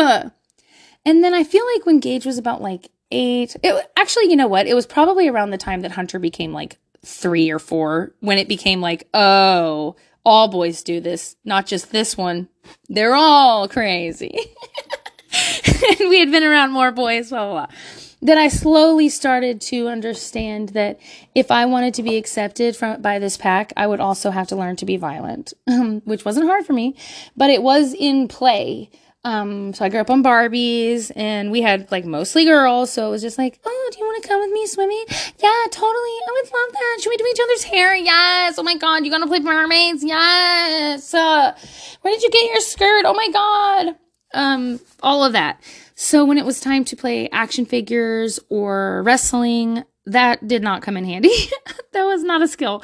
And 1.05 1.23
then 1.23 1.33
I 1.35 1.43
feel 1.43 1.63
like 1.75 1.85
when 1.85 1.99
Gage 1.99 2.25
was 2.25 2.39
about 2.39 2.61
like 2.61 2.89
eight, 3.11 3.55
it 3.63 3.91
actually, 3.95 4.29
you 4.29 4.35
know 4.35 4.47
what? 4.47 4.65
It 4.65 4.73
was 4.73 4.87
probably 4.87 5.27
around 5.27 5.51
the 5.51 5.57
time 5.57 5.81
that 5.81 5.91
Hunter 5.91 6.17
became 6.17 6.51
like 6.51 6.79
three 7.05 7.51
or 7.51 7.59
four 7.59 8.15
when 8.19 8.39
it 8.39 8.47
became 8.47 8.81
like, 8.81 9.07
oh, 9.13 9.95
all 10.25 10.47
boys 10.47 10.81
do 10.81 10.99
this, 10.99 11.35
not 11.45 11.67
just 11.67 11.91
this 11.91 12.17
one. 12.17 12.49
They're 12.89 13.15
all 13.15 13.67
crazy. 13.69 14.35
and 15.99 16.09
we 16.09 16.19
had 16.19 16.31
been 16.31 16.43
around 16.43 16.71
more 16.71 16.91
boys, 16.91 17.29
blah, 17.29 17.45
blah, 17.45 17.67
blah. 17.67 17.75
Then 18.21 18.37
I 18.37 18.47
slowly 18.47 19.09
started 19.09 19.61
to 19.61 19.87
understand 19.87 20.69
that 20.69 20.99
if 21.35 21.51
I 21.51 21.65
wanted 21.65 21.93
to 21.95 22.03
be 22.03 22.17
accepted 22.17 22.75
from 22.75 23.01
by 23.01 23.19
this 23.19 23.37
pack, 23.37 23.71
I 23.77 23.85
would 23.85 23.99
also 23.99 24.31
have 24.31 24.47
to 24.47 24.55
learn 24.55 24.75
to 24.77 24.85
be 24.85 24.97
violent, 24.97 25.53
which 26.05 26.25
wasn't 26.25 26.47
hard 26.47 26.65
for 26.65 26.73
me, 26.73 26.95
but 27.35 27.49
it 27.49 27.61
was 27.61 27.93
in 27.93 28.27
play. 28.27 28.89
Um, 29.23 29.73
so 29.73 29.83
I 29.83 29.89
grew 29.89 29.99
up 29.99 30.09
on 30.09 30.23
Barbies 30.23 31.11
and 31.15 31.51
we 31.51 31.61
had 31.61 31.91
like 31.91 32.05
mostly 32.05 32.45
girls. 32.45 32.91
So 32.93 33.07
it 33.07 33.11
was 33.11 33.21
just 33.21 33.37
like, 33.37 33.59
oh, 33.65 33.89
do 33.91 33.99
you 33.99 34.05
want 34.05 34.23
to 34.23 34.27
come 34.27 34.39
with 34.39 34.51
me 34.51 34.65
swimming? 34.67 35.03
Yeah, 35.09 35.65
totally. 35.69 36.15
I 36.27 36.31
would 36.31 36.45
love 36.45 36.73
that. 36.73 36.97
Should 37.01 37.09
we 37.09 37.17
do 37.17 37.27
each 37.29 37.39
other's 37.43 37.63
hair? 37.63 37.93
Yes. 37.93 38.57
Oh 38.57 38.63
my 38.63 38.77
God. 38.77 39.03
You 39.03 39.11
gonna 39.11 39.27
play 39.27 39.39
mermaids? 39.39 40.01
Yes. 40.01 41.13
Uh, 41.13 41.57
where 42.01 42.13
did 42.13 42.23
you 42.23 42.29
get 42.29 42.51
your 42.51 42.61
skirt? 42.61 43.03
Oh 43.05 43.13
my 43.13 43.27
God. 43.33 43.95
Um, 44.33 44.79
all 45.03 45.25
of 45.25 45.33
that. 45.33 45.61
So 45.99 46.25
when 46.25 46.37
it 46.37 46.45
was 46.45 46.59
time 46.59 46.85
to 46.85 46.95
play 46.95 47.27
action 47.29 47.65
figures 47.65 48.39
or 48.49 49.01
wrestling, 49.01 49.83
that 50.05 50.47
did 50.47 50.61
not 50.61 50.83
come 50.83 50.95
in 50.95 51.03
handy. 51.03 51.31
that 51.91 52.03
was 52.03 52.23
not 52.23 52.43
a 52.43 52.47
skill. 52.47 52.83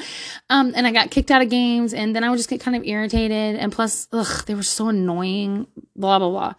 Um, 0.49 0.73
and 0.75 0.87
I 0.87 0.91
got 0.91 1.11
kicked 1.11 1.29
out 1.29 1.43
of 1.43 1.49
games 1.49 1.93
and 1.93 2.15
then 2.15 2.23
I 2.23 2.31
would 2.31 2.37
just 2.37 2.49
get 2.49 2.59
kind 2.59 2.75
of 2.75 2.83
irritated. 2.83 3.55
And 3.55 3.71
plus, 3.71 4.07
ugh, 4.11 4.45
they 4.47 4.55
were 4.55 4.63
so 4.63 4.89
annoying, 4.89 5.67
blah, 5.95 6.17
blah, 6.17 6.29
blah. 6.31 6.53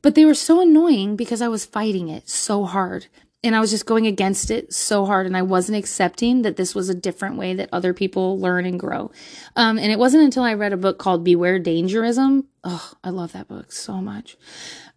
But 0.00 0.14
they 0.14 0.24
were 0.24 0.34
so 0.34 0.60
annoying 0.60 1.16
because 1.16 1.42
I 1.42 1.48
was 1.48 1.64
fighting 1.64 2.08
it 2.08 2.28
so 2.28 2.66
hard. 2.66 3.08
And 3.42 3.56
I 3.56 3.60
was 3.60 3.72
just 3.72 3.86
going 3.86 4.06
against 4.06 4.48
it 4.52 4.72
so 4.72 5.06
hard. 5.06 5.26
And 5.26 5.36
I 5.36 5.42
wasn't 5.42 5.78
accepting 5.78 6.42
that 6.42 6.56
this 6.56 6.72
was 6.72 6.88
a 6.88 6.94
different 6.94 7.36
way 7.36 7.54
that 7.54 7.68
other 7.72 7.92
people 7.92 8.38
learn 8.38 8.64
and 8.64 8.78
grow. 8.78 9.10
Um, 9.56 9.76
and 9.76 9.90
it 9.90 9.98
wasn't 9.98 10.22
until 10.22 10.44
I 10.44 10.54
read 10.54 10.72
a 10.72 10.76
book 10.76 10.98
called 10.98 11.24
Beware 11.24 11.58
Dangerism. 11.58 12.44
Oh, 12.62 12.92
I 13.02 13.10
love 13.10 13.32
that 13.32 13.48
book 13.48 13.72
so 13.72 14.00
much. 14.00 14.36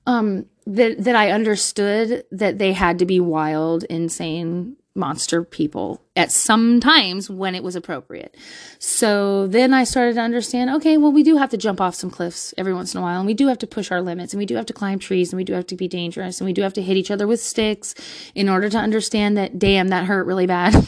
Um, 0.05 0.45
that, 0.65 1.03
that 1.03 1.15
I 1.15 1.31
understood 1.31 2.25
that 2.31 2.59
they 2.59 2.73
had 2.73 2.99
to 2.99 3.05
be 3.05 3.19
wild, 3.19 3.83
insane 3.85 4.77
monster 4.95 5.43
people 5.43 6.01
at 6.15 6.31
some 6.31 6.79
times 6.79 7.29
when 7.29 7.55
it 7.55 7.63
was 7.63 7.75
appropriate. 7.75 8.35
So 8.77 9.47
then 9.47 9.73
I 9.73 9.83
started 9.83 10.15
to 10.15 10.21
understand 10.21 10.69
okay, 10.71 10.97
well, 10.97 11.11
we 11.11 11.23
do 11.23 11.37
have 11.37 11.49
to 11.51 11.57
jump 11.57 11.79
off 11.81 11.95
some 11.95 12.11
cliffs 12.11 12.53
every 12.57 12.73
once 12.73 12.93
in 12.93 12.99
a 12.99 13.01
while, 13.01 13.19
and 13.19 13.25
we 13.25 13.33
do 13.33 13.47
have 13.47 13.57
to 13.59 13.67
push 13.67 13.91
our 13.91 14.01
limits, 14.01 14.33
and 14.33 14.39
we 14.39 14.45
do 14.45 14.55
have 14.55 14.65
to 14.67 14.73
climb 14.73 14.99
trees, 14.99 15.31
and 15.31 15.37
we 15.37 15.43
do 15.43 15.53
have 15.53 15.67
to 15.67 15.75
be 15.75 15.87
dangerous, 15.87 16.39
and 16.39 16.45
we 16.45 16.53
do 16.53 16.61
have 16.61 16.73
to 16.73 16.81
hit 16.81 16.97
each 16.97 17.09
other 17.09 17.25
with 17.25 17.39
sticks 17.39 17.95
in 18.35 18.49
order 18.49 18.69
to 18.69 18.77
understand 18.77 19.37
that, 19.37 19.57
damn, 19.57 19.87
that 19.87 20.05
hurt 20.05 20.27
really 20.27 20.47
bad. 20.47 20.75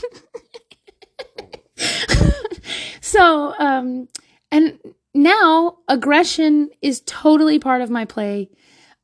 so, 3.01 3.55
um, 3.57 4.07
and 4.51 4.77
now 5.13 5.77
aggression 5.87 6.69
is 6.81 7.01
totally 7.05 7.59
part 7.59 7.81
of 7.81 7.89
my 7.89 8.05
play 8.05 8.49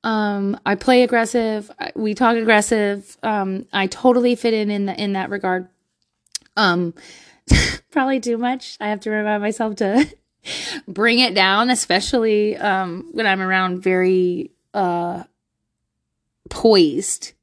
um, 0.07 0.57
I 0.65 0.75
play 0.75 1.03
aggressive. 1.03 1.69
We 1.93 2.13
talk 2.13 2.37
aggressive. 2.37 3.17
Um, 3.23 3.65
I 3.73 3.87
totally 3.87 4.35
fit 4.35 4.53
in 4.53 4.71
in, 4.71 4.85
the, 4.85 4.95
in 4.95 5.13
that 5.13 5.29
regard. 5.29 5.67
Um, 6.55 6.93
probably 7.91 8.21
too 8.21 8.37
much. 8.37 8.77
I 8.79 8.87
have 8.87 9.01
to 9.01 9.09
remind 9.09 9.43
myself 9.43 9.75
to 9.75 10.07
bring 10.87 11.19
it 11.19 11.35
down, 11.35 11.69
especially 11.69 12.55
um, 12.55 13.09
when 13.11 13.27
I'm 13.27 13.41
around 13.41 13.83
very 13.83 14.51
uh, 14.73 15.25
poised 16.49 17.33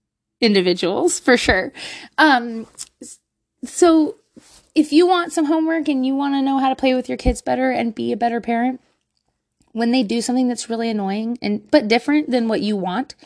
individuals, 0.40 1.20
for 1.20 1.36
sure. 1.36 1.70
Um, 2.16 2.66
so, 3.62 4.16
if 4.74 4.90
you 4.90 5.06
want 5.06 5.34
some 5.34 5.44
homework 5.44 5.88
and 5.88 6.06
you 6.06 6.16
want 6.16 6.32
to 6.32 6.40
know 6.40 6.58
how 6.58 6.70
to 6.70 6.76
play 6.76 6.94
with 6.94 7.10
your 7.10 7.18
kids 7.18 7.42
better 7.42 7.70
and 7.70 7.94
be 7.94 8.10
a 8.10 8.16
better 8.16 8.40
parent, 8.40 8.80
when 9.75 9.91
they 9.91 10.05
do 10.05 10.22
something 10.22 10.49
that's 10.49 10.70
really 10.70 10.89
annoying 10.89 11.37
and 11.43 11.68
but 11.70 11.89
different 11.89 12.31
than 12.31 12.49
what 12.49 12.61
you 12.62 12.77
want, 12.77 13.16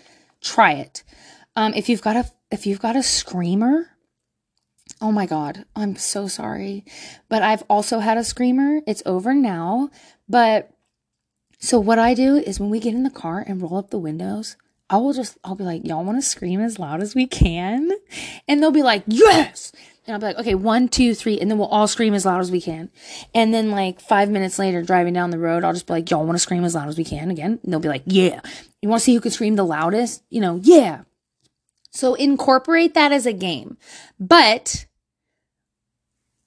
try 0.41 0.73
it. 0.73 1.05
Um, 1.55 1.75
if 1.75 1.89
you've 1.89 2.03
got 2.03 2.17
a 2.17 2.25
if 2.51 2.67
you've 2.67 2.81
got 2.81 2.97
a 2.97 3.03
screamer, 3.03 3.91
oh 5.01 5.13
my 5.13 5.27
god, 5.27 5.67
I'm 5.77 5.95
so 5.95 6.27
sorry, 6.27 6.85
but 7.29 7.43
I've 7.43 7.63
also 7.69 7.99
had 7.99 8.17
a 8.17 8.25
screamer. 8.25 8.81
It's 8.87 9.03
over 9.05 9.35
now, 9.35 9.91
but 10.27 10.71
so 11.59 11.79
what 11.79 11.99
I 11.99 12.15
do 12.15 12.37
is 12.37 12.59
when 12.59 12.71
we 12.71 12.81
get 12.81 12.95
in 12.95 13.03
the 13.03 13.11
car 13.11 13.45
and 13.47 13.61
roll 13.61 13.77
up 13.77 13.91
the 13.91 13.99
windows, 13.99 14.57
I 14.89 14.97
will 14.97 15.13
just 15.13 15.37
I'll 15.45 15.55
be 15.55 15.65
like, 15.65 15.87
y'all 15.87 16.05
want 16.05 16.17
to 16.17 16.27
scream 16.27 16.61
as 16.61 16.79
loud 16.79 17.03
as 17.03 17.15
we 17.15 17.27
can, 17.27 17.91
and 18.49 18.63
they'll 18.63 18.71
be 18.71 18.83
like, 18.83 19.03
yes. 19.07 19.71
And 20.09 20.15
I'll 20.15 20.21
be 20.21 20.27
like, 20.27 20.39
okay, 20.39 20.55
one, 20.55 20.89
two, 20.89 21.15
three, 21.15 21.39
and 21.39 21.51
then 21.51 21.59
we'll 21.59 21.69
all 21.69 21.87
scream 21.87 22.15
as 22.15 22.25
loud 22.25 22.41
as 22.41 22.51
we 22.51 22.63
can. 22.63 22.89
And 23.35 23.53
then 23.53 23.71
like 23.71 24.01
five 24.01 24.31
minutes 24.31 24.59
later, 24.59 24.83
driving 24.83 25.13
down 25.13 25.29
the 25.29 25.39
road, 25.39 25.65
I'll 25.65 25.75
just 25.75 25.87
be 25.87 25.93
like, 25.93 26.11
y'all 26.11 26.25
want 26.25 26.35
to 26.35 26.41
scream 26.41 26.65
as 26.65 26.75
loud 26.75 26.89
as 26.89 26.97
we 26.97 27.05
can 27.05 27.31
again? 27.31 27.61
And 27.63 27.71
they'll 27.71 27.79
be 27.79 27.91
like, 27.91 28.05
yeah. 28.07 28.41
You 28.81 28.89
want 28.89 29.01
to 29.01 29.05
see 29.05 29.13
who 29.13 29.21
can 29.21 29.33
scream 29.33 29.57
the 29.57 29.67
loudest? 29.67 30.23
You 30.31 30.41
know, 30.41 30.61
yeah. 30.63 31.03
So 31.91 32.15
incorporate 32.15 32.95
that 32.95 33.13
as 33.13 33.27
a 33.27 33.35
game. 33.35 33.77
But 34.19 34.87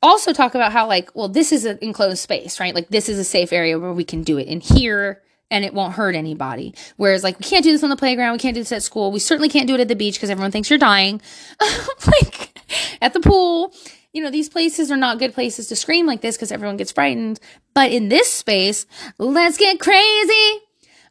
also 0.01 0.33
talk 0.33 0.55
about 0.55 0.71
how 0.71 0.87
like, 0.87 1.15
well, 1.15 1.27
this 1.27 1.51
is 1.51 1.63
an 1.65 1.77
enclosed 1.83 2.17
space, 2.17 2.59
right? 2.59 2.73
Like 2.73 2.89
this 2.89 3.09
is 3.09 3.19
a 3.19 3.23
safe 3.23 3.53
area 3.53 3.77
where 3.77 3.93
we 3.93 4.03
can 4.03 4.23
do 4.23 4.39
it. 4.39 4.47
And 4.47 4.63
here 4.63 5.21
and 5.51 5.65
it 5.65 5.73
won't 5.73 5.93
hurt 5.93 6.15
anybody. 6.15 6.73
Whereas, 6.95 7.23
like, 7.23 7.37
we 7.37 7.43
can't 7.43 7.63
do 7.63 7.73
this 7.73 7.83
on 7.83 7.89
the 7.89 7.97
playground, 7.97 8.31
we 8.31 8.39
can't 8.39 8.55
do 8.55 8.61
this 8.61 8.71
at 8.71 8.83
school, 8.83 9.11
we 9.11 9.19
certainly 9.19 9.49
can't 9.49 9.67
do 9.67 9.75
it 9.75 9.81
at 9.81 9.89
the 9.89 9.95
beach 9.95 10.15
because 10.15 10.29
everyone 10.29 10.49
thinks 10.49 10.69
you're 10.69 10.79
dying. 10.79 11.21
like, 12.07 12.50
at 13.01 13.13
the 13.13 13.19
pool, 13.19 13.73
you 14.13 14.21
know, 14.21 14.29
these 14.29 14.49
places 14.49 14.91
are 14.91 14.97
not 14.97 15.19
good 15.19 15.33
places 15.33 15.67
to 15.67 15.75
scream 15.75 16.05
like 16.05 16.21
this 16.21 16.35
because 16.35 16.51
everyone 16.51 16.77
gets 16.77 16.91
frightened. 16.91 17.39
But 17.73 17.91
in 17.91 18.09
this 18.09 18.31
space, 18.31 18.85
let's 19.17 19.57
get 19.57 19.79
crazy. 19.79 20.61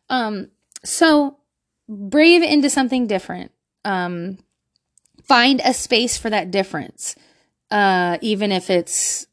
Um, 0.08 0.50
so 0.84 1.38
brave 1.88 2.42
into 2.42 2.68
something 2.68 3.06
different. 3.06 3.52
Um, 3.84 4.38
find 5.24 5.60
a 5.64 5.72
space 5.72 6.18
for 6.18 6.30
that 6.30 6.50
difference. 6.50 7.16
Uh, 7.70 8.18
even 8.20 8.52
if 8.52 8.68
it's 8.68 9.26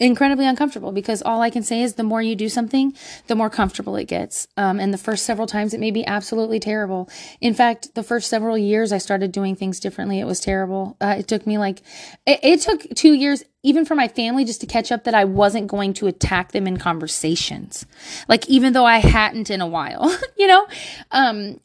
incredibly 0.00 0.46
uncomfortable 0.46 0.92
because 0.92 1.22
all 1.22 1.42
I 1.42 1.50
can 1.50 1.62
say 1.62 1.82
is 1.82 1.94
the 1.94 2.02
more 2.02 2.22
you 2.22 2.34
do 2.34 2.48
something, 2.48 2.94
the 3.26 3.34
more 3.34 3.50
comfortable 3.50 3.96
it 3.96 4.04
gets. 4.04 4.48
Um, 4.56 4.80
and 4.80 4.92
the 4.92 4.98
first 4.98 5.26
several 5.26 5.46
times 5.46 5.74
it 5.74 5.80
may 5.80 5.90
be 5.90 6.04
absolutely 6.06 6.58
terrible. 6.58 7.08
In 7.40 7.54
fact, 7.54 7.94
the 7.94 8.02
first 8.02 8.28
several 8.28 8.56
years 8.56 8.92
I 8.92 8.98
started 8.98 9.30
doing 9.30 9.54
things 9.54 9.78
differently. 9.78 10.18
It 10.18 10.24
was 10.24 10.40
terrible. 10.40 10.96
Uh, 11.00 11.16
it 11.18 11.28
took 11.28 11.46
me 11.46 11.58
like, 11.58 11.82
it, 12.26 12.40
it 12.42 12.60
took 12.60 12.86
two 12.94 13.12
years 13.12 13.44
even 13.62 13.84
for 13.84 13.94
my 13.94 14.08
family 14.08 14.44
just 14.44 14.62
to 14.62 14.66
catch 14.66 14.90
up 14.90 15.04
that 15.04 15.14
I 15.14 15.24
wasn't 15.24 15.66
going 15.66 15.92
to 15.94 16.06
attack 16.06 16.52
them 16.52 16.66
in 16.66 16.78
conversations. 16.78 17.84
Like, 18.26 18.48
even 18.48 18.72
though 18.72 18.86
I 18.86 18.98
hadn't 18.98 19.50
in 19.50 19.60
a 19.60 19.66
while, 19.66 20.16
you 20.38 20.46
know? 20.46 20.66
Um, 21.10 21.60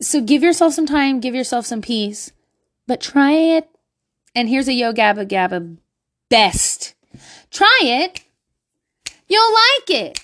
so 0.00 0.20
give 0.20 0.44
yourself 0.44 0.74
some 0.74 0.86
time, 0.86 1.18
give 1.18 1.34
yourself 1.34 1.66
some 1.66 1.82
peace, 1.82 2.30
but 2.86 3.00
try 3.00 3.32
it. 3.32 3.68
And 4.36 4.48
here's 4.48 4.68
a 4.68 4.72
Yo 4.72 4.92
Gabba 4.92 5.26
Gabba 5.28 5.78
best 6.30 6.94
Try 7.52 7.80
it. 7.82 8.20
You'll 9.28 9.52
like 9.52 9.90
it. 9.90 10.20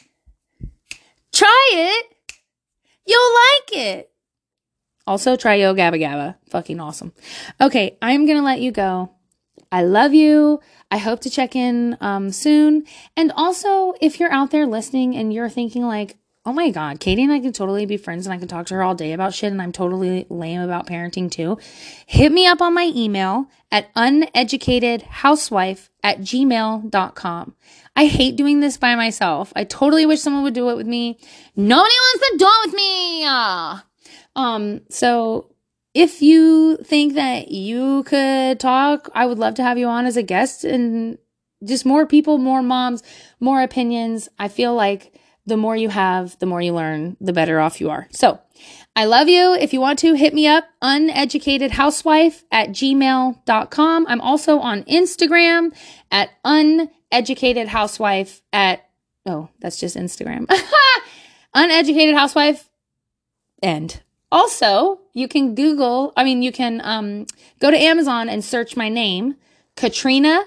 Try 1.32 1.70
it. 1.72 2.06
You'll 3.06 3.34
like 3.34 3.86
it. 3.86 4.10
Also, 5.06 5.36
try 5.36 5.54
Yo 5.54 5.74
Gabba 5.74 5.98
Gabba. 6.00 6.36
Fucking 6.50 6.80
awesome. 6.80 7.12
Okay, 7.60 7.96
I'm 8.02 8.26
going 8.26 8.38
to 8.38 8.44
let 8.44 8.60
you 8.60 8.72
go. 8.72 9.10
I 9.70 9.82
love 9.82 10.14
you. 10.14 10.60
I 10.90 10.98
hope 10.98 11.20
to 11.20 11.30
check 11.30 11.54
in 11.54 11.96
um, 12.00 12.30
soon. 12.30 12.84
And 13.16 13.32
also, 13.32 13.94
if 14.00 14.20
you're 14.20 14.32
out 14.32 14.50
there 14.50 14.66
listening 14.66 15.16
and 15.16 15.32
you're 15.32 15.48
thinking, 15.48 15.84
like, 15.86 16.16
oh 16.48 16.52
my 16.52 16.70
God, 16.70 16.98
Katie 16.98 17.24
and 17.24 17.30
I 17.30 17.40
can 17.40 17.52
totally 17.52 17.84
be 17.84 17.98
friends 17.98 18.26
and 18.26 18.32
I 18.32 18.38
can 18.38 18.48
talk 18.48 18.64
to 18.68 18.74
her 18.74 18.82
all 18.82 18.94
day 18.94 19.12
about 19.12 19.34
shit 19.34 19.52
and 19.52 19.60
I'm 19.60 19.70
totally 19.70 20.24
lame 20.30 20.62
about 20.62 20.86
parenting 20.86 21.30
too. 21.30 21.58
Hit 22.06 22.32
me 22.32 22.46
up 22.46 22.62
on 22.62 22.72
my 22.72 22.90
email 22.96 23.50
at 23.70 23.94
uneducatedhousewife 23.94 25.90
at 26.02 26.20
gmail.com. 26.20 27.54
I 27.94 28.06
hate 28.06 28.36
doing 28.36 28.60
this 28.60 28.78
by 28.78 28.94
myself. 28.94 29.52
I 29.54 29.64
totally 29.64 30.06
wish 30.06 30.22
someone 30.22 30.42
would 30.42 30.54
do 30.54 30.70
it 30.70 30.76
with 30.76 30.86
me. 30.86 31.18
Nobody 31.54 31.94
wants 31.94 32.30
to 32.30 32.38
do 32.38 32.46
it 32.48 32.66
with 32.66 32.74
me. 32.74 33.26
Um, 34.34 34.80
so 34.88 35.54
if 35.92 36.22
you 36.22 36.78
think 36.78 37.12
that 37.16 37.50
you 37.50 38.04
could 38.04 38.58
talk, 38.58 39.10
I 39.14 39.26
would 39.26 39.38
love 39.38 39.56
to 39.56 39.62
have 39.62 39.76
you 39.76 39.86
on 39.86 40.06
as 40.06 40.16
a 40.16 40.22
guest 40.22 40.64
and 40.64 41.18
just 41.62 41.84
more 41.84 42.06
people, 42.06 42.38
more 42.38 42.62
moms, 42.62 43.02
more 43.38 43.60
opinions. 43.60 44.30
I 44.38 44.48
feel 44.48 44.74
like 44.74 45.12
the 45.48 45.56
more 45.56 45.76
you 45.76 45.88
have, 45.88 46.38
the 46.38 46.46
more 46.46 46.60
you 46.60 46.74
learn, 46.74 47.16
the 47.20 47.32
better 47.32 47.58
off 47.58 47.80
you 47.80 47.90
are. 47.90 48.06
So 48.10 48.38
I 48.94 49.06
love 49.06 49.28
you. 49.28 49.54
If 49.54 49.72
you 49.72 49.80
want 49.80 49.98
to, 50.00 50.14
hit 50.14 50.34
me 50.34 50.46
up, 50.46 50.64
uneducatedhousewife 50.82 52.44
at 52.50 52.68
gmail.com. 52.70 54.06
I'm 54.08 54.20
also 54.20 54.58
on 54.58 54.82
Instagram 54.84 55.74
at 56.10 56.30
uneducatedhousewife 56.44 58.40
at, 58.52 58.88
oh, 59.26 59.48
that's 59.60 59.78
just 59.78 59.96
Instagram. 59.96 60.46
uneducated 61.54 62.14
housewife, 62.14 62.68
end. 63.62 64.02
Also, 64.30 65.00
you 65.14 65.26
can 65.26 65.54
Google, 65.54 66.12
I 66.16 66.24
mean, 66.24 66.42
you 66.42 66.52
can 66.52 66.80
um, 66.84 67.26
go 67.60 67.70
to 67.70 67.76
Amazon 67.76 68.28
and 68.28 68.44
search 68.44 68.76
my 68.76 68.88
name, 68.88 69.36
Katrina 69.76 70.44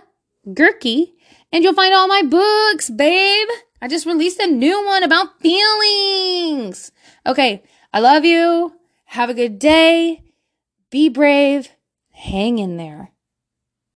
Gerke, 0.47 1.11
and 1.51 1.63
you'll 1.63 1.73
find 1.73 1.93
all 1.93 2.07
my 2.07 2.21
books, 2.21 2.89
babe. 2.89 3.47
I 3.81 3.87
just 3.87 4.05
released 4.05 4.39
a 4.39 4.47
new 4.47 4.85
one 4.85 5.03
about 5.03 5.39
feelings. 5.39 6.91
Okay, 7.25 7.63
I 7.91 7.99
love 7.99 8.23
you. 8.23 8.75
Have 9.05 9.29
a 9.29 9.33
good 9.33 9.57
day. 9.57 10.21
Be 10.91 11.09
brave. 11.09 11.69
Hang 12.11 12.59
in 12.59 12.77
there. 12.77 13.10